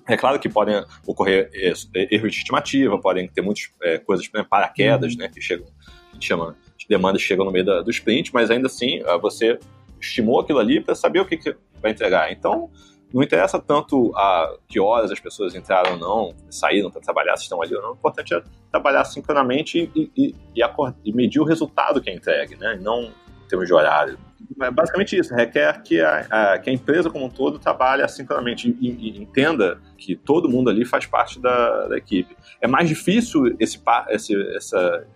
É 0.07 0.17
claro 0.17 0.39
que 0.39 0.49
podem 0.49 0.85
ocorrer 1.07 1.51
erros 1.95 2.33
de 2.33 2.39
estimativa, 2.39 2.99
podem 2.99 3.29
ter 3.29 3.41
muitas 3.41 3.71
é, 3.83 3.99
coisas, 3.99 4.29
por 4.29 4.37
exemplo, 4.37 4.51
paraquedas, 4.51 5.13
uhum. 5.13 5.19
né, 5.19 5.29
que 5.29 5.41
chegam, 5.41 5.67
a 6.11 6.15
gente 6.15 6.27
chama 6.27 6.57
de 6.77 6.87
demandas 6.89 7.23
chegam 7.23 7.45
no 7.45 7.51
meio 7.51 7.65
da, 7.65 7.83
do 7.83 7.91
sprint, 7.91 8.33
mas 8.33 8.51
ainda 8.51 8.67
assim 8.67 9.01
é, 9.05 9.19
você 9.19 9.59
estimou 10.01 10.41
aquilo 10.41 10.59
ali 10.59 10.81
para 10.81 10.95
saber 10.95 11.21
o 11.21 11.27
que, 11.27 11.37
que 11.37 11.57
vai 11.81 11.91
entregar. 11.91 12.31
Então, 12.31 12.71
não 13.13 13.23
interessa 13.23 13.59
tanto 13.59 14.13
a 14.17 14.57
que 14.69 14.79
horas 14.79 15.11
as 15.11 15.19
pessoas 15.19 15.55
entraram 15.55 15.93
ou 15.93 15.99
não, 15.99 16.35
saíram 16.51 16.91
para 16.91 17.01
trabalhar, 17.01 17.37
se 17.37 17.45
estão 17.45 17.63
ali 17.63 17.75
ou 17.75 17.83
não. 17.83 17.91
O 17.93 17.95
importante 17.95 18.35
é 18.35 18.43
trabalhar 18.71 19.05
sincronamente 19.05 19.91
e, 19.95 20.11
e, 20.17 20.35
e, 20.55 20.63
e 21.05 21.13
medir 21.13 21.41
o 21.41 21.45
resultado 21.45 22.01
que 22.01 22.11
é 22.11 22.15
entregue, 22.15 22.57
né? 22.57 22.79
não 22.81 23.05
em 23.05 23.49
termos 23.49 23.67
de 23.67 23.75
horário. 23.75 24.19
É 24.61 24.71
basicamente 24.71 25.17
isso, 25.17 25.35
requer 25.35 25.83
que 25.83 26.01
a, 26.01 26.27
a, 26.31 26.59
que 26.59 26.71
a 26.71 26.73
empresa 26.73 27.11
como 27.11 27.25
um 27.25 27.31
todo 27.31 27.59
trabalhe 27.59 28.03
assincronamente 28.03 28.77
e, 28.81 28.91
e, 28.91 29.23
entenda 29.23 29.79
que 29.97 30.15
todo 30.15 30.49
mundo 30.49 30.71
ali 30.71 30.85
faz 30.85 31.07
parte 31.07 31.41
da, 31.41 31.89
da 31.89 31.97
equipe. 31.97 32.37
É 32.61 32.67
mais 32.67 32.89
difícil 32.89 33.57
esse, 33.59 33.81
esse, 34.09 34.57
essa, 34.57 35.07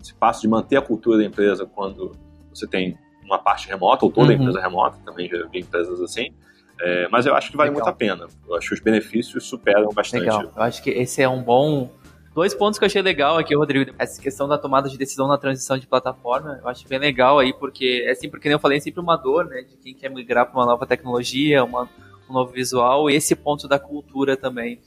esse 0.00 0.14
passo 0.14 0.42
de 0.42 0.48
manter 0.48 0.76
a 0.76 0.82
cultura 0.82 1.18
da 1.18 1.24
empresa 1.24 1.66
quando 1.66 2.12
você 2.50 2.66
tem 2.66 2.98
uma 3.24 3.38
parte 3.38 3.68
remota, 3.68 4.04
ou 4.04 4.12
toda 4.12 4.28
uhum. 4.28 4.32
a 4.32 4.40
empresa 4.40 4.60
remota, 4.60 4.98
também 5.04 5.28
já 5.28 5.44
vi 5.46 5.60
empresas 5.60 6.00
assim, 6.00 6.32
é, 6.80 7.08
mas 7.08 7.26
eu 7.26 7.34
acho 7.34 7.50
que 7.50 7.56
vale 7.56 7.70
Legal. 7.70 7.84
muito 7.84 7.94
a 7.94 7.96
pena. 7.96 8.26
Eu 8.46 8.54
acho 8.54 8.68
que 8.68 8.74
os 8.74 8.80
benefícios 8.80 9.44
superam 9.44 9.88
bastante. 9.92 10.22
Legal. 10.22 10.52
Eu 10.54 10.62
acho 10.62 10.82
que 10.82 10.90
esse 10.90 11.22
é 11.22 11.28
um 11.28 11.42
bom 11.42 11.90
Dois 12.36 12.52
pontos 12.52 12.78
que 12.78 12.84
eu 12.84 12.86
achei 12.86 13.00
legal 13.00 13.38
aqui, 13.38 13.56
Rodrigo. 13.56 13.94
Essa 13.98 14.20
questão 14.20 14.46
da 14.46 14.58
tomada 14.58 14.90
de 14.90 14.98
decisão 14.98 15.26
na 15.26 15.38
transição 15.38 15.78
de 15.78 15.86
plataforma, 15.86 16.60
eu 16.62 16.68
acho 16.68 16.86
bem 16.86 16.98
legal 16.98 17.38
aí, 17.38 17.50
porque 17.54 18.04
é 18.06 18.14
sempre, 18.14 18.32
porque 18.32 18.50
eu 18.50 18.58
falei, 18.58 18.76
é 18.76 18.80
sempre 18.82 19.00
uma 19.00 19.16
dor, 19.16 19.46
né? 19.46 19.62
De 19.62 19.74
quem 19.78 19.94
quer 19.94 20.10
migrar 20.10 20.44
para 20.44 20.54
uma 20.54 20.66
nova 20.66 20.86
tecnologia, 20.86 21.64
uma, 21.64 21.88
um 22.28 22.34
novo 22.34 22.52
visual, 22.52 23.08
e 23.08 23.14
esse 23.14 23.34
ponto 23.34 23.66
da 23.66 23.78
cultura 23.78 24.36
também. 24.36 24.78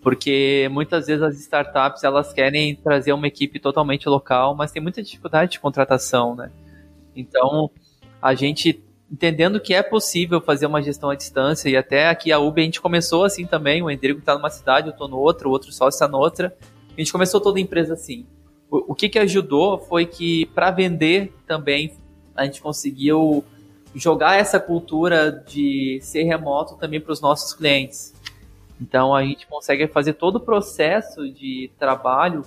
Porque 0.00 0.68
muitas 0.70 1.08
vezes 1.08 1.20
as 1.20 1.36
startups, 1.40 2.04
elas 2.04 2.32
querem 2.32 2.76
trazer 2.76 3.12
uma 3.12 3.26
equipe 3.26 3.58
totalmente 3.58 4.08
local, 4.08 4.54
mas 4.54 4.70
tem 4.70 4.80
muita 4.80 5.02
dificuldade 5.02 5.50
de 5.50 5.58
contratação, 5.58 6.36
né? 6.36 6.52
Então, 7.16 7.72
a 8.22 8.36
gente 8.36 8.84
entendendo 9.10 9.58
que 9.58 9.74
é 9.74 9.82
possível 9.82 10.40
fazer 10.40 10.66
uma 10.66 10.80
gestão 10.80 11.10
à 11.10 11.16
distância, 11.16 11.68
e 11.68 11.76
até 11.76 12.08
aqui 12.08 12.30
a 12.30 12.38
Uber 12.38 12.62
a 12.62 12.66
gente 12.66 12.80
começou 12.80 13.24
assim 13.24 13.44
também, 13.46 13.82
o 13.82 13.90
Endrigo 13.90 14.20
está 14.20 14.34
numa 14.36 14.48
cidade, 14.48 14.86
eu 14.86 14.92
estou 14.92 15.08
no 15.08 15.18
outro, 15.18 15.48
o 15.48 15.52
outro 15.52 15.72
sócio 15.72 15.96
está 15.96 16.06
noutra, 16.06 16.56
a 16.96 17.00
gente 17.00 17.12
começou 17.12 17.40
toda 17.40 17.58
a 17.58 17.62
empresa 17.62 17.94
assim. 17.94 18.26
O, 18.70 18.92
o 18.92 18.94
que, 18.94 19.08
que 19.08 19.18
ajudou 19.18 19.78
foi 19.78 20.06
que 20.06 20.46
para 20.46 20.70
vender 20.70 21.32
também 21.46 21.92
a 22.34 22.44
gente 22.44 22.60
conseguiu 22.60 23.44
jogar 23.94 24.36
essa 24.36 24.58
cultura 24.58 25.30
de 25.46 25.98
ser 26.02 26.24
remoto 26.24 26.76
também 26.76 27.00
para 27.00 27.12
os 27.12 27.20
nossos 27.20 27.52
clientes. 27.52 28.12
Então 28.80 29.14
a 29.14 29.22
gente 29.22 29.46
consegue 29.46 29.86
fazer 29.86 30.14
todo 30.14 30.36
o 30.36 30.40
processo 30.40 31.30
de 31.30 31.70
trabalho, 31.78 32.42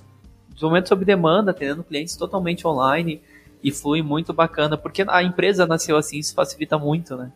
desenvolvimento 0.49 0.89
sob 0.89 1.05
demanda, 1.05 1.51
atendendo 1.51 1.83
clientes 1.83 2.15
totalmente 2.15 2.67
online 2.67 3.21
e 3.63 3.71
flui 3.71 4.01
muito 4.01 4.33
bacana, 4.33 4.77
porque 4.77 5.05
a 5.07 5.23
empresa 5.23 5.65
nasceu 5.65 5.97
assim, 5.97 6.19
isso 6.19 6.35
facilita 6.35 6.77
muito, 6.77 7.15
né? 7.15 7.31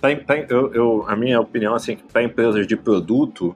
Pra, 0.00 0.14
pra, 0.16 0.38
eu, 0.48 0.72
eu, 0.72 1.04
a 1.08 1.16
minha 1.16 1.40
opinião 1.40 1.74
assim, 1.74 1.96
para 1.96 2.22
empresas 2.22 2.66
de 2.66 2.76
produto, 2.76 3.54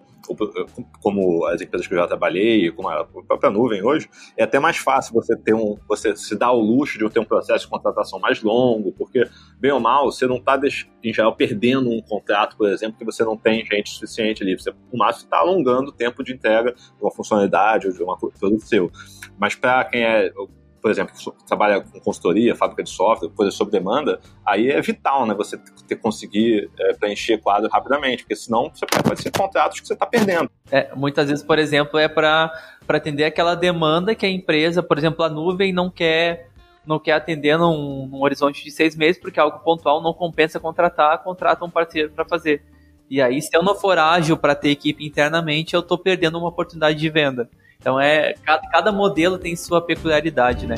como 1.01 1.45
as 1.47 1.61
empresas 1.61 1.87
que 1.87 1.95
eu 1.95 1.99
já 1.99 2.07
trabalhei, 2.07 2.70
como 2.70 2.89
a 2.89 3.05
própria 3.05 3.51
nuvem 3.51 3.83
hoje, 3.83 4.09
é 4.37 4.45
até 4.45 4.59
mais 4.59 4.79
fácil 4.79 5.14
você 5.14 5.37
ter 5.37 5.55
um, 5.55 5.77
você 5.89 6.16
se 6.16 6.37
dar 6.37 6.53
o 6.53 6.61
luxo 6.61 6.99
de 6.99 7.09
ter 7.11 7.20
um 7.20 7.24
processo 7.24 7.64
de 7.64 7.70
contratação 7.70 8.18
mais 8.18 8.43
longo, 8.43 8.93
porque 8.93 9.29
bem 9.59 9.72
ou 9.72 9.81
mal 9.81 10.11
você 10.11 10.27
não 10.27 10.37
está 10.37 10.61
em 11.03 11.12
geral 11.12 11.35
perdendo 11.35 11.91
um 11.91 12.01
contrato, 12.01 12.57
por 12.57 12.68
exemplo, 12.68 12.99
que 12.99 13.05
você 13.05 13.24
não 13.24 13.37
tem 13.37 13.64
gente 13.64 13.91
suficiente 13.91 14.43
ali. 14.43 14.59
Você, 14.59 14.70
o 14.70 14.99
máximo 14.99 15.24
está 15.24 15.39
alongando 15.39 15.91
o 15.91 15.93
tempo 15.93 16.24
de 16.24 16.33
entrega 16.33 16.72
de 16.72 17.03
uma 17.03 17.11
funcionalidade 17.11 17.87
ou 17.87 17.93
de 17.93 18.03
um 18.03 18.16
produto 18.39 18.66
seu. 18.66 18.91
Mas 19.39 19.55
para 19.55 19.85
quem 19.85 20.03
é 20.03 20.33
por 20.87 20.93
exemplo, 20.93 21.12
trabalha 21.49 21.80
com 21.80 21.99
consultoria, 21.99 22.55
fábrica 22.55 22.84
de 22.84 22.91
software, 22.91 23.28
coisa 23.30 23.51
sob 23.51 23.72
demanda, 23.72 24.20
aí 24.47 24.70
é 24.70 24.80
vital, 24.80 25.26
né? 25.26 25.34
Você 25.34 25.59
ter, 25.89 25.97
conseguir 25.97 26.70
é, 26.78 26.93
preencher 26.93 27.39
quadro 27.39 27.68
rapidamente, 27.68 28.22
porque 28.22 28.37
senão 28.37 28.70
você 28.72 28.87
pode 28.87 29.20
ser 29.20 29.32
contratos 29.32 29.80
que 29.80 29.87
você 29.89 29.95
está 29.95 30.07
perdendo. 30.07 30.49
É, 30.70 30.95
muitas 30.95 31.28
vezes, 31.28 31.45
por 31.45 31.59
exemplo, 31.59 31.99
é 31.99 32.07
para 32.07 32.53
atender 32.87 33.24
aquela 33.24 33.57
demanda 33.57 34.14
que 34.14 34.24
a 34.24 34.30
empresa, 34.30 34.80
por 34.80 34.97
exemplo, 34.97 35.24
a 35.24 35.28
nuvem 35.28 35.72
não 35.72 35.91
quer 35.91 36.51
não 36.87 37.01
quer 37.01 37.14
atender 37.14 37.59
num, 37.59 38.07
num 38.07 38.22
horizonte 38.22 38.62
de 38.62 38.70
seis 38.70 38.95
meses, 38.95 39.20
porque 39.20 39.41
algo 39.41 39.59
pontual 39.64 40.01
não 40.01 40.14
compensa 40.14 40.61
contratar, 40.61 41.20
contrata 41.24 41.64
um 41.64 41.70
parceiro 41.70 42.12
para 42.12 42.24
fazer. 42.24 42.62
E 43.11 43.20
aí, 43.20 43.43
se 43.43 43.51
eu 43.53 43.62
não 43.64 43.74
for 43.74 43.99
ágil 43.99 44.37
para 44.37 44.55
ter 44.55 44.70
equipe 44.70 45.05
internamente, 45.05 45.74
eu 45.74 45.80
estou 45.80 45.99
perdendo 45.99 46.39
uma 46.39 46.47
oportunidade 46.47 46.97
de 46.97 47.11
venda. 47.11 47.51
Então 47.87 48.01
é 48.01 48.34
cada, 48.45 48.68
cada 48.68 48.91
modelo 48.91 49.39
tem 49.39 49.55
sua 49.55 49.80
peculiaridade, 49.80 50.66
né? 50.66 50.74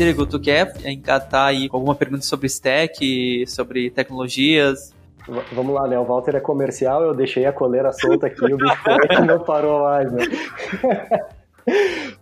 Rodrigo, 0.00 0.24
tu 0.24 0.40
quer 0.40 0.72
encatar 0.86 1.48
aí 1.48 1.68
alguma 1.70 1.94
pergunta 1.94 2.22
sobre 2.22 2.46
stack, 2.46 3.44
sobre 3.46 3.90
tecnologias? 3.90 4.94
Vamos 5.52 5.74
lá, 5.74 5.86
né? 5.86 5.98
O 5.98 6.04
Walter 6.04 6.36
é 6.36 6.40
comercial, 6.40 7.02
eu 7.02 7.14
deixei 7.14 7.44
a 7.44 7.52
coleira 7.52 7.92
solta 7.92 8.28
aqui, 8.28 8.42
o 8.42 8.56
bicho 8.56 8.74
não 9.28 9.40
parou 9.40 9.82
mais, 9.82 10.10
né? 10.10 10.22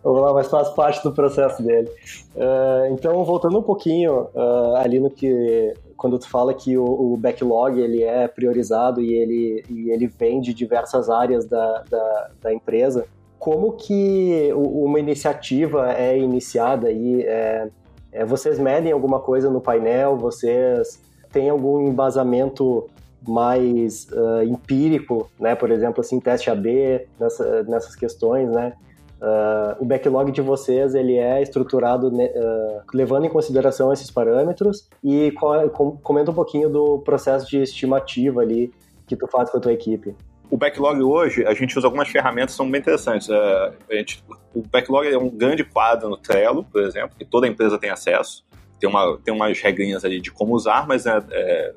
Vamos 0.02 0.22
lá, 0.22 0.34
mas 0.34 0.48
faz 0.48 0.68
parte 0.70 1.04
do 1.04 1.12
processo 1.12 1.62
dele. 1.62 1.88
Uh, 2.34 2.92
então, 2.92 3.24
voltando 3.24 3.56
um 3.56 3.62
pouquinho 3.62 4.26
uh, 4.34 4.74
ali 4.78 4.98
no 4.98 5.08
que 5.08 5.72
quando 5.96 6.18
tu 6.18 6.28
fala 6.28 6.52
que 6.52 6.76
o, 6.76 6.84
o, 6.84 7.16
backlog 7.16 7.80
ele 7.80 8.02
é 8.02 8.26
priorizado 8.26 9.00
e 9.00 9.14
ele, 9.14 9.64
e 9.70 9.90
ele 9.90 10.08
vem 10.08 10.40
de 10.40 10.52
diversas 10.52 11.08
áreas 11.08 11.46
da, 11.46 11.84
da, 11.88 12.30
da 12.42 12.52
empresa, 12.52 13.06
como 13.38 13.72
que 13.72 14.50
uma 14.54 14.98
iniciativa 14.98 15.92
é 15.92 16.18
iniciada 16.18 16.88
aí? 16.88 17.22
É, 17.22 17.68
é, 18.12 18.24
vocês 18.24 18.58
medem 18.58 18.92
alguma 18.92 19.20
coisa 19.20 19.50
no 19.50 19.60
painel? 19.60 20.16
Vocês 20.16 21.00
têm 21.30 21.48
algum 21.48 21.86
embasamento 21.86 22.88
mais 23.26 24.06
uh, 24.12 24.42
empírico, 24.42 25.30
né? 25.38 25.54
Por 25.54 25.70
exemplo, 25.70 26.00
assim, 26.00 26.20
teste 26.20 26.50
AB 26.50 27.06
nessa, 27.18 27.62
nessas 27.64 27.94
questões, 27.94 28.50
né? 28.50 28.72
Uh, 29.20 29.82
o 29.82 29.84
backlog 29.84 30.30
de 30.30 30.40
vocês 30.40 30.94
ele 30.94 31.16
é 31.16 31.42
estruturado 31.42 32.06
uh, 32.06 32.82
levando 32.94 33.24
em 33.24 33.28
consideração 33.28 33.92
esses 33.92 34.12
parâmetros 34.12 34.88
e 35.02 35.32
com, 35.32 35.96
comenta 35.96 36.30
um 36.30 36.34
pouquinho 36.34 36.70
do 36.70 37.00
processo 37.00 37.48
de 37.50 37.60
estimativa 37.60 38.42
ali 38.42 38.72
que 39.08 39.16
tu 39.16 39.26
faz 39.26 39.50
com 39.50 39.58
a 39.58 39.60
tua 39.60 39.72
equipe. 39.72 40.14
O 40.50 40.56
backlog 40.56 41.02
hoje, 41.02 41.44
a 41.44 41.52
gente 41.52 41.76
usa 41.78 41.86
algumas 41.86 42.08
ferramentas 42.08 42.52
que 42.52 42.56
são 42.56 42.70
bem 42.70 42.80
interessantes. 42.80 43.28
É, 43.28 43.72
gente, 43.90 44.24
o 44.54 44.62
backlog 44.62 45.06
é 45.06 45.18
um 45.18 45.28
grande 45.28 45.62
quadro 45.62 46.08
no 46.08 46.16
Trello, 46.16 46.64
por 46.64 46.82
exemplo, 46.82 47.16
que 47.18 47.24
toda 47.24 47.46
empresa 47.46 47.78
tem 47.78 47.90
acesso. 47.90 48.44
Tem, 48.80 48.88
uma, 48.88 49.18
tem 49.18 49.34
umas 49.34 49.60
regrinhas 49.60 50.04
ali 50.04 50.20
de 50.20 50.30
como 50.30 50.54
usar, 50.54 50.86
mas 50.86 51.04
é, 51.04 51.22
é 51.30 51.74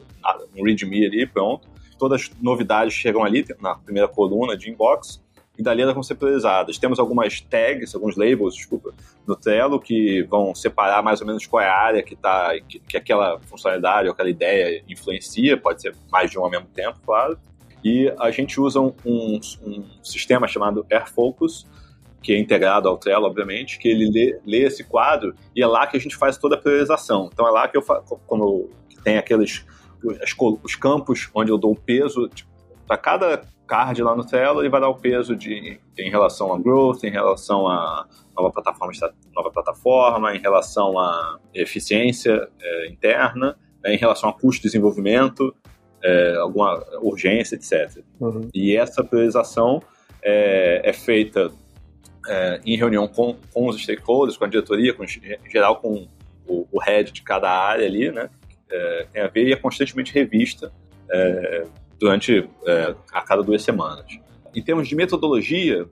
um 0.56 0.64
README 0.64 1.06
ali, 1.06 1.28
pronto. 1.28 1.68
Todas 2.00 2.22
as 2.22 2.32
novidades 2.42 2.94
chegam 2.94 3.24
ali 3.24 3.46
na 3.60 3.76
primeira 3.76 4.08
coluna 4.08 4.56
de 4.56 4.70
inbox 4.70 5.22
e 5.58 5.62
dali 5.62 5.82
elas 5.82 5.94
vão 5.94 6.02
ser 6.02 6.16
priorizadas. 6.16 6.78
Temos 6.78 6.98
algumas 6.98 7.42
tags, 7.42 7.94
alguns 7.94 8.16
labels, 8.16 8.56
desculpa, 8.56 8.94
no 9.28 9.36
Trello 9.36 9.80
que 9.80 10.24
vão 10.24 10.56
separar 10.56 11.04
mais 11.04 11.20
ou 11.20 11.28
menos 11.28 11.46
qual 11.46 11.62
é 11.62 11.68
a 11.68 11.78
área 11.78 12.02
que, 12.02 12.16
tá, 12.16 12.54
que, 12.68 12.80
que 12.80 12.96
aquela 12.96 13.38
funcionalidade 13.42 14.08
ou 14.08 14.14
aquela 14.14 14.30
ideia 14.30 14.82
influencia, 14.88 15.58
pode 15.58 15.82
ser 15.82 15.94
mais 16.10 16.32
de 16.32 16.40
um 16.40 16.44
ao 16.44 16.50
mesmo 16.50 16.68
tempo, 16.68 16.98
claro. 17.06 17.38
E 17.84 18.14
a 18.20 18.30
gente 18.32 18.60
usa 18.60 18.80
um, 18.80 18.94
um, 19.06 19.86
sistema 20.04 20.48
chamado 20.48 20.86
AirFocus, 20.92 21.68
que 22.22 22.34
é 22.34 22.40
integrado 22.40 22.88
ao 22.88 22.98
Trello, 22.98 23.26
obviamente, 23.26 23.80
que 23.80 23.88
ele 23.88 24.10
lê, 24.12 24.40
lê, 24.46 24.68
esse 24.68 24.84
quadro 24.84 25.34
e 25.56 25.64
é 25.64 25.68
lá 25.68 25.88
que 25.88 25.98
a 25.98 26.00
gente 26.00 26.16
faz 26.16 26.38
toda 26.38 26.56
a 26.56 26.58
priorização. 26.58 27.30
Então 27.34 27.48
é 27.48 27.52
lá 27.52 27.68
que 27.68 27.78
eu 27.78 27.82
como 28.28 28.70
tem 29.04 29.18
aqueles 29.18 29.66
os, 30.04 30.36
os 30.64 30.76
campos 30.76 31.30
onde 31.34 31.52
eu 31.52 31.58
dou 31.58 31.72
o 31.72 31.76
peso 31.76 32.28
tipo, 32.30 32.52
para 32.86 32.98
cada 32.98 33.42
card 33.72 34.04
lá 34.04 34.14
no 34.16 34.26
Trello, 34.26 34.62
ele 34.62 34.70
vai 34.70 34.82
dar 34.82 34.90
o 34.90 34.96
peso 34.96 35.36
de 35.36 35.80
em 35.98 36.10
relação 36.10 36.54
a 36.54 36.60
growth, 36.60 37.04
em 37.06 37.10
relação 37.10 37.68
a 37.68 38.06
nova 38.36 38.52
plataforma, 38.52 38.92
nova 39.34 39.50
plataforma, 39.50 40.36
em 40.36 40.40
relação 40.40 41.00
a 41.00 41.40
eficiência 41.54 42.50
é, 42.62 42.88
interna, 42.90 43.58
né, 43.82 43.94
em 43.94 43.98
relação 43.98 44.30
a 44.30 44.34
custo 44.34 44.64
de 44.64 44.68
desenvolvimento, 44.68 45.56
é, 46.04 46.36
alguma 46.36 46.84
urgência, 47.02 47.56
etc. 47.56 48.04
Uhum. 48.20 48.50
E 48.54 48.76
essa 48.76 49.04
priorização 49.04 49.82
é, 50.24 50.82
é 50.84 50.94
feita 50.94 51.52
é, 52.28 52.60
em 52.66 52.78
reunião 52.78 53.08
com, 53.08 53.36
com 53.54 53.68
os 53.68 53.82
stakeholders, 53.82 54.38
com 54.38 54.46
a 54.46 54.48
diretoria, 54.48 54.94
com, 54.94 55.04
em 55.04 55.52
geral 55.52 55.78
com 55.78 56.08
o, 56.48 56.68
o 56.72 56.80
head 56.80 57.12
de 57.12 57.22
cada 57.22 57.50
área 57.50 57.86
ali, 57.86 58.12
né? 58.12 58.30
É, 58.70 59.08
tem 59.12 59.22
a 59.22 59.28
ver 59.28 59.48
e 59.48 59.54
é 59.54 59.56
constantemente 59.56 60.14
revista 60.14 60.72
é, 61.12 61.66
durante 62.00 62.48
é, 62.66 62.96
a 63.12 63.22
cada 63.22 63.44
duas 63.44 63.62
semanas. 63.62 64.06
Em 64.56 64.62
termos 64.62 64.88
de 64.88 64.96
metodologia, 64.96 65.86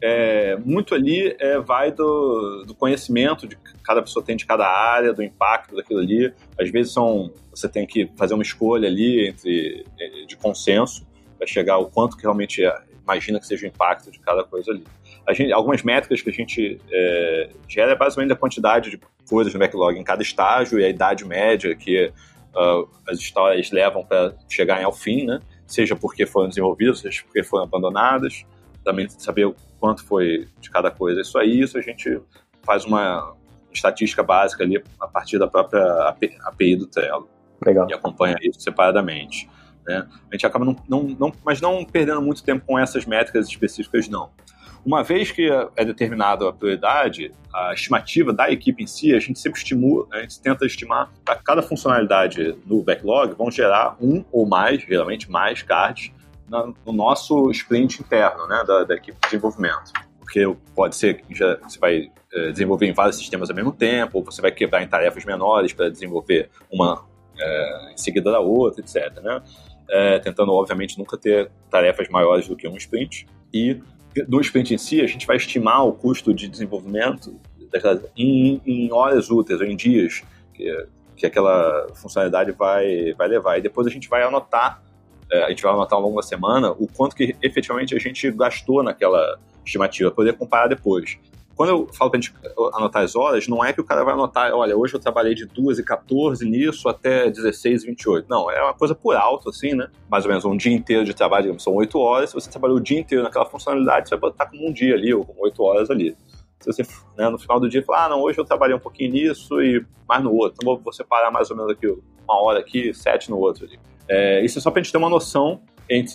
é, 0.00 0.56
muito 0.56 0.94
ali 0.94 1.34
é, 1.38 1.58
vai 1.58 1.90
do, 1.90 2.64
do, 2.66 2.74
conhecimento 2.74 3.46
de 3.46 3.56
cada 3.82 4.02
pessoa 4.02 4.24
tem 4.24 4.36
de 4.36 4.44
cada 4.44 4.66
área, 4.66 5.12
do 5.12 5.22
impacto 5.22 5.74
daquilo 5.74 6.00
ali. 6.00 6.32
Às 6.58 6.70
vezes 6.70 6.92
são, 6.92 7.32
você 7.50 7.68
tem 7.68 7.86
que 7.86 8.10
fazer 8.16 8.34
uma 8.34 8.42
escolha 8.42 8.88
ali 8.88 9.28
entre, 9.28 9.84
de 10.26 10.36
consenso 10.36 11.06
para 11.38 11.46
chegar 11.46 11.74
ao 11.74 11.86
quanto 11.86 12.16
que 12.16 12.22
realmente 12.22 12.64
é, 12.64 12.74
imagina 13.02 13.38
que 13.38 13.46
seja 13.46 13.64
o 13.64 13.68
impacto 13.68 14.10
de 14.10 14.18
cada 14.18 14.44
coisa 14.44 14.70
ali. 14.70 14.84
Gente, 15.30 15.52
algumas 15.52 15.82
métricas 15.82 16.22
que 16.22 16.30
a 16.30 16.32
gente 16.32 16.80
é, 16.90 17.50
gera 17.68 17.92
é 17.92 17.96
basicamente 17.96 18.32
a 18.32 18.36
quantidade 18.36 18.90
de 18.90 19.00
coisas 19.28 19.52
no 19.52 19.58
backlog 19.58 19.98
em 19.98 20.04
cada 20.04 20.22
estágio 20.22 20.78
e 20.78 20.84
a 20.84 20.88
idade 20.88 21.24
média 21.24 21.74
que 21.74 22.12
uh, 22.54 22.88
as 23.08 23.18
histórias 23.18 23.72
levam 23.72 24.04
para 24.04 24.36
chegarem 24.48 24.84
ao 24.84 24.92
fim, 24.92 25.24
né? 25.24 25.40
seja 25.66 25.96
porque 25.96 26.26
foram 26.26 26.48
desenvolvidas, 26.48 27.00
seja 27.00 27.22
porque 27.24 27.42
foram 27.42 27.64
abandonadas 27.64 28.44
também 28.86 29.08
saber 29.08 29.52
quanto 29.80 30.04
foi 30.04 30.48
de 30.60 30.70
cada 30.70 30.90
coisa. 30.90 31.20
Isso 31.20 31.36
aí, 31.36 31.60
isso 31.60 31.76
a 31.76 31.82
gente 31.82 32.20
faz 32.62 32.84
uma 32.84 33.34
estatística 33.72 34.22
básica 34.22 34.62
ali 34.62 34.82
a 34.98 35.08
partir 35.08 35.38
da 35.38 35.48
própria 35.48 36.14
API 36.44 36.76
do 36.76 36.86
Trello. 36.86 37.28
Legal. 37.64 37.88
e 37.88 37.94
acompanha 37.94 38.36
isso 38.42 38.60
separadamente. 38.60 39.48
Né? 39.86 40.06
A 40.30 40.34
gente 40.34 40.46
acaba 40.46 40.64
não, 40.64 40.76
não, 40.86 41.02
não, 41.18 41.32
mas 41.44 41.60
não 41.60 41.84
perdendo 41.84 42.20
muito 42.20 42.44
tempo 42.44 42.64
com 42.66 42.78
essas 42.78 43.06
métricas 43.06 43.48
específicas, 43.48 44.08
não. 44.08 44.30
Uma 44.84 45.02
vez 45.02 45.32
que 45.32 45.50
é 45.74 45.84
determinada 45.84 46.48
a 46.48 46.52
prioridade, 46.52 47.32
a 47.52 47.72
estimativa 47.72 48.32
da 48.32 48.50
equipe 48.50 48.84
em 48.84 48.86
si, 48.86 49.14
a 49.14 49.18
gente 49.18 49.38
sempre 49.38 49.58
estimula, 49.58 50.06
a 50.12 50.20
gente 50.20 50.40
tenta 50.40 50.64
estimar 50.64 51.10
para 51.24 51.34
cada 51.36 51.62
funcionalidade 51.62 52.56
no 52.64 52.82
backlog, 52.82 53.34
vão 53.34 53.50
gerar 53.50 53.96
um 54.00 54.24
ou 54.30 54.46
mais, 54.46 54.82
geralmente 54.82 55.28
mais 55.28 55.62
cards, 55.62 56.12
no 56.48 56.92
nosso 56.92 57.50
sprint 57.50 58.00
interno, 58.00 58.46
né, 58.46 58.62
da, 58.66 58.84
da 58.84 58.94
equipe 58.94 59.18
de 59.18 59.28
desenvolvimento. 59.28 59.92
Porque 60.20 60.44
pode 60.74 60.96
ser 60.96 61.22
que 61.22 61.34
já, 61.34 61.56
você 61.56 61.78
vai 61.78 62.10
é, 62.32 62.50
desenvolver 62.50 62.86
em 62.86 62.92
vários 62.92 63.16
sistemas 63.16 63.48
ao 63.48 63.56
mesmo 63.56 63.72
tempo, 63.72 64.18
ou 64.18 64.24
você 64.24 64.42
vai 64.42 64.50
quebrar 64.50 64.82
em 64.82 64.88
tarefas 64.88 65.24
menores 65.24 65.72
para 65.72 65.88
desenvolver 65.88 66.50
uma 66.70 67.04
é, 67.38 67.92
em 67.92 67.96
seguida 67.96 68.30
da 68.30 68.40
outra, 68.40 68.80
etc. 68.80 69.20
Né? 69.22 69.42
É, 69.88 70.18
tentando, 70.18 70.52
obviamente, 70.52 70.98
nunca 70.98 71.16
ter 71.16 71.50
tarefas 71.70 72.08
maiores 72.08 72.48
do 72.48 72.56
que 72.56 72.66
um 72.66 72.76
sprint. 72.76 73.26
E 73.52 73.80
do 74.26 74.40
sprint 74.40 74.74
em 74.74 74.78
si, 74.78 75.00
a 75.00 75.06
gente 75.06 75.26
vai 75.26 75.36
estimar 75.36 75.86
o 75.86 75.92
custo 75.92 76.34
de 76.34 76.48
desenvolvimento 76.48 77.38
em, 78.16 78.60
em 78.64 78.92
horas 78.92 79.30
úteis, 79.30 79.60
ou 79.60 79.66
em 79.66 79.76
dias 79.76 80.22
que, 80.54 80.86
que 81.16 81.26
aquela 81.26 81.88
funcionalidade 81.94 82.52
vai, 82.52 83.12
vai 83.14 83.28
levar. 83.28 83.58
E 83.58 83.62
depois 83.62 83.86
a 83.86 83.90
gente 83.90 84.08
vai 84.08 84.22
anotar, 84.22 84.82
é, 85.30 85.44
a 85.44 85.48
gente 85.50 85.62
vai 85.62 85.72
anotar 85.72 85.98
ao 85.98 86.04
longo 86.04 86.16
da 86.16 86.22
semana, 86.22 86.70
o 86.72 86.86
quanto 86.86 87.16
que 87.16 87.36
efetivamente 87.42 87.94
a 87.94 87.98
gente 87.98 88.30
gastou 88.30 88.82
naquela 88.82 89.38
estimativa, 89.64 90.10
para 90.10 90.16
poder 90.16 90.32
comparar 90.34 90.68
depois 90.68 91.18
quando 91.56 91.70
eu 91.70 91.88
falo 91.94 92.10
pra 92.10 92.20
gente 92.20 92.34
anotar 92.74 93.02
as 93.02 93.16
horas, 93.16 93.48
não 93.48 93.64
é 93.64 93.72
que 93.72 93.80
o 93.80 93.84
cara 93.84 94.04
vai 94.04 94.12
anotar, 94.12 94.52
olha, 94.52 94.76
hoje 94.76 94.92
eu 94.92 95.00
trabalhei 95.00 95.34
de 95.34 95.46
2 95.46 95.78
e 95.78 95.82
14 95.82 96.44
nisso 96.44 96.86
até 96.86 97.30
16 97.30 97.82
e 97.82 97.86
28. 97.86 98.28
Não, 98.28 98.50
é 98.50 98.62
uma 98.62 98.74
coisa 98.74 98.94
por 98.94 99.16
alto, 99.16 99.48
assim, 99.48 99.74
né? 99.74 99.88
Mais 100.06 100.26
ou 100.26 100.28
menos 100.28 100.44
um 100.44 100.54
dia 100.54 100.74
inteiro 100.74 101.02
de 101.02 101.14
trabalho, 101.14 101.44
digamos, 101.44 101.62
são 101.62 101.74
8 101.74 101.98
horas. 101.98 102.28
Se 102.28 102.34
você 102.34 102.50
trabalhou 102.50 102.76
o 102.76 102.80
dia 102.80 103.00
inteiro 103.00 103.24
naquela 103.24 103.46
funcionalidade, 103.46 104.06
você 104.06 104.16
vai 104.16 104.30
botar 104.30 104.46
como 104.46 104.68
um 104.68 104.72
dia 104.72 104.94
ali, 104.94 105.14
ou 105.14 105.24
como 105.24 105.42
8 105.44 105.62
horas 105.62 105.90
ali. 105.90 106.14
Se 106.60 106.66
você, 106.70 106.82
né, 107.16 107.30
no 107.30 107.38
final 107.38 107.58
do 107.58 107.70
dia, 107.70 107.82
falar, 107.82 108.04
ah, 108.04 108.08
não, 108.10 108.20
hoje 108.20 108.38
eu 108.38 108.44
trabalhei 108.44 108.76
um 108.76 108.80
pouquinho 108.80 109.12
nisso 109.12 109.58
e 109.62 109.82
mais 110.06 110.22
no 110.22 110.34
outro. 110.34 110.58
Então 110.62 110.78
vou 110.78 110.92
separar 110.92 111.30
mais 111.30 111.50
ou 111.50 111.56
menos 111.56 111.72
aqui 111.72 111.86
uma 111.86 112.42
hora 112.42 112.58
aqui, 112.58 112.92
sete 112.92 113.30
no 113.30 113.38
outro 113.38 113.64
ali. 113.64 113.78
É, 114.08 114.44
isso 114.44 114.58
é 114.58 114.62
só 114.62 114.70
pra 114.70 114.82
gente 114.82 114.92
ter 114.92 114.98
uma 114.98 115.10
noção 115.10 115.60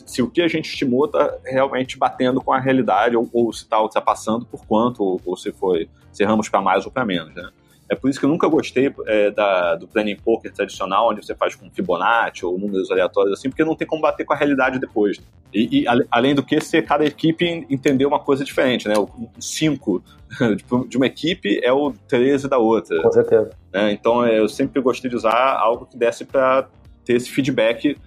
se 0.05 0.21
o 0.21 0.29
que 0.29 0.41
a 0.41 0.47
gente 0.47 0.69
estimou 0.69 1.05
está 1.05 1.37
realmente 1.45 1.97
batendo 1.97 2.41
com 2.41 2.51
a 2.51 2.59
realidade, 2.59 3.15
ou, 3.15 3.29
ou 3.31 3.53
se 3.53 3.63
está 3.63 3.81
ultrapassando 3.81 4.45
por 4.45 4.65
quanto, 4.65 5.01
ou, 5.01 5.21
ou 5.25 5.37
se 5.37 5.51
foi, 5.51 5.89
se 6.11 6.23
erramos 6.23 6.49
para 6.49 6.61
mais 6.61 6.85
ou 6.85 6.91
para 6.91 7.05
menos, 7.05 7.33
né? 7.33 7.49
É 7.89 7.95
por 7.95 8.09
isso 8.09 8.17
que 8.17 8.25
eu 8.25 8.29
nunca 8.29 8.47
gostei 8.47 8.93
é, 9.05 9.31
da, 9.31 9.75
do 9.75 9.85
planning 9.85 10.15
poker 10.15 10.51
tradicional, 10.53 11.09
onde 11.09 11.25
você 11.25 11.35
faz 11.35 11.55
com 11.55 11.69
Fibonacci 11.69 12.45
ou 12.45 12.57
números 12.57 12.89
aleatórios 12.89 13.37
assim, 13.37 13.49
porque 13.49 13.65
não 13.65 13.75
tem 13.75 13.85
como 13.85 14.01
bater 14.01 14.25
com 14.25 14.31
a 14.31 14.35
realidade 14.35 14.79
depois. 14.79 15.19
E, 15.53 15.81
e 15.81 15.85
além 16.09 16.33
do 16.33 16.41
que, 16.41 16.61
se 16.61 16.81
cada 16.81 17.03
equipe 17.03 17.45
entender 17.69 18.05
uma 18.05 18.19
coisa 18.19 18.45
diferente, 18.45 18.87
né? 18.87 18.93
O 18.97 19.09
5 19.37 20.01
de 20.87 20.95
uma 20.95 21.05
equipe 21.05 21.59
é 21.61 21.73
o 21.73 21.91
13 22.07 22.47
da 22.47 22.57
outra. 22.57 23.01
Com 23.01 23.11
certeza. 23.11 23.49
Né? 23.73 23.91
Então 23.91 24.25
eu 24.25 24.47
sempre 24.47 24.81
gostei 24.81 25.09
de 25.09 25.17
usar 25.17 25.57
algo 25.57 25.85
que 25.85 25.97
desse 25.97 26.23
para 26.23 26.69
ter 27.05 27.13
esse 27.13 27.29
feedback 27.29 27.97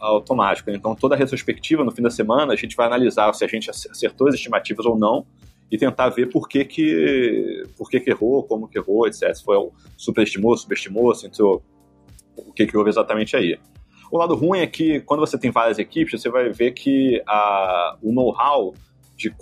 automático. 0.00 0.70
Então, 0.70 0.94
toda 0.94 1.14
a 1.14 1.18
retrospectiva, 1.18 1.84
no 1.84 1.90
fim 1.90 2.02
da 2.02 2.10
semana, 2.10 2.52
a 2.52 2.56
gente 2.56 2.74
vai 2.74 2.86
analisar 2.86 3.32
se 3.34 3.44
a 3.44 3.48
gente 3.48 3.70
acertou 3.70 4.28
as 4.28 4.34
estimativas 4.34 4.86
ou 4.86 4.98
não 4.98 5.26
e 5.70 5.76
tentar 5.76 6.08
ver 6.10 6.30
por 6.30 6.48
que 6.48 6.64
que, 6.64 7.64
por 7.76 7.90
que, 7.90 8.00
que 8.00 8.10
errou, 8.10 8.42
como 8.44 8.68
que 8.68 8.78
errou, 8.78 9.06
etc. 9.06 9.34
Se 9.34 9.44
foi 9.44 9.56
superestimou, 9.96 10.56
subestimou, 10.56 11.14
se 11.14 11.26
entrou, 11.26 11.62
o 12.36 12.52
que, 12.52 12.66
que 12.66 12.76
houve 12.76 12.90
exatamente 12.90 13.36
aí. 13.36 13.58
O 14.10 14.18
lado 14.18 14.34
ruim 14.34 14.60
é 14.60 14.66
que, 14.66 15.00
quando 15.00 15.20
você 15.20 15.36
tem 15.36 15.50
várias 15.50 15.78
equipes, 15.78 16.20
você 16.20 16.30
vai 16.30 16.48
ver 16.50 16.72
que 16.72 17.20
a, 17.26 17.96
o 18.00 18.12
know-how 18.12 18.74
de 19.16 19.34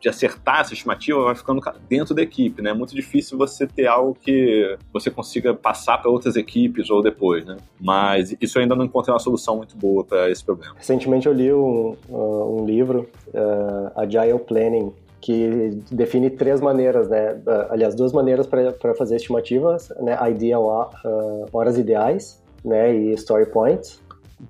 de 0.00 0.08
acertar 0.08 0.60
essa 0.60 0.72
estimativa 0.72 1.22
vai 1.22 1.34
ficando 1.34 1.60
dentro 1.88 2.14
da 2.14 2.22
equipe, 2.22 2.62
né? 2.62 2.70
É 2.70 2.74
muito 2.74 2.94
difícil 2.94 3.36
você 3.36 3.66
ter 3.66 3.86
algo 3.86 4.16
que 4.18 4.76
você 4.92 5.10
consiga 5.10 5.52
passar 5.52 5.98
para 5.98 6.10
outras 6.10 6.36
equipes 6.36 6.88
ou 6.88 7.02
depois, 7.02 7.44
né? 7.44 7.58
Mas 7.78 8.34
isso 8.40 8.58
eu 8.58 8.62
ainda 8.62 8.74
não 8.74 8.84
encontrei 8.84 9.12
uma 9.12 9.20
solução 9.20 9.58
muito 9.58 9.76
boa 9.76 10.02
para 10.02 10.30
esse 10.30 10.42
problema. 10.42 10.74
Recentemente 10.76 11.26
eu 11.26 11.32
li 11.34 11.52
um, 11.52 11.94
uh, 12.08 12.60
um 12.60 12.64
livro, 12.64 13.08
uh, 13.28 14.00
Agile 14.00 14.38
Planning, 14.38 14.92
que 15.20 15.82
define 15.92 16.30
três 16.30 16.62
maneiras, 16.62 17.08
né? 17.08 17.34
Uh, 17.34 17.72
aliás, 17.72 17.94
duas 17.94 18.12
maneiras 18.12 18.46
para 18.46 18.94
fazer 18.94 19.16
estimativas, 19.16 19.92
né? 20.00 20.16
Ideal, 20.30 20.90
uh, 21.04 21.46
horas 21.52 21.76
ideais, 21.76 22.42
né? 22.64 22.94
E 22.94 23.12
story 23.12 23.46
points 23.46 24.00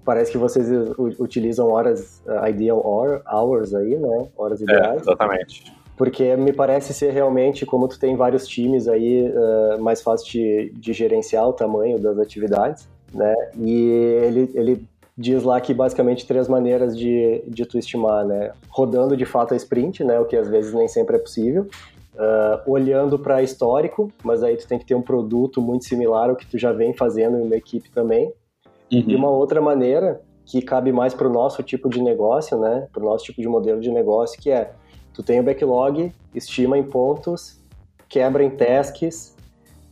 parece 0.05 0.31
que 0.33 0.39
vocês 0.39 0.67
utilizam 1.19 1.69
horas 1.69 2.23
uh, 2.27 2.49
ideal 2.49 2.83
hours 3.27 3.75
aí, 3.75 3.97
né? 3.97 4.29
Horas 4.37 4.61
é, 4.61 4.65
ideais. 4.65 4.99
É, 4.99 5.01
exatamente. 5.01 5.81
Porque 5.97 6.35
me 6.37 6.53
parece 6.53 6.95
ser 6.95 7.13
realmente, 7.13 7.67
como 7.67 7.87
tu 7.87 7.99
tem 7.99 8.17
vários 8.17 8.47
times 8.47 8.89
aí, 8.89 9.31
uh, 9.31 9.81
mais 9.83 10.01
fácil 10.01 10.31
de, 10.33 10.73
de, 10.75 10.93
gerenciar 10.93 11.47
o 11.47 11.53
tamanho 11.53 11.99
das 11.99 12.19
atividades, 12.19 12.89
né? 13.13 13.35
E 13.59 13.87
ele, 14.25 14.51
ele 14.55 14.89
diz 15.17 15.43
lá 15.43 15.61
que 15.61 15.75
basicamente 15.75 16.27
três 16.27 16.49
maneiras 16.49 16.97
de, 16.97 17.43
de 17.47 17.67
tu 17.67 17.79
estimar, 17.79 18.25
né? 18.25 18.53
Rodando 18.71 19.17
de 19.17 19.27
fato 19.27 19.53
a 19.53 19.57
sprint, 19.57 20.03
né? 20.03 20.19
O 20.19 20.25
que 20.25 20.37
às 20.37 20.49
vezes 20.49 20.73
nem 20.73 20.89
sempre 20.89 21.17
é 21.17 21.19
possível. 21.19 21.69
Uh, 22.15 22.71
olhando 22.71 23.19
para 23.19 23.43
histórico, 23.43 24.11
mas 24.25 24.43
aí 24.43 24.57
tu 24.57 24.67
tem 24.67 24.79
que 24.79 24.87
ter 24.87 24.95
um 24.95 25.03
produto 25.03 25.61
muito 25.61 25.85
similar 25.85 26.31
ao 26.31 26.37
que 26.37 26.47
tu 26.47 26.59
já 26.59 26.73
vem 26.73 26.95
fazendo 26.95 27.37
em 27.37 27.43
uma 27.43 27.57
equipe 27.57 27.91
também. 27.91 28.33
Uhum. 28.93 29.05
E 29.07 29.15
uma 29.15 29.31
outra 29.31 29.61
maneira 29.61 30.21
que 30.45 30.61
cabe 30.61 30.91
mais 30.91 31.15
para 31.15 31.29
o 31.29 31.33
nosso 31.33 31.63
tipo 31.63 31.89
de 31.89 32.03
negócio, 32.03 32.59
né? 32.59 32.89
Para 32.93 33.03
o 33.03 33.07
nosso 33.07 33.25
tipo 33.25 33.41
de 33.41 33.49
modelo 33.49 33.81
de 33.81 33.91
negócio, 33.91 34.41
que 34.41 34.51
é 34.51 34.73
tu 35.15 35.23
tem 35.23 35.39
o 35.39 35.43
backlog, 35.43 36.13
estima 36.35 36.77
em 36.77 36.83
pontos, 36.83 37.61
quebra 38.09 38.43
em 38.43 38.51
tasks 38.51 39.37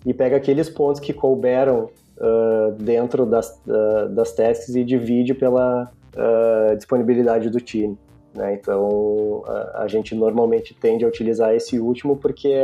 e 0.04 0.12
pega 0.12 0.36
aqueles 0.36 0.68
pontos 0.68 1.00
que 1.00 1.12
couberam 1.12 1.90
uh, 2.16 2.72
dentro 2.72 3.24
das, 3.24 3.60
uh, 3.66 4.08
das 4.10 4.32
tasks 4.32 4.74
e 4.74 4.84
divide 4.84 5.34
pela 5.34 5.90
uh, 6.14 6.76
disponibilidade 6.76 7.50
do 7.50 7.60
time. 7.60 7.96
Né? 8.34 8.54
Então, 8.54 9.44
a, 9.46 9.82
a, 9.82 9.88
gente 9.88 10.14
normalmente 10.14 10.74
tende 10.74 11.04
a 11.04 11.08
utilizar 11.08 11.54
esse 11.54 11.78
último 11.78 12.16
porque 12.16 12.54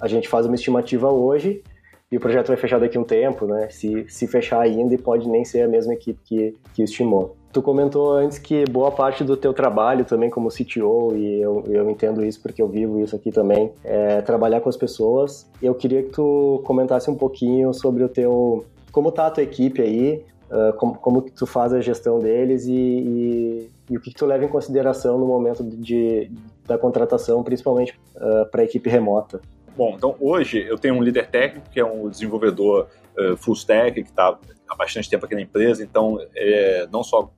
a 0.00 0.06
gente 0.06 0.28
faz 0.28 0.46
uma 0.46 0.54
estimativa 0.54 1.10
hoje 1.10 1.62
e 2.10 2.16
o 2.16 2.20
projeto 2.20 2.48
vai 2.48 2.56
fechar 2.56 2.78
daqui 2.78 2.96
a 2.96 3.00
um 3.00 3.04
tempo, 3.04 3.46
né? 3.46 3.68
Se, 3.68 4.06
se 4.08 4.26
fechar 4.28 4.60
ainda 4.60 4.94
e 4.94 4.98
pode 4.98 5.28
nem 5.28 5.44
ser 5.44 5.62
a 5.62 5.68
mesma 5.68 5.94
equipe 5.94 6.20
que, 6.24 6.54
que 6.72 6.82
estimou. 6.82 7.36
Tu 7.52 7.60
comentou 7.60 8.12
antes 8.12 8.38
que 8.38 8.64
boa 8.70 8.92
parte 8.92 9.24
do 9.24 9.36
teu 9.36 9.52
trabalho 9.52 10.04
também 10.04 10.30
como 10.30 10.48
CTO, 10.48 11.16
e 11.16 11.40
eu, 11.40 11.64
eu 11.66 11.90
entendo 11.90 12.24
isso 12.24 12.40
porque 12.40 12.62
eu 12.62 12.68
vivo 12.68 13.00
isso 13.00 13.16
aqui 13.16 13.32
também, 13.32 13.72
é 13.82 14.20
trabalhar 14.20 14.60
com 14.60 14.68
as 14.68 14.76
pessoas. 14.76 15.50
Eu 15.60 15.74
queria 15.74 16.02
que 16.02 16.10
tu 16.10 16.62
comentasse 16.64 17.10
um 17.10 17.16
pouquinho 17.16 17.72
sobre 17.74 18.04
o 18.04 18.08
teu... 18.08 18.64
como 18.92 19.10
tá 19.10 19.26
a 19.26 19.30
tua 19.30 19.42
equipe 19.42 19.82
aí, 19.82 20.24
uh, 20.50 20.76
como, 20.76 20.94
como 20.98 21.22
que 21.22 21.32
tu 21.32 21.46
faz 21.46 21.72
a 21.72 21.80
gestão 21.80 22.20
deles 22.20 22.66
e, 22.66 22.72
e, 22.72 23.70
e 23.90 23.96
o 23.96 24.00
que, 24.00 24.10
que, 24.10 24.16
tu 24.16 24.26
leva 24.26 24.44
em 24.44 24.48
consideração 24.48 25.18
no 25.18 25.26
momento 25.26 25.64
de, 25.64 26.30
da 26.66 26.78
contratação, 26.78 27.42
principalmente 27.42 27.98
uh, 28.16 28.48
para 28.50 28.62
a 28.62 28.64
equipe 28.64 28.88
remota. 28.88 29.40
Bom, 29.76 29.94
então 29.94 30.16
hoje 30.18 30.64
eu 30.66 30.78
tenho 30.78 30.94
um 30.94 31.02
líder 31.02 31.26
técnico, 31.28 31.68
que 31.70 31.78
é 31.78 31.84
um 31.84 32.08
desenvolvedor 32.08 32.88
uh, 33.18 33.36
full 33.36 33.54
stack, 33.54 34.02
que 34.02 34.08
está 34.08 34.38
há 34.66 34.74
bastante 34.74 35.10
tempo 35.10 35.26
aqui 35.26 35.34
na 35.34 35.42
empresa, 35.42 35.84
então 35.84 36.18
é 36.34 36.88
não 36.90 37.04
só 37.04 37.30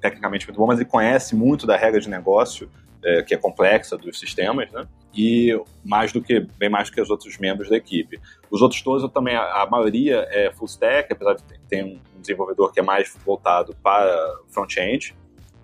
tecnicamente 0.00 0.46
muito 0.46 0.58
bom, 0.58 0.66
mas 0.66 0.78
ele 0.78 0.88
conhece 0.88 1.34
muito 1.34 1.66
da 1.66 1.76
regra 1.76 2.00
de 2.00 2.08
negócio, 2.08 2.70
é, 3.04 3.22
que 3.22 3.34
é 3.34 3.36
complexa 3.36 3.96
dos 3.96 4.18
sistemas, 4.18 4.70
né? 4.70 4.84
E 5.14 5.60
mais 5.84 6.12
do 6.12 6.22
que, 6.22 6.40
bem 6.56 6.68
mais 6.68 6.88
do 6.88 6.94
que 6.94 7.00
os 7.00 7.10
outros 7.10 7.36
membros 7.36 7.68
da 7.68 7.76
equipe. 7.76 8.20
Os 8.50 8.62
outros 8.62 8.80
todos, 8.80 9.02
eu 9.02 9.08
também, 9.08 9.34
a, 9.34 9.62
a 9.62 9.66
maioria 9.66 10.26
é 10.30 10.52
full 10.52 10.66
stack, 10.66 11.12
apesar 11.12 11.34
de 11.34 11.42
ter 11.68 11.84
um 11.84 12.00
desenvolvedor 12.20 12.72
que 12.72 12.80
é 12.80 12.82
mais 12.82 13.12
voltado 13.24 13.74
para 13.82 14.36
front-end, 14.50 15.14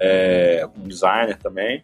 é, 0.00 0.68
um 0.76 0.88
designer 0.88 1.36
também. 1.38 1.82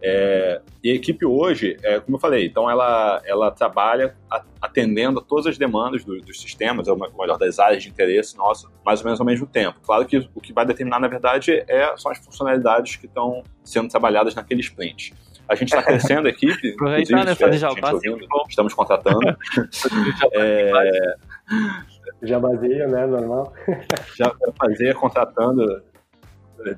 É, 0.00 0.60
e 0.82 0.92
a 0.92 0.94
equipe 0.94 1.26
hoje, 1.26 1.76
é, 1.82 1.98
como 1.98 2.16
eu 2.16 2.20
falei, 2.20 2.46
então 2.46 2.70
ela, 2.70 3.20
ela 3.24 3.50
trabalha 3.50 4.14
atendendo 4.60 5.18
a 5.18 5.22
todas 5.22 5.46
as 5.46 5.58
demandas 5.58 6.04
do, 6.04 6.20
dos 6.20 6.40
sistemas, 6.40 6.86
ou 6.86 6.96
melhor, 6.96 7.36
das 7.36 7.58
áreas 7.58 7.82
de 7.82 7.88
interesse 7.88 8.36
nossa, 8.36 8.68
mais 8.84 9.00
ou 9.00 9.06
menos 9.06 9.18
ao 9.18 9.26
mesmo 9.26 9.46
tempo. 9.46 9.80
Claro 9.82 10.06
que 10.06 10.28
o 10.34 10.40
que 10.40 10.52
vai 10.52 10.64
determinar, 10.64 11.00
na 11.00 11.08
verdade, 11.08 11.64
é, 11.66 11.96
são 11.96 12.12
as 12.12 12.18
funcionalidades 12.18 12.96
que 12.96 13.06
estão 13.06 13.42
sendo 13.64 13.88
trabalhadas 13.88 14.34
naquele 14.34 14.60
sprint. 14.60 15.14
A 15.48 15.54
gente 15.54 15.68
está 15.68 15.82
crescendo 15.82 16.28
a 16.28 16.30
equipe, 16.30 16.68
inclusive, 16.74 17.24
né, 17.24 17.34
fazer 17.34 17.58
já 17.58 17.70
ouvindo, 17.70 18.18
estamos 18.48 18.74
contratando. 18.74 19.18
é... 20.32 21.14
Jabazinho, 22.22 22.88
né? 22.88 23.06
Normal. 23.06 23.52
Já 24.16 24.32
fazer 24.58 24.94
contratando 24.94 25.82
é, 26.66 26.76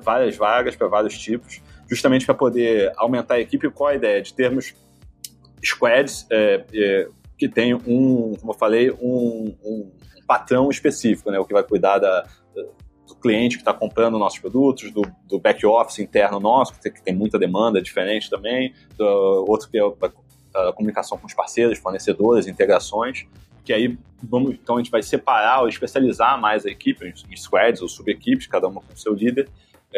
várias 0.00 0.36
vagas 0.36 0.76
para 0.76 0.88
vários 0.88 1.18
tipos 1.18 1.60
justamente 1.88 2.26
para 2.26 2.34
poder 2.34 2.92
aumentar 2.96 3.34
a 3.34 3.40
equipe. 3.40 3.70
Qual 3.70 3.88
a 3.88 3.94
ideia? 3.94 4.20
De 4.22 4.32
termos 4.34 4.74
squads 5.64 6.26
é, 6.30 6.64
é, 6.74 7.08
que 7.38 7.48
tem 7.48 7.74
um, 7.74 8.34
como 8.40 8.52
eu 8.52 8.56
falei, 8.56 8.90
um, 8.90 9.54
um 9.64 9.90
patrão 10.26 10.70
específico, 10.70 11.30
né? 11.30 11.38
O 11.38 11.44
que 11.44 11.52
vai 11.52 11.62
cuidar 11.62 11.98
da, 11.98 12.26
do 13.06 13.14
cliente 13.14 13.56
que 13.56 13.62
está 13.62 13.72
comprando 13.72 14.18
nossos 14.18 14.38
produtos, 14.38 14.90
do, 14.90 15.02
do 15.26 15.38
back-office 15.38 16.00
interno 16.00 16.40
nosso, 16.40 16.74
que 16.78 17.02
tem, 17.02 17.14
muita 17.14 17.38
demanda 17.38 17.80
diferente 17.80 18.28
também, 18.28 18.74
do, 18.96 19.44
outro 19.48 19.70
que 19.70 19.78
é 19.78 19.82
a, 19.82 20.68
a 20.68 20.72
comunicação 20.72 21.16
com 21.16 21.26
os 21.26 21.34
parceiros, 21.34 21.78
fornecedores, 21.78 22.46
integrações, 22.46 23.26
que 23.64 23.72
aí 23.72 23.96
vamos, 24.22 24.54
então 24.54 24.76
a 24.76 24.78
gente 24.78 24.90
vai 24.90 25.02
separar 25.02 25.62
ou 25.62 25.68
especializar 25.68 26.40
mais 26.40 26.66
a 26.66 26.70
equipe 26.70 27.12
em 27.28 27.36
squads 27.36 27.80
ou 27.80 27.88
sub-equipes, 27.88 28.46
cada 28.46 28.66
uma 28.66 28.80
com 28.80 28.96
seu 28.96 29.14
líder, 29.14 29.48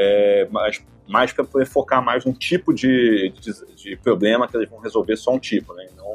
é, 0.01 0.49
mas 0.51 0.80
mais 1.09 1.32
para 1.32 1.44
poder 1.44 1.66
focar 1.66 2.05
mais 2.05 2.24
num 2.24 2.32
tipo 2.32 2.72
de, 2.72 3.32
de, 3.40 3.74
de, 3.74 3.96
problema 3.96 4.46
que 4.46 4.57
eles 4.57 4.68
vão 4.68 4.78
resolver 4.78 5.16
só 5.16 5.32
um 5.32 5.38
tipo, 5.38 5.72
né? 5.74 5.88
Não 5.96 6.14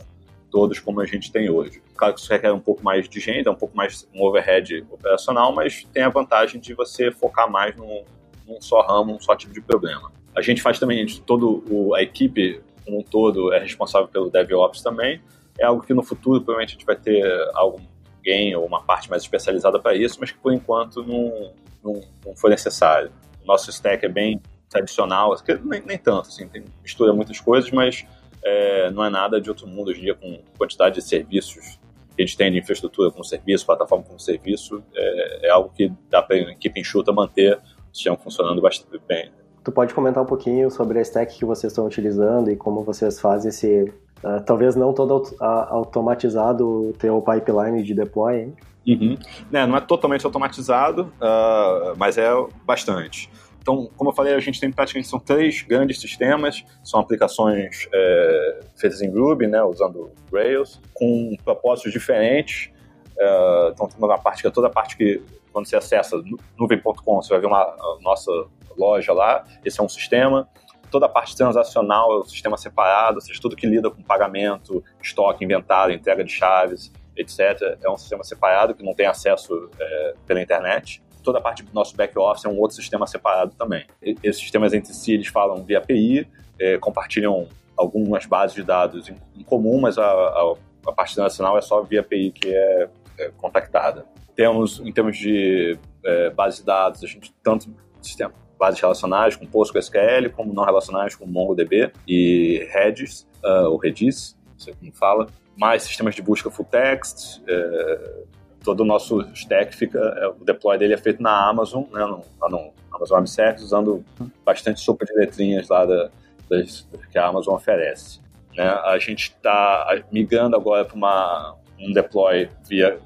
todos 0.49 0.79
como 0.79 1.01
a 1.01 1.05
gente 1.05 1.31
tem 1.31 1.49
hoje. 1.49 1.81
Claro 1.95 2.13
que 2.13 2.19
isso 2.19 2.31
requer 2.31 2.51
um 2.53 2.59
pouco 2.59 2.84
mais 2.84 3.09
de 3.09 3.19
gente, 3.19 3.47
é 3.47 3.51
um 3.51 3.55
pouco 3.55 3.75
mais 3.75 4.07
um 4.13 4.21
overhead 4.21 4.86
operacional, 4.91 5.51
mas 5.51 5.84
tem 5.91 6.03
a 6.03 6.09
vantagem 6.09 6.61
de 6.61 6.75
você 6.75 7.11
focar 7.11 7.49
mais 7.49 7.75
num, 7.75 8.03
num 8.47 8.61
só 8.61 8.81
ramo, 8.81 9.13
num 9.13 9.19
só 9.19 9.36
tipo 9.36 9.51
de 9.51 9.59
problema. 9.59 10.11
A 10.36 10.43
gente 10.43 10.61
faz 10.61 10.77
também, 10.77 11.07
todo 11.25 11.63
o, 11.67 11.95
a 11.95 12.03
equipe 12.03 12.61
como 12.86 12.99
um 12.99 13.01
todo 13.01 13.51
é 13.51 13.59
responsável 13.59 14.07
pelo 14.07 14.29
DevOps 14.29 14.84
também. 14.84 15.19
É 15.57 15.65
algo 15.65 15.81
que 15.81 15.93
no 15.93 16.03
futuro 16.03 16.39
provavelmente 16.39 16.69
a 16.69 16.73
gente 16.73 16.86
vai 16.86 16.95
ter 16.95 17.25
alguém 17.55 18.55
ou 18.55 18.63
uma 18.63 18.84
parte 18.84 19.09
mais 19.09 19.23
especializada 19.23 19.79
para 19.79 19.95
isso, 19.95 20.17
mas 20.19 20.31
que 20.31 20.38
por 20.38 20.53
enquanto 20.53 21.03
não, 21.03 21.51
não, 21.84 22.01
não 22.23 22.36
foi 22.36 22.51
necessário. 22.51 23.11
Nosso 23.45 23.69
stack 23.69 24.05
é 24.05 24.09
bem 24.09 24.41
tradicional, 24.69 25.35
nem, 25.63 25.81
nem 25.85 25.97
tanto, 25.97 26.29
assim, 26.29 26.47
tem, 26.47 26.63
mistura 26.81 27.13
muitas 27.13 27.39
coisas, 27.39 27.69
mas 27.71 28.05
é, 28.43 28.89
não 28.91 29.05
é 29.05 29.09
nada 29.09 29.39
de 29.39 29.49
outro 29.49 29.67
mundo 29.67 29.89
hoje 29.89 29.99
em 29.99 30.03
dia 30.03 30.15
com 30.15 30.39
quantidade 30.57 30.95
de 30.95 31.01
serviços 31.01 31.79
que 32.15 32.21
a 32.21 32.25
gente 32.25 32.37
tem 32.37 32.51
de 32.51 32.59
infraestrutura 32.59 33.11
como 33.11 33.23
serviço, 33.23 33.65
plataforma 33.65 34.03
como 34.03 34.19
serviço, 34.19 34.83
é, 34.95 35.47
é 35.47 35.49
algo 35.49 35.71
que 35.75 35.91
dá 36.09 36.21
para 36.21 36.35
a 36.35 36.39
equipe 36.51 36.79
enxuta 36.79 37.11
manter 37.11 37.57
o 37.57 37.95
sistema 37.95 38.17
funcionando 38.17 38.61
bastante 38.61 39.01
bem. 39.07 39.31
Tu 39.63 39.71
pode 39.71 39.93
comentar 39.93 40.21
um 40.21 40.25
pouquinho 40.25 40.69
sobre 40.69 40.99
a 40.99 41.01
stack 41.01 41.37
que 41.37 41.45
vocês 41.45 41.71
estão 41.71 41.85
utilizando 41.85 42.51
e 42.51 42.55
como 42.55 42.83
vocês 42.83 43.19
fazem 43.19 43.49
esse, 43.49 43.93
uh, 44.23 44.43
talvez 44.45 44.75
não 44.75 44.93
todo 44.93 45.23
automatizado 45.39 46.89
o 46.89 46.93
teu 46.93 47.21
pipeline 47.21 47.81
de 47.81 47.93
deploy, 47.93 48.41
hein? 48.41 48.53
Uhum. 48.86 49.17
É, 49.51 49.65
não 49.65 49.77
é 49.77 49.81
totalmente 49.81 50.25
automatizado, 50.25 51.13
uh, 51.21 51.95
mas 51.97 52.17
é 52.17 52.29
bastante. 52.65 53.29
Então, 53.63 53.89
como 53.95 54.09
eu 54.09 54.13
falei, 54.13 54.34
a 54.34 54.39
gente 54.39 54.59
tem 54.59 54.69
praticamente 54.69 55.07
são 55.07 55.17
três 55.17 55.61
grandes 55.61 55.99
sistemas, 55.99 56.65
são 56.84 56.99
aplicações 56.99 57.88
é, 57.93 58.59
feitas 58.75 59.01
em 59.01 59.09
Ruby, 59.09 59.47
né, 59.47 59.63
usando 59.63 60.11
Rails, 60.31 60.81
com 60.93 61.34
propósitos 61.45 61.93
diferentes. 61.93 62.69
É, 63.17 63.69
então, 63.73 63.88
tem 63.88 63.97
uma 63.97 64.17
parte 64.17 64.41
que 64.41 64.47
é 64.49 64.51
toda 64.51 64.67
a 64.67 64.69
parte 64.69 64.97
que, 64.97 65.23
quando 65.53 65.65
você 65.65 65.77
acessa 65.77 66.21
nuvem.com, 66.59 67.21
você 67.21 67.29
vai 67.29 67.39
ver 67.39 67.47
uma 67.47 67.73
nossa 68.01 68.31
loja 68.77 69.13
lá, 69.13 69.45
esse 69.63 69.79
é 69.79 69.84
um 69.84 69.88
sistema. 69.88 70.49
Toda 70.91 71.05
a 71.05 71.09
parte 71.09 71.34
transacional 71.34 72.11
é 72.11 72.19
um 72.19 72.25
sistema 72.25 72.57
separado, 72.57 73.15
ou 73.15 73.21
seja, 73.21 73.39
tudo 73.41 73.55
que 73.55 73.65
lida 73.65 73.89
com 73.89 74.03
pagamento, 74.03 74.84
estoque, 75.01 75.45
inventário, 75.45 75.95
entrega 75.95 76.21
de 76.21 76.31
chaves, 76.34 76.91
etc., 77.18 77.78
é 77.82 77.89
um 77.89 77.97
sistema 77.97 78.24
separado 78.24 78.74
que 78.74 78.84
não 78.84 78.93
tem 78.93 79.05
acesso 79.05 79.70
é, 79.80 80.14
pela 80.26 80.41
internet 80.41 81.01
toda 81.24 81.39
a 81.39 81.41
parte 81.41 81.64
do 81.64 81.74
nosso 81.74 81.95
back-office 81.95 82.45
é 82.45 82.49
um 82.49 82.59
outro 82.59 82.76
sistema 82.76 83.07
separado 83.07 83.55
também. 83.57 83.86
Esses 84.01 84.41
sistemas 84.41 84.74
entre 84.74 84.93
si, 84.93 85.14
eles 85.14 85.28
falam 85.28 85.64
via 85.64 85.80
API, 85.80 86.28
é, 86.59 86.78
compartilham 86.78 87.47
algumas 87.76 88.26
bases 88.26 88.55
de 88.55 88.64
dados 88.64 89.09
em, 89.09 89.16
em 89.36 89.43
comum, 89.43 89.80
mas 89.80 89.97
a, 89.97 90.05
a, 90.05 90.53
a, 90.86 90.91
parte 90.91 91.18
nacional 91.18 91.57
é 91.57 91.61
só 91.61 91.82
via 91.82 92.01
API 92.01 92.32
que 92.32 92.53
é, 92.53 92.89
é 93.18 93.32
contactada. 93.38 94.05
Temos, 94.36 94.80
em 94.80 94.91
termos 94.91 95.18
de 95.18 95.80
é, 96.03 96.30
base 96.30 96.59
de 96.59 96.66
dados, 96.66 97.03
a 97.03 97.07
gente 97.07 97.34
tanto 97.41 97.74
sistema, 98.01 98.34
bases 98.59 98.80
relacionais 98.80 99.36
com 99.36 99.45
PostgreSQL, 99.45 100.30
como 100.36 100.53
não 100.53 100.64
relacionais 100.64 101.16
com 101.16 101.26
MongoDB 101.26 101.91
e 102.07 102.68
Redis, 102.72 103.28
uh, 103.43 103.70
ou 103.70 103.78
Redis, 103.78 104.38
não 104.51 104.59
sei 104.59 104.74
como 104.74 104.91
fala, 104.93 105.28
mais 105.56 105.84
sistemas 105.84 106.16
de 106.16 106.22
busca 106.22 106.49
full 106.49 106.66
text, 106.66 107.41
é, 107.47 108.24
todo 108.64 108.82
o 108.82 108.86
nosso 108.86 109.22
stack 109.34 109.76
fica, 109.76 109.99
é, 109.99 110.28
o 110.28 110.43
deploy 110.43 110.78
dele 110.78 110.93
é 110.93 110.97
feito 110.97 111.22
na 111.22 111.47
Amazon, 111.49 111.84
né, 111.91 112.06
no, 112.06 112.24
lá 112.39 112.49
no 112.49 112.74
Amazon 112.91 113.18
Web 113.18 113.30
Services, 113.30 113.66
usando 113.66 114.04
bastante 114.45 114.80
sopa 114.80 115.06
de 115.06 115.14
letrinhas 115.14 115.68
lá 115.68 115.86
da, 115.86 116.10
das, 116.49 116.88
que 117.12 117.18
a 117.18 117.28
Amazon 117.28 117.56
oferece. 117.56 118.20
Né? 118.56 118.68
A 118.68 118.97
gente 118.97 119.34
está 119.36 120.04
migrando 120.12 120.56
agora 120.56 120.86
para 120.86 121.56
um 121.80 121.91
deploy 121.91 122.49
via, 122.68 122.99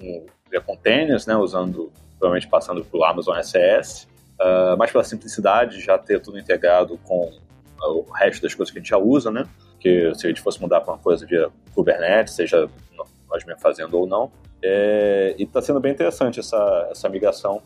um, 0.00 0.26
via 0.50 0.60
containers, 0.60 1.26
né, 1.26 1.36
usando, 1.36 1.92
provavelmente 2.18 2.48
passando 2.48 2.84
pelo 2.84 3.04
Amazon 3.04 3.36
SS, 3.38 4.06
uh, 4.40 4.76
mas 4.78 4.90
pela 4.90 5.04
simplicidade 5.04 5.80
já 5.80 5.98
ter 5.98 6.20
tudo 6.20 6.38
integrado 6.38 6.98
com 6.98 7.32
o 7.80 8.02
resto 8.12 8.42
das 8.42 8.54
coisas 8.54 8.70
que 8.70 8.78
a 8.78 8.80
gente 8.80 8.90
já 8.90 8.98
usa, 8.98 9.30
né? 9.30 9.44
Que 9.82 10.14
se 10.14 10.26
a 10.26 10.28
gente 10.28 10.40
fosse 10.40 10.60
mudar 10.60 10.80
para 10.80 10.94
uma 10.94 10.98
coisa 11.00 11.26
via 11.26 11.50
Kubernetes, 11.74 12.34
seja 12.34 12.70
nós 13.28 13.44
mesmo 13.44 13.60
fazendo 13.60 13.98
ou 13.98 14.06
não, 14.06 14.30
é, 14.62 15.34
e 15.36 15.42
está 15.42 15.60
sendo 15.60 15.80
bem 15.80 15.92
interessante 15.92 16.38
essa, 16.38 16.88
essa 16.90 17.08
migração. 17.08 17.60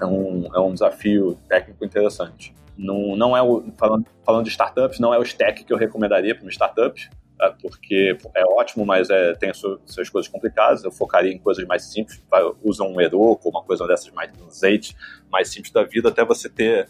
É 0.00 0.04
um, 0.04 0.48
é 0.52 0.58
um 0.58 0.72
desafio 0.72 1.38
técnico 1.48 1.84
interessante. 1.84 2.54
Não, 2.76 3.14
não 3.14 3.36
é 3.36 3.42
o, 3.42 3.64
falando, 3.76 4.06
falando 4.24 4.44
de 4.44 4.50
startups, 4.50 4.98
não 4.98 5.14
é 5.14 5.18
o 5.18 5.22
stack 5.22 5.64
que 5.64 5.72
eu 5.72 5.76
recomendaria 5.76 6.34
para 6.34 6.42
uma 6.42 6.50
startup, 6.50 7.08
tá? 7.36 7.54
porque 7.60 8.16
é 8.34 8.44
ótimo, 8.44 8.84
mas 8.84 9.10
é, 9.10 9.34
tem 9.34 9.50
as 9.50 9.58
suas 9.58 10.08
coisas 10.08 10.30
complicadas. 10.30 10.82
Eu 10.84 10.90
focaria 10.90 11.32
em 11.32 11.38
coisas 11.38 11.64
mais 11.66 11.84
simples, 11.84 12.20
usa 12.62 12.82
um 12.82 13.00
Heroku, 13.00 13.48
uma 13.48 13.62
coisa 13.62 13.86
dessas 13.86 14.10
mais, 14.12 14.30
um 14.40 14.50
Zate, 14.50 14.96
mais 15.30 15.48
simples 15.48 15.72
da 15.72 15.84
vida, 15.84 16.08
até 16.08 16.24
você 16.24 16.48
ter 16.48 16.88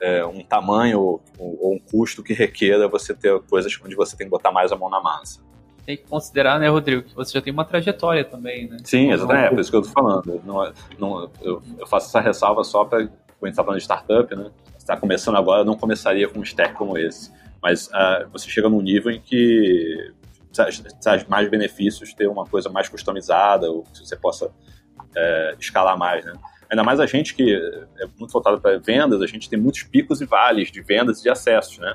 é, 0.00 0.24
um 0.24 0.42
tamanho 0.42 1.00
ou, 1.00 1.22
ou, 1.38 1.74
um 1.74 1.78
custo 1.78 2.22
que 2.22 2.32
requeira 2.32 2.88
você 2.88 3.14
ter 3.14 3.40
coisas 3.42 3.78
onde 3.84 3.94
você 3.94 4.16
tem 4.16 4.26
que 4.26 4.30
botar 4.30 4.50
mais 4.50 4.72
a 4.72 4.76
mão 4.76 4.90
na 4.90 5.00
massa 5.00 5.42
tem 5.84 5.96
que 5.96 6.04
considerar, 6.04 6.58
né, 6.58 6.68
Rodrigo, 6.68 7.02
que 7.02 7.14
você 7.14 7.32
já 7.32 7.42
tem 7.42 7.52
uma 7.52 7.64
trajetória 7.64 8.24
também, 8.24 8.68
né? 8.68 8.78
Sim, 8.84 9.12
exatamente, 9.12 9.46
é 9.46 9.50
por 9.50 9.60
isso 9.60 9.70
que 9.70 9.76
eu 9.76 9.82
tô 9.82 9.90
falando. 9.90 10.40
Não, 10.44 10.64
é, 10.64 10.72
não, 10.98 11.30
eu, 11.42 11.62
eu 11.78 11.86
faço 11.86 12.08
essa 12.08 12.20
ressalva 12.20 12.64
só 12.64 12.84
para 12.84 13.06
quando 13.06 13.42
a 13.42 13.46
gente 13.48 13.56
tá 13.56 13.64
falando 13.64 13.78
de 13.78 13.82
startup, 13.82 14.34
né? 14.34 14.50
Está 14.78 14.96
começando 14.96 15.36
agora, 15.36 15.64
não 15.64 15.76
começaria 15.76 16.28
com 16.28 16.38
um 16.38 16.42
stack 16.42 16.74
como 16.74 16.96
esse. 16.96 17.30
Mas 17.62 17.88
uh, 17.88 18.28
você 18.32 18.48
chega 18.48 18.68
num 18.68 18.80
nível 18.80 19.10
em 19.10 19.20
que 19.20 20.12
traz 21.02 21.24
mais 21.28 21.50
benefícios 21.50 22.14
ter 22.14 22.28
uma 22.28 22.46
coisa 22.46 22.70
mais 22.70 22.88
customizada, 22.88 23.70
ou 23.70 23.82
que 23.82 23.98
você 23.98 24.16
possa 24.16 24.50
é, 25.16 25.56
escalar 25.58 25.98
mais, 25.98 26.24
né? 26.24 26.32
Ainda 26.74 26.82
mais 26.82 26.98
a 26.98 27.06
gente 27.06 27.34
que 27.34 27.54
é 27.98 28.06
muito 28.18 28.32
voltado 28.32 28.60
para 28.60 28.78
vendas, 28.78 29.22
a 29.22 29.26
gente 29.26 29.48
tem 29.48 29.58
muitos 29.58 29.84
picos 29.84 30.20
e 30.20 30.24
vales 30.24 30.72
de 30.72 30.82
vendas 30.82 31.20
e 31.20 31.22
de 31.22 31.30
acessos, 31.30 31.78
né? 31.78 31.94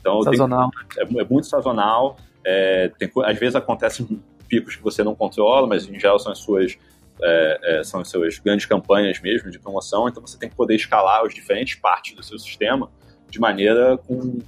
Então, 0.00 0.22
sazonal. 0.22 0.70
É, 0.96 1.02
é 1.02 1.24
muito 1.24 1.46
sazonal 1.46 2.16
é, 2.44 2.90
tem, 2.98 3.10
às 3.24 3.38
vezes 3.38 3.56
acontecem 3.56 4.22
picos 4.48 4.76
que 4.76 4.82
você 4.82 5.02
não 5.02 5.14
controla, 5.14 5.66
mas 5.66 5.88
em 5.88 5.98
geral 5.98 6.18
são 6.18 6.30
as 6.30 6.38
suas 6.38 6.78
é, 7.22 7.60
é, 7.62 7.84
são 7.84 8.00
as 8.00 8.08
suas 8.08 8.38
grandes 8.38 8.66
campanhas 8.66 9.20
mesmo 9.20 9.50
de 9.50 9.58
promoção, 9.58 10.08
então 10.08 10.20
você 10.20 10.36
tem 10.36 10.48
que 10.48 10.56
poder 10.56 10.74
escalar 10.74 11.24
as 11.24 11.32
diferentes 11.32 11.76
partes 11.76 12.14
do 12.14 12.22
seu 12.22 12.38
sistema 12.38 12.90
de 13.30 13.38
maneira 13.38 13.96
com, 13.96 14.38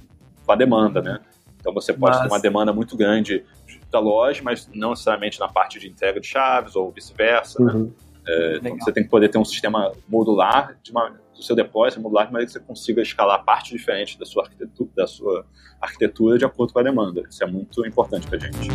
com 0.45 0.51
a 0.51 0.55
demanda, 0.55 1.01
né? 1.01 1.19
Então 1.59 1.73
você 1.73 1.93
pode 1.93 2.17
mas... 2.17 2.27
ter 2.27 2.33
uma 2.33 2.39
demanda 2.39 2.73
muito 2.73 2.95
grande 2.95 3.43
da 3.89 3.99
loja, 3.99 4.41
mas 4.43 4.69
não 4.73 4.91
necessariamente 4.91 5.39
na 5.39 5.47
parte 5.47 5.79
de 5.79 5.87
entrega 5.87 6.19
de 6.19 6.27
chaves 6.27 6.75
ou 6.75 6.91
vice-versa, 6.91 7.63
né? 7.63 7.71
uhum. 7.71 7.83
né? 7.85 7.91
É, 8.27 8.57
então 8.57 8.77
você 8.77 8.91
tem 8.91 9.03
que 9.03 9.09
poder 9.09 9.29
ter 9.29 9.37
um 9.37 9.45
sistema 9.45 9.93
modular 10.07 10.77
de 10.83 10.91
uma, 10.91 11.09
do 11.33 11.41
seu 11.41 11.55
depósito 11.55 12.01
modular 12.01 12.27
de 12.27 12.33
maneira 12.33 12.47
que 12.47 12.51
você 12.51 12.59
consiga 12.59 13.01
escalar 13.01 13.43
partes 13.45 13.71
diferentes 13.71 14.17
da 14.17 14.25
sua 14.25 14.43
arquitetura, 14.43 14.89
da 14.95 15.07
sua 15.07 15.45
arquitetura 15.79 16.37
de 16.37 16.43
acordo 16.43 16.73
com 16.73 16.79
a 16.79 16.83
demanda. 16.83 17.23
Isso 17.29 17.41
é 17.41 17.47
muito 17.47 17.85
importante 17.87 18.27
para 18.27 18.37
a 18.37 18.41
gente. 18.41 18.67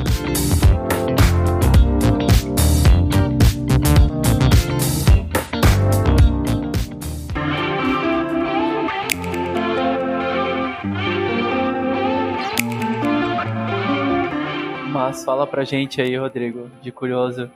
Mas 14.91 15.25
fala 15.25 15.47
pra 15.47 15.63
gente 15.63 16.01
aí, 16.01 16.17
Rodrigo, 16.17 16.71
de 16.81 16.91
curioso, 16.91 17.51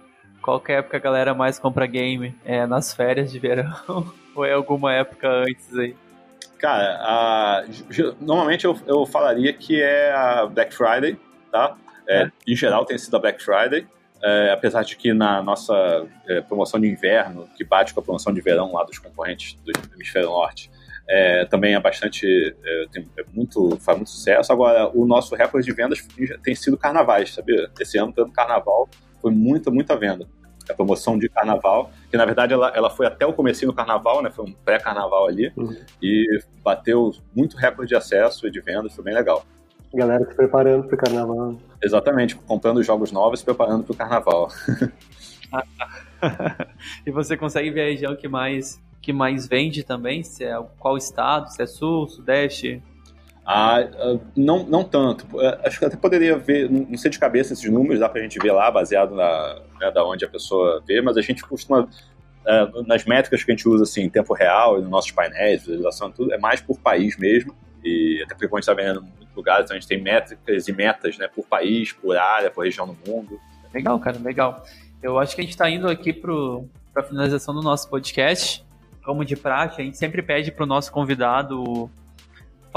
qual 0.46 0.60
que 0.60 0.70
é 0.70 0.76
a 0.76 0.78
época 0.78 0.96
a 0.96 1.00
galera 1.00 1.34
mais 1.34 1.58
compra 1.58 1.88
game? 1.88 2.32
É 2.44 2.64
nas 2.66 2.94
férias 2.94 3.32
de 3.32 3.38
verão 3.40 3.74
ou 4.32 4.44
é 4.44 4.52
alguma 4.52 4.92
época 4.92 5.28
antes 5.28 5.76
aí? 5.76 5.96
Cara, 6.56 6.98
a, 7.00 7.64
normalmente 8.20 8.64
eu, 8.64 8.78
eu 8.86 9.04
falaria 9.04 9.52
que 9.52 9.82
é 9.82 10.12
a 10.12 10.46
Black 10.46 10.72
Friday, 10.72 11.18
tá? 11.50 11.76
É, 12.08 12.22
é. 12.22 12.30
Em 12.46 12.54
geral 12.54 12.84
tem 12.84 12.96
sido 12.96 13.16
a 13.16 13.18
Black 13.18 13.42
Friday, 13.42 13.88
é, 14.22 14.52
apesar 14.52 14.84
de 14.84 14.96
que 14.96 15.12
na 15.12 15.42
nossa 15.42 16.06
é, 16.28 16.40
promoção 16.42 16.78
de 16.78 16.86
inverno, 16.86 17.48
que 17.56 17.64
bate 17.64 17.92
com 17.92 17.98
a 17.98 18.02
promoção 18.04 18.32
de 18.32 18.40
verão 18.40 18.72
lá 18.72 18.84
dos 18.84 19.00
concorrentes 19.00 19.54
do 19.64 19.72
Hemisfério 19.96 20.28
Norte, 20.28 20.70
é, 21.08 21.44
também 21.46 21.74
é 21.74 21.80
bastante, 21.80 22.24
é, 22.64 22.86
tem, 22.92 23.08
muito, 23.32 23.76
faz 23.80 23.98
muito 23.98 24.10
sucesso. 24.10 24.52
Agora, 24.52 24.88
o 24.96 25.04
nosso 25.06 25.34
recorde 25.34 25.66
de 25.66 25.74
vendas 25.74 26.06
tem 26.44 26.54
sido 26.54 26.78
carnavais, 26.78 27.34
sabia? 27.34 27.68
Esse 27.80 27.98
ano, 27.98 28.12
tanto 28.12 28.32
carnaval, 28.32 28.88
foi 29.20 29.32
muita, 29.32 29.70
muita 29.72 29.96
venda. 29.96 30.28
A 30.68 30.74
promoção 30.74 31.18
de 31.18 31.28
carnaval, 31.28 31.90
que 32.10 32.16
na 32.16 32.24
verdade 32.24 32.52
ela, 32.52 32.72
ela 32.74 32.90
foi 32.90 33.06
até 33.06 33.24
o 33.24 33.32
começo 33.32 33.64
do 33.64 33.72
carnaval, 33.72 34.22
né? 34.22 34.30
Foi 34.30 34.44
um 34.44 34.52
pré-carnaval 34.52 35.26
ali, 35.28 35.52
uhum. 35.56 35.76
e 36.02 36.40
bateu 36.62 37.12
muito 37.34 37.56
recorde 37.56 37.90
de 37.90 37.94
acesso 37.94 38.46
e 38.46 38.50
de 38.50 38.60
vendas, 38.60 38.94
foi 38.94 39.04
bem 39.04 39.14
legal. 39.14 39.44
Galera 39.94 40.24
se 40.26 40.34
preparando 40.34 40.84
para 40.86 40.94
o 40.94 40.98
carnaval. 40.98 41.56
Exatamente, 41.82 42.34
comprando 42.34 42.82
jogos 42.82 43.12
novos 43.12 43.38
e 43.38 43.40
se 43.40 43.44
preparando 43.44 43.84
para 43.84 43.92
o 43.92 43.96
carnaval. 43.96 44.48
e 47.06 47.10
você 47.10 47.36
consegue 47.36 47.70
ver 47.70 47.82
a 47.82 47.84
região 47.86 48.16
que 48.16 48.28
mais 48.28 48.84
que 49.00 49.12
mais 49.12 49.46
vende 49.46 49.84
também? 49.84 50.24
Se 50.24 50.42
é 50.42 50.60
qual 50.80 50.96
estado? 50.96 51.48
Se 51.52 51.62
é 51.62 51.66
sul, 51.66 52.08
sudeste? 52.08 52.82
Ah, 53.46 53.78
ah 53.78 54.18
não, 54.36 54.64
não 54.64 54.82
tanto. 54.82 55.40
É, 55.40 55.60
acho 55.64 55.78
que 55.78 55.84
até 55.84 55.96
poderia 55.96 56.36
ver, 56.36 56.68
não 56.68 56.98
sei 56.98 57.10
de 57.10 57.18
cabeça 57.18 57.52
esses 57.52 57.70
números, 57.70 58.00
dá 58.00 58.08
pra 58.08 58.20
gente 58.20 58.38
ver 58.38 58.52
lá, 58.52 58.70
baseado 58.70 59.14
na 59.14 59.60
né, 59.80 59.90
da 59.92 60.04
onde 60.04 60.24
a 60.24 60.28
pessoa 60.28 60.82
vê, 60.86 61.00
mas 61.00 61.16
a 61.16 61.22
gente 61.22 61.42
costuma 61.44 61.88
é, 62.44 62.82
nas 62.86 63.04
métricas 63.04 63.44
que 63.44 63.52
a 63.52 63.54
gente 63.54 63.68
usa 63.68 63.84
assim, 63.84 64.02
em 64.02 64.10
tempo 64.10 64.34
real, 64.34 64.80
nos 64.80 64.90
nossos 64.90 65.12
painéis, 65.12 65.60
visualização, 65.60 66.10
tudo, 66.10 66.34
é 66.34 66.38
mais 66.38 66.60
por 66.60 66.78
país 66.80 67.16
mesmo. 67.16 67.54
E 67.84 68.20
até 68.24 68.34
porque 68.34 68.46
a 68.46 68.48
gente 68.48 68.58
está 68.60 68.74
vendendo 68.74 69.00
em 69.00 69.16
muitos 69.16 69.36
lugares, 69.36 69.64
então 69.64 69.76
a 69.76 69.78
gente 69.78 69.88
tem 69.88 70.02
métricas 70.02 70.66
e 70.66 70.72
metas 70.72 71.16
né, 71.16 71.28
por 71.28 71.46
país, 71.46 71.92
por 71.92 72.16
área, 72.16 72.50
por 72.50 72.64
região 72.64 72.86
do 72.86 72.96
mundo. 73.08 73.38
Legal, 73.72 73.98
cara, 74.00 74.18
legal. 74.18 74.64
Eu 75.00 75.18
acho 75.20 75.36
que 75.36 75.40
a 75.40 75.44
gente 75.44 75.52
está 75.52 75.70
indo 75.70 75.88
aqui 75.88 76.12
para 76.12 76.32
a 76.96 77.02
finalização 77.02 77.54
do 77.54 77.62
nosso 77.62 77.88
podcast 77.88 78.66
como 79.06 79.24
de 79.24 79.36
praxe, 79.36 79.80
a 79.80 79.84
gente 79.84 79.96
sempre 79.96 80.20
pede 80.20 80.50
para 80.50 80.64
o 80.64 80.66
nosso 80.66 80.90
convidado 80.90 81.88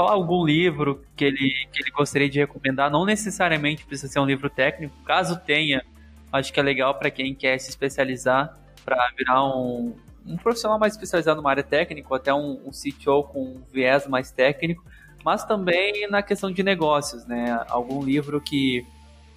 falar 0.00 0.12
algum 0.12 0.46
livro 0.46 1.02
que 1.14 1.26
ele, 1.26 1.52
que 1.70 1.82
ele 1.82 1.90
gostaria 1.90 2.28
de 2.28 2.38
recomendar. 2.38 2.90
Não 2.90 3.04
necessariamente 3.04 3.84
precisa 3.84 4.10
ser 4.10 4.18
um 4.18 4.24
livro 4.24 4.48
técnico, 4.48 4.94
caso 5.04 5.38
tenha, 5.38 5.84
acho 6.32 6.50
que 6.50 6.58
é 6.58 6.62
legal 6.62 6.94
para 6.94 7.10
quem 7.10 7.34
quer 7.34 7.58
se 7.58 7.68
especializar 7.68 8.58
para 8.82 8.96
virar 9.16 9.44
um, 9.44 9.94
um 10.24 10.38
profissional 10.38 10.78
mais 10.78 10.94
especializado 10.94 11.36
numa 11.36 11.50
área 11.50 11.62
técnica, 11.62 12.08
ou 12.08 12.16
até 12.16 12.32
um, 12.32 12.58
um 12.66 12.70
CTO 12.70 13.24
com 13.24 13.42
um 13.42 13.62
viés 13.70 14.06
mais 14.06 14.30
técnico, 14.30 14.82
mas 15.22 15.44
também 15.44 16.08
na 16.08 16.22
questão 16.22 16.50
de 16.50 16.62
negócios, 16.62 17.26
né? 17.26 17.62
Algum 17.68 18.02
livro 18.02 18.40
que, 18.40 18.86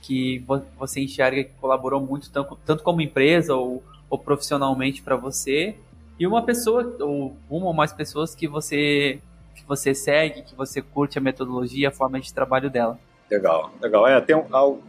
que 0.02 0.46
você 0.80 1.02
enxerga 1.02 1.44
que 1.44 1.52
colaborou 1.60 2.00
muito, 2.00 2.32
tanto, 2.32 2.58
tanto 2.66 2.84
como 2.84 3.02
empresa 3.02 3.54
ou, 3.54 3.84
ou 4.10 4.18
profissionalmente 4.18 5.02
para 5.02 5.18
você, 5.18 5.76
e 6.18 6.26
uma 6.26 6.42
pessoa, 6.42 6.96
ou 7.02 7.36
uma 7.50 7.68
ou 7.68 7.74
mais 7.74 7.92
pessoas 7.92 8.34
que 8.34 8.48
você, 8.48 9.20
que 9.56 9.64
você 9.66 9.94
segue, 9.94 10.44
que 10.44 10.56
você 10.56 10.82
curte 10.82 11.18
a 11.18 11.22
metodologia, 11.22 11.90
a 11.90 11.92
forma 11.92 12.20
de 12.20 12.34
trabalho 12.34 12.70
dela. 12.70 13.00
Legal, 13.30 13.72
legal. 13.82 14.08
É, 14.08 14.20
tem 14.22 14.36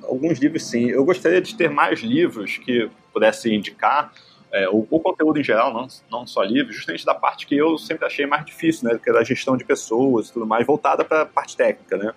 alguns 0.02 0.38
livros 0.38 0.64
sim. 0.66 0.90
Eu 0.90 1.04
gostaria 1.04 1.40
de 1.40 1.54
ter 1.54 1.70
mais 1.70 2.00
livros 2.00 2.58
que 2.58 2.90
pudesse 3.12 3.52
indicar 3.52 4.12
é, 4.54 4.68
o, 4.68 4.82
conteúdo 5.00 5.40
em 5.40 5.42
geral, 5.42 5.74
não, 5.74 5.88
não 6.08 6.26
só 6.26 6.42
livros, 6.42 6.76
justamente 6.76 7.04
da 7.04 7.14
parte 7.14 7.44
que 7.44 7.56
eu 7.56 7.76
sempre 7.76 8.06
achei 8.06 8.24
mais 8.24 8.44
difícil, 8.44 8.88
né? 8.88 9.00
Que 9.02 9.10
era 9.10 9.18
a 9.18 9.24
gestão 9.24 9.56
de 9.56 9.64
pessoas 9.64 10.28
e 10.28 10.32
tudo 10.32 10.46
mais, 10.46 10.64
voltada 10.64 11.04
para 11.04 11.22
a 11.22 11.26
parte 11.26 11.56
técnica, 11.56 11.96
né? 11.96 12.12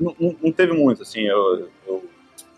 Não, 0.00 0.16
não, 0.18 0.36
não, 0.42 0.50
teve 0.50 0.72
muito, 0.72 1.02
assim, 1.02 1.20
eu, 1.20 1.68
eu 1.86 2.04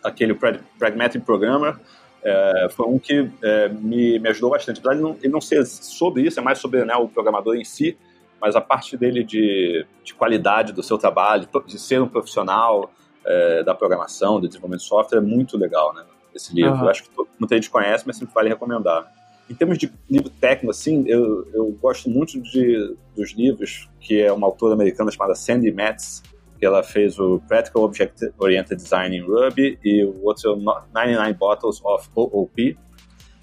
aquele 0.02 0.32
Pragmatic 0.78 1.24
Programmer, 1.24 1.76
é, 2.22 2.68
foi 2.70 2.86
um 2.86 3.00
que 3.00 3.28
é, 3.42 3.68
me, 3.68 4.18
me 4.20 4.28
ajudou 4.28 4.50
bastante. 4.50 4.78
Apesar 4.78 4.94
de 4.94 5.02
não, 5.02 5.16
ele 5.20 5.32
não 5.32 5.40
ser 5.40 5.66
sobre 5.66 6.22
isso, 6.22 6.38
é 6.38 6.42
mais 6.42 6.58
sobre 6.58 6.84
né, 6.84 6.94
o 6.94 7.08
programador 7.08 7.56
em 7.56 7.64
si, 7.64 7.98
mas 8.40 8.54
a 8.56 8.60
parte 8.60 8.96
dele 8.96 9.24
de, 9.24 9.86
de 10.04 10.14
qualidade 10.14 10.72
do 10.72 10.82
seu 10.82 10.98
trabalho, 10.98 11.48
de 11.66 11.78
ser 11.78 12.00
um 12.00 12.08
profissional 12.08 12.90
é, 13.24 13.62
da 13.62 13.74
programação, 13.74 14.40
do 14.40 14.46
desenvolvimento 14.46 14.82
de 14.82 14.86
software, 14.86 15.18
é 15.18 15.22
muito 15.22 15.56
legal, 15.58 15.94
né? 15.94 16.04
Esse 16.34 16.54
livro. 16.54 16.72
Uhum. 16.72 16.88
Acho 16.88 17.04
que 17.04 17.10
todo, 17.10 17.28
muita 17.38 17.54
gente 17.54 17.70
conhece, 17.70 18.04
mas 18.06 18.16
sempre 18.16 18.34
vale 18.34 18.48
recomendar. 18.48 19.10
Em 19.48 19.54
termos 19.54 19.78
de 19.78 19.90
livro 20.10 20.28
técnico, 20.28 20.70
assim, 20.70 21.04
eu, 21.06 21.46
eu 21.54 21.70
gosto 21.80 22.10
muito 22.10 22.40
de, 22.42 22.96
dos 23.14 23.32
livros 23.32 23.88
que 24.00 24.20
é 24.20 24.32
uma 24.32 24.46
autora 24.46 24.74
americana 24.74 25.10
chamada 25.10 25.34
Sandy 25.34 25.70
Metz, 25.72 26.22
que 26.58 26.66
ela 26.66 26.82
fez 26.82 27.18
o 27.18 27.40
Practical 27.46 27.82
Object 27.82 28.32
Oriented 28.38 28.80
Design 28.80 29.16
em 29.16 29.20
Ruby 29.20 29.78
e 29.84 30.04
o 30.04 30.24
outro 30.24 30.56
99 30.56 31.32
Bottles 31.34 31.80
of 31.84 32.08
OOP, 32.16 32.76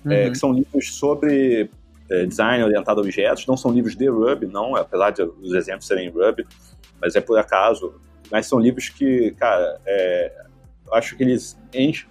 é, 0.06 0.08
uhum. 0.08 0.12
é, 0.12 0.30
que 0.30 0.38
são 0.38 0.52
livros 0.52 0.94
sobre 0.96 1.70
é, 2.10 2.26
design 2.26 2.64
orientado 2.64 3.00
a 3.00 3.04
objetos, 3.04 3.46
não 3.48 3.58
são 3.58 3.72
livros 3.72 3.96
de 3.96 4.08
Ruby, 4.08 4.48
não, 4.48 4.76
apesar 4.76 5.12
de 5.12 5.24
os 5.24 5.54
exemplos 5.54 5.88
serem 5.88 6.08
em 6.08 6.10
Ruby, 6.10 6.46
mas 7.02 7.16
é 7.16 7.22
por 7.22 7.38
acaso, 7.38 7.94
mas 8.32 8.46
são 8.46 8.60
livros 8.60 8.90
que, 8.90 9.32
cara, 9.32 9.80
é, 9.86 10.32
acho 10.94 11.16
que 11.16 11.24
eles 11.24 11.58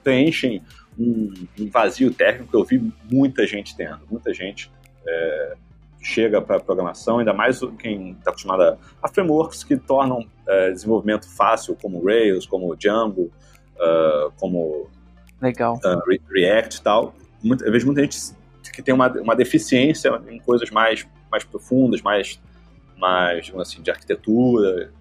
preenchem 0.03 0.63
um, 0.99 1.33
um, 1.59 1.71
vazio 1.71 2.13
técnico 2.13 2.51
que 2.51 2.57
eu 2.57 2.65
vi 2.65 2.93
muita 3.11 3.47
gente 3.47 3.77
tendo, 3.77 4.01
muita 4.11 4.33
gente 4.35 4.71
é, 5.07 5.55
chega 6.01 6.43
para 6.43 6.61
programação, 6.61 7.19
ainda 7.19 7.33
mais 7.33 7.61
quem 7.79 8.13
está 8.13 8.31
acostumado 8.31 8.63
a, 8.63 8.79
a, 9.03 9.09
frameworks 9.09 9.65
que 9.65 9.77
tornam 9.77 10.27
é, 10.47 10.71
desenvolvimento 10.71 11.29
fácil, 11.29 11.77
como 11.81 12.05
Rails, 12.05 12.45
como 12.47 12.77
Django, 12.77 13.31
uh, 13.77 14.33
como 14.39 14.91
Legal. 15.43 15.75
Uh, 15.85 16.33
React 16.33 16.79
e 16.79 16.83
tal. 16.83 17.15
Muito, 17.43 17.65
eu 17.65 17.73
vejo 17.73 17.87
muita 17.87 18.03
gente 18.03 18.17
que 18.71 18.83
tem 18.83 18.95
uma, 18.95 19.09
uma 19.21 19.35
deficiência 19.35 20.21
em 20.29 20.39
coisas 20.39 20.71
mais, 20.71 21.07
mais 21.31 21.45
profundas, 21.45 22.03
mais, 22.03 22.41
mais 22.97 23.53
assim, 23.57 23.83
de 23.83 23.91
arquitetura, 23.91 24.93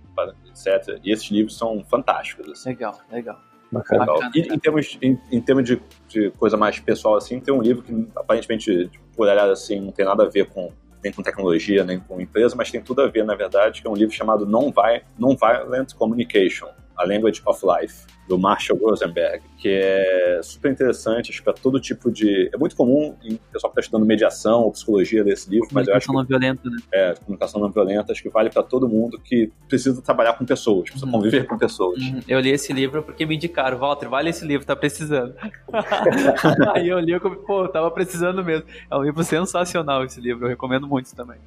etc. 0.49 0.99
E 1.03 1.11
esses 1.11 1.29
livros 1.29 1.57
são 1.57 1.83
fantásticos. 1.89 2.49
Assim. 2.49 2.69
Legal, 2.69 2.99
legal. 3.11 3.39
Bacana. 3.71 4.05
E 4.35 4.53
em 4.53 4.59
termos, 4.59 4.97
em, 5.01 5.17
em 5.31 5.41
termos 5.41 5.63
de, 5.63 5.81
de, 6.07 6.29
coisa 6.31 6.57
mais 6.57 6.79
pessoal, 6.79 7.15
assim, 7.15 7.39
tem 7.39 7.53
um 7.53 7.61
livro 7.61 7.81
que 7.83 8.07
aparentemente, 8.15 8.89
por 9.15 9.27
olhar 9.27 9.49
assim, 9.49 9.79
não 9.79 9.91
tem 9.91 10.05
nada 10.05 10.23
a 10.23 10.29
ver 10.29 10.47
com 10.47 10.71
nem 11.03 11.11
com 11.11 11.23
tecnologia, 11.23 11.83
nem 11.83 11.99
com 11.99 12.21
empresa, 12.21 12.55
mas 12.55 12.69
tem 12.69 12.81
tudo 12.81 13.01
a 13.01 13.07
ver, 13.07 13.25
na 13.25 13.33
verdade, 13.33 13.81
que 13.81 13.87
é 13.87 13.89
um 13.89 13.95
livro 13.95 14.13
chamado 14.13 14.45
Non-Violent 14.45 15.93
Communication, 15.95 16.67
A 16.97 17.05
Language 17.05 17.41
of 17.45 17.61
Life 17.65 18.05
do 18.27 18.37
Marshall 18.37 18.79
Rosenberg, 18.79 19.43
que 19.57 19.67
é 19.69 20.39
super 20.41 20.71
interessante, 20.71 21.31
acho 21.31 21.39
que 21.39 21.43
para 21.43 21.53
todo 21.53 21.79
tipo 21.81 22.09
de... 22.09 22.49
É 22.53 22.57
muito 22.57 22.75
comum 22.75 23.15
em 23.23 23.35
pessoal 23.51 23.71
que 23.71 23.79
está 23.79 23.81
estudando 23.81 24.05
mediação 24.05 24.61
ou 24.61 24.71
psicologia 24.71 25.23
desse 25.23 25.49
livro, 25.49 25.67
mas 25.73 25.87
eu 25.87 25.95
acho. 25.95 26.07
Comunicação 26.07 26.39
não 26.39 26.39
violenta, 26.39 26.69
né? 26.69 26.77
É, 26.93 27.13
comunicação 27.15 27.61
não 27.61 27.69
violenta, 27.69 28.11
acho 28.13 28.23
que 28.23 28.29
vale 28.29 28.49
para 28.49 28.63
todo 28.63 28.87
mundo 28.87 29.19
que 29.19 29.51
precisa 29.67 30.01
trabalhar 30.01 30.33
com 30.33 30.45
pessoas, 30.45 30.83
precisa 30.83 31.05
uhum. 31.05 31.11
conviver 31.11 31.45
com 31.45 31.57
pessoas. 31.57 32.01
Uhum. 32.01 32.21
Eu 32.27 32.39
li 32.39 32.51
esse 32.51 32.71
livro 32.71 33.03
porque 33.03 33.25
me 33.25 33.35
indicaram, 33.35 33.77
Walter, 33.77 34.07
vale 34.07 34.29
esse 34.29 34.45
livro, 34.45 34.65
tá 34.65 34.75
precisando. 34.75 35.35
Aí 36.73 36.87
eu 36.87 36.99
li, 36.99 37.11
eu, 37.11 37.19
pô, 37.19 37.67
tava 37.67 37.91
precisando 37.91 38.43
mesmo. 38.43 38.65
É 38.89 38.95
um 38.95 39.03
livro 39.03 39.23
sensacional 39.23 40.05
esse 40.05 40.21
livro, 40.21 40.45
eu 40.45 40.49
recomendo 40.49 40.87
muito 40.87 41.13
também. 41.13 41.37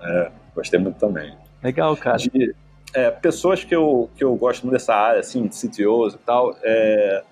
É, 0.00 0.30
gostei 0.54 0.78
muito 0.78 0.98
também. 0.98 1.34
Legal, 1.62 1.96
cara. 1.96 2.18
De, 2.18 2.54
é, 2.94 3.10
pessoas 3.10 3.64
que 3.64 3.74
eu, 3.74 4.08
que 4.16 4.22
eu 4.22 4.34
gosto 4.36 4.70
dessa 4.70 4.94
área, 4.94 5.20
assim, 5.20 5.46
de 5.46 5.54
CTOs 5.54 6.14
e 6.14 6.18
tal, 6.18 6.56
é, 6.62 7.22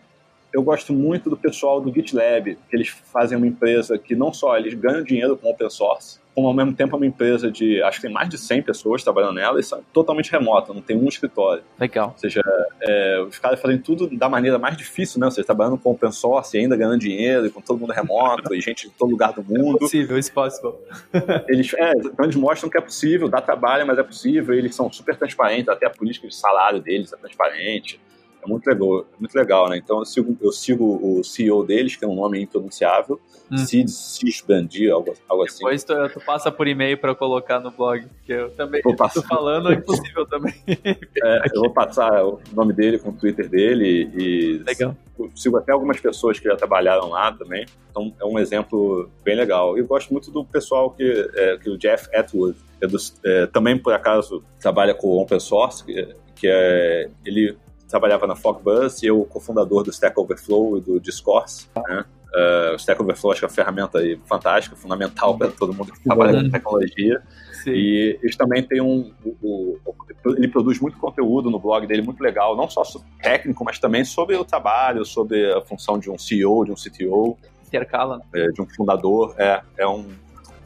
eu 0.52 0.62
gosto 0.62 0.92
muito 0.92 1.30
do 1.30 1.36
pessoal 1.36 1.80
do 1.80 1.92
GitLab, 1.92 2.58
que 2.68 2.76
eles 2.76 2.88
fazem 2.88 3.38
uma 3.38 3.46
empresa 3.46 3.96
que 3.96 4.14
não 4.14 4.32
só 4.32 4.58
eles 4.58 4.74
ganham 4.74 5.02
dinheiro 5.02 5.36
com 5.36 5.48
open 5.48 5.70
source, 5.70 6.18
como 6.34 6.48
ao 6.48 6.54
mesmo 6.54 6.72
tempo 6.72 6.94
é 6.94 6.96
uma 6.96 7.06
empresa 7.06 7.50
de, 7.50 7.82
acho 7.82 8.00
que 8.00 8.06
tem 8.06 8.12
mais 8.12 8.28
de 8.28 8.38
100 8.38 8.62
pessoas 8.62 9.02
trabalhando 9.02 9.34
nela 9.34 9.60
e 9.60 9.62
são 9.62 9.82
totalmente 9.92 10.30
remota, 10.30 10.72
não 10.72 10.80
tem 10.80 10.96
um 10.96 11.08
escritório. 11.08 11.62
Legal. 11.78 12.10
Ou 12.12 12.18
seja, 12.18 12.42
é, 12.80 13.20
os 13.28 13.38
caras 13.38 13.60
fazem 13.60 13.78
tudo 13.78 14.08
da 14.16 14.28
maneira 14.28 14.58
mais 14.58 14.76
difícil, 14.76 15.20
né? 15.20 15.26
Ou 15.26 15.30
seja, 15.30 15.44
trabalhando 15.44 15.78
com 15.78 15.90
open 15.90 16.10
source 16.10 16.56
e 16.56 16.60
ainda 16.60 16.76
ganhando 16.76 16.98
dinheiro, 16.98 17.50
com 17.50 17.60
todo 17.60 17.78
mundo 17.78 17.92
remoto, 17.92 18.54
e 18.54 18.60
gente 18.60 18.88
de 18.88 18.94
todo 18.94 19.10
lugar 19.10 19.32
do 19.32 19.42
mundo. 19.42 19.76
É 19.76 19.78
possível, 19.80 20.16
it's 20.16 20.30
possible. 20.30 20.74
eles, 21.48 21.72
é, 21.74 21.92
então 21.96 22.24
eles 22.24 22.36
mostram 22.36 22.70
que 22.70 22.78
é 22.78 22.80
possível, 22.80 23.28
dá 23.28 23.40
trabalho, 23.40 23.86
mas 23.86 23.98
é 23.98 24.02
possível, 24.02 24.54
eles 24.54 24.74
são 24.74 24.90
super 24.90 25.16
transparentes, 25.16 25.68
até 25.68 25.86
a 25.86 25.90
política 25.90 26.26
de 26.26 26.34
salário 26.34 26.80
deles 26.80 27.12
é 27.12 27.16
transparente. 27.16 28.00
É 28.44 28.48
muito 28.48 28.66
legal, 28.66 29.00
é 29.00 29.20
muito 29.20 29.34
legal, 29.34 29.68
né? 29.68 29.76
Então 29.76 30.00
eu 30.00 30.04
sigo, 30.04 30.36
eu 30.40 30.50
sigo 30.50 31.18
o 31.18 31.22
CEO 31.22 31.64
deles, 31.64 31.94
que 31.94 32.04
é 32.04 32.08
um 32.08 32.14
nome 32.14 32.40
impronunciável, 32.40 33.20
hum. 33.50 33.56
Sid 33.56 33.88
Sisbandi, 33.88 34.90
algo, 34.90 35.14
algo 35.28 35.44
assim. 35.44 35.58
Depois 35.58 35.84
tu, 35.84 35.94
tu 36.12 36.20
passa 36.20 36.50
por 36.50 36.66
e-mail 36.66 36.98
para 36.98 37.14
colocar 37.14 37.60
no 37.60 37.70
blog, 37.70 38.04
que 38.26 38.32
eu 38.32 38.50
também 38.50 38.82
vou 38.82 38.96
passar. 38.96 39.22
tô 39.22 39.28
falando, 39.28 39.70
é 39.70 39.74
impossível 39.74 40.26
também. 40.26 40.54
É, 40.66 41.42
eu 41.54 41.60
vou 41.60 41.70
passar 41.70 42.24
o 42.24 42.40
nome 42.52 42.72
dele 42.72 42.98
com 42.98 43.10
o 43.10 43.12
Twitter 43.12 43.48
dele 43.48 44.10
e 44.14 44.58
legal. 44.66 44.96
sigo 45.36 45.56
até 45.56 45.70
algumas 45.70 46.00
pessoas 46.00 46.38
que 46.38 46.48
já 46.48 46.56
trabalharam 46.56 47.10
lá 47.10 47.30
também. 47.30 47.64
Então 47.90 48.12
é 48.20 48.24
um 48.24 48.38
exemplo 48.38 49.08
bem 49.22 49.36
legal. 49.36 49.78
Eu 49.78 49.86
gosto 49.86 50.10
muito 50.10 50.32
do 50.32 50.44
pessoal 50.44 50.90
que, 50.90 51.30
é, 51.34 51.58
que 51.58 51.70
o 51.70 51.78
Jeff 51.78 52.08
Atwood, 52.14 52.56
é 52.80 52.86
do, 52.88 52.98
é, 53.24 53.46
também 53.46 53.78
por 53.78 53.92
acaso 53.92 54.42
trabalha 54.58 54.94
com 54.94 55.16
open 55.18 55.38
source, 55.38 55.84
que, 55.84 56.08
que 56.34 56.48
é 56.48 57.08
ele 57.24 57.56
trabalhava 57.92 58.26
na 58.26 58.34
Fogbuzz 58.34 59.02
e 59.02 59.06
eu 59.06 59.22
cofundador 59.26 59.84
do 59.84 59.90
Stack 59.90 60.18
Overflow 60.18 60.78
e 60.78 60.80
do 60.80 60.98
Discourse, 60.98 61.68
né? 61.76 62.04
Uh, 62.34 62.72
o 62.72 62.76
Stack 62.76 63.00
Overflow 63.02 63.32
acho 63.32 63.40
que 63.42 63.44
é 63.44 63.48
uma 63.48 63.54
ferramenta 63.54 63.98
aí 63.98 64.18
fantástica, 64.24 64.74
fundamental 64.74 65.36
para 65.36 65.48
todo 65.50 65.74
mundo 65.74 65.92
que 65.92 66.02
trabalha 66.02 66.42
com 66.42 66.50
tecnologia. 66.50 67.22
Sim. 67.62 67.72
E 67.72 68.18
eles 68.22 68.34
também 68.34 68.62
têm 68.62 68.80
um. 68.80 69.12
O, 69.22 69.78
o, 69.84 69.94
ele 70.34 70.48
produz 70.48 70.80
muito 70.80 70.96
conteúdo 70.96 71.50
no 71.50 71.58
blog 71.58 71.86
dele, 71.86 72.00
muito 72.00 72.22
legal, 72.22 72.56
não 72.56 72.70
só 72.70 72.82
técnico, 73.20 73.62
mas 73.62 73.78
também 73.78 74.02
sobre 74.02 74.34
o 74.34 74.44
trabalho, 74.44 75.04
sobre 75.04 75.52
a 75.52 75.60
função 75.60 75.98
de 75.98 76.10
um 76.10 76.16
CEO, 76.16 76.64
de 76.64 76.72
um 76.72 76.74
CTO. 76.74 77.36
Intercala. 77.66 78.22
É, 78.34 78.48
de 78.48 78.62
um 78.62 78.66
fundador. 78.66 79.34
É, 79.36 79.60
é 79.76 79.86
um 79.86 80.06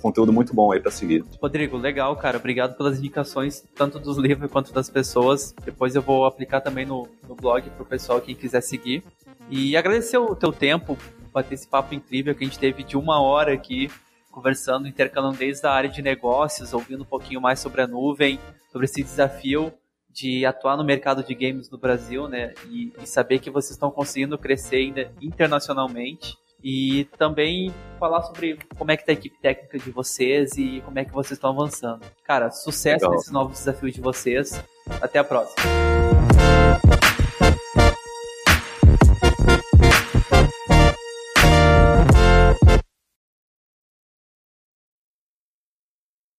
conteúdo 0.07 0.33
muito 0.33 0.55
bom 0.55 0.73
aí 0.73 0.81
para 0.81 0.91
seguir. 0.91 1.25
Rodrigo, 1.41 1.77
legal, 1.77 2.15
cara. 2.17 2.39
Obrigado 2.39 2.77
pelas 2.77 2.99
indicações, 2.99 3.63
tanto 3.75 3.99
dos 3.99 4.17
livros 4.17 4.51
quanto 4.51 4.73
das 4.73 4.89
pessoas. 4.89 5.55
Depois 5.65 5.95
eu 5.95 6.03
vou 6.03 6.25
aplicar 6.25 6.61
também 6.61 6.87
no, 6.87 7.09
no 7.29 7.35
blog 7.35 7.69
pro 7.71 7.85
pessoal 7.85 8.21
que 8.21 8.35
quiser 8.35 8.61
seguir. 8.61 9.03
E 9.51 9.77
agradecer 9.77 10.19
o 10.19 10.35
teu 10.35 10.53
tempo, 10.53 10.97
bater 11.33 11.55
esse 11.55 11.69
papo 11.69 11.95
incrível 11.95 12.35
que 12.35 12.45
a 12.45 12.47
gente 12.47 12.59
teve 12.59 12.83
de 12.83 12.97
uma 12.97 13.21
hora 13.21 13.53
aqui 13.53 13.91
conversando, 14.31 14.87
intercalando 14.87 15.39
desde 15.39 15.67
a 15.67 15.73
área 15.73 15.89
de 15.89 16.03
negócios, 16.03 16.75
ouvindo 16.75 17.03
um 17.03 17.07
pouquinho 17.07 17.41
mais 17.41 17.59
sobre 17.59 17.81
a 17.81 17.87
nuvem, 17.87 18.39
sobre 18.71 18.85
esse 18.85 19.03
desafio 19.03 19.73
de 20.11 20.47
atuar 20.47 20.77
no 20.77 20.85
mercado 20.85 21.23
de 21.23 21.35
games 21.35 21.71
no 21.71 21.79
Brasil, 21.79 22.29
né? 22.29 22.55
E, 22.69 22.93
e 23.03 23.07
saber 23.07 23.39
que 23.39 23.51
vocês 23.51 23.73
estão 23.73 23.91
conseguindo 23.91 24.39
crescer 24.39 24.77
ainda 24.77 25.11
internacionalmente. 25.21 26.37
E 26.69 27.05
também 27.17 27.73
falar 27.97 28.23
sobre 28.23 28.59
como 28.77 28.91
é 28.91 28.97
que 28.97 29.07
tá 29.07 29.13
a 29.13 29.15
equipe 29.15 29.39
técnica 29.41 29.79
de 29.79 29.89
vocês 29.93 30.59
e 30.59 30.81
como 30.85 30.99
é 30.99 31.05
que 31.05 31.13
vocês 31.13 31.39
estão 31.39 31.51
avançando. 31.51 32.05
Cara, 32.25 32.51
sucesso 32.51 33.05
Legal. 33.05 33.13
nesses 33.13 33.31
novos 33.31 33.59
desafios 33.59 33.95
de 33.95 34.01
vocês. 34.01 34.61
Até 35.01 35.21
a 35.21 35.25
próxima. 35.25 35.63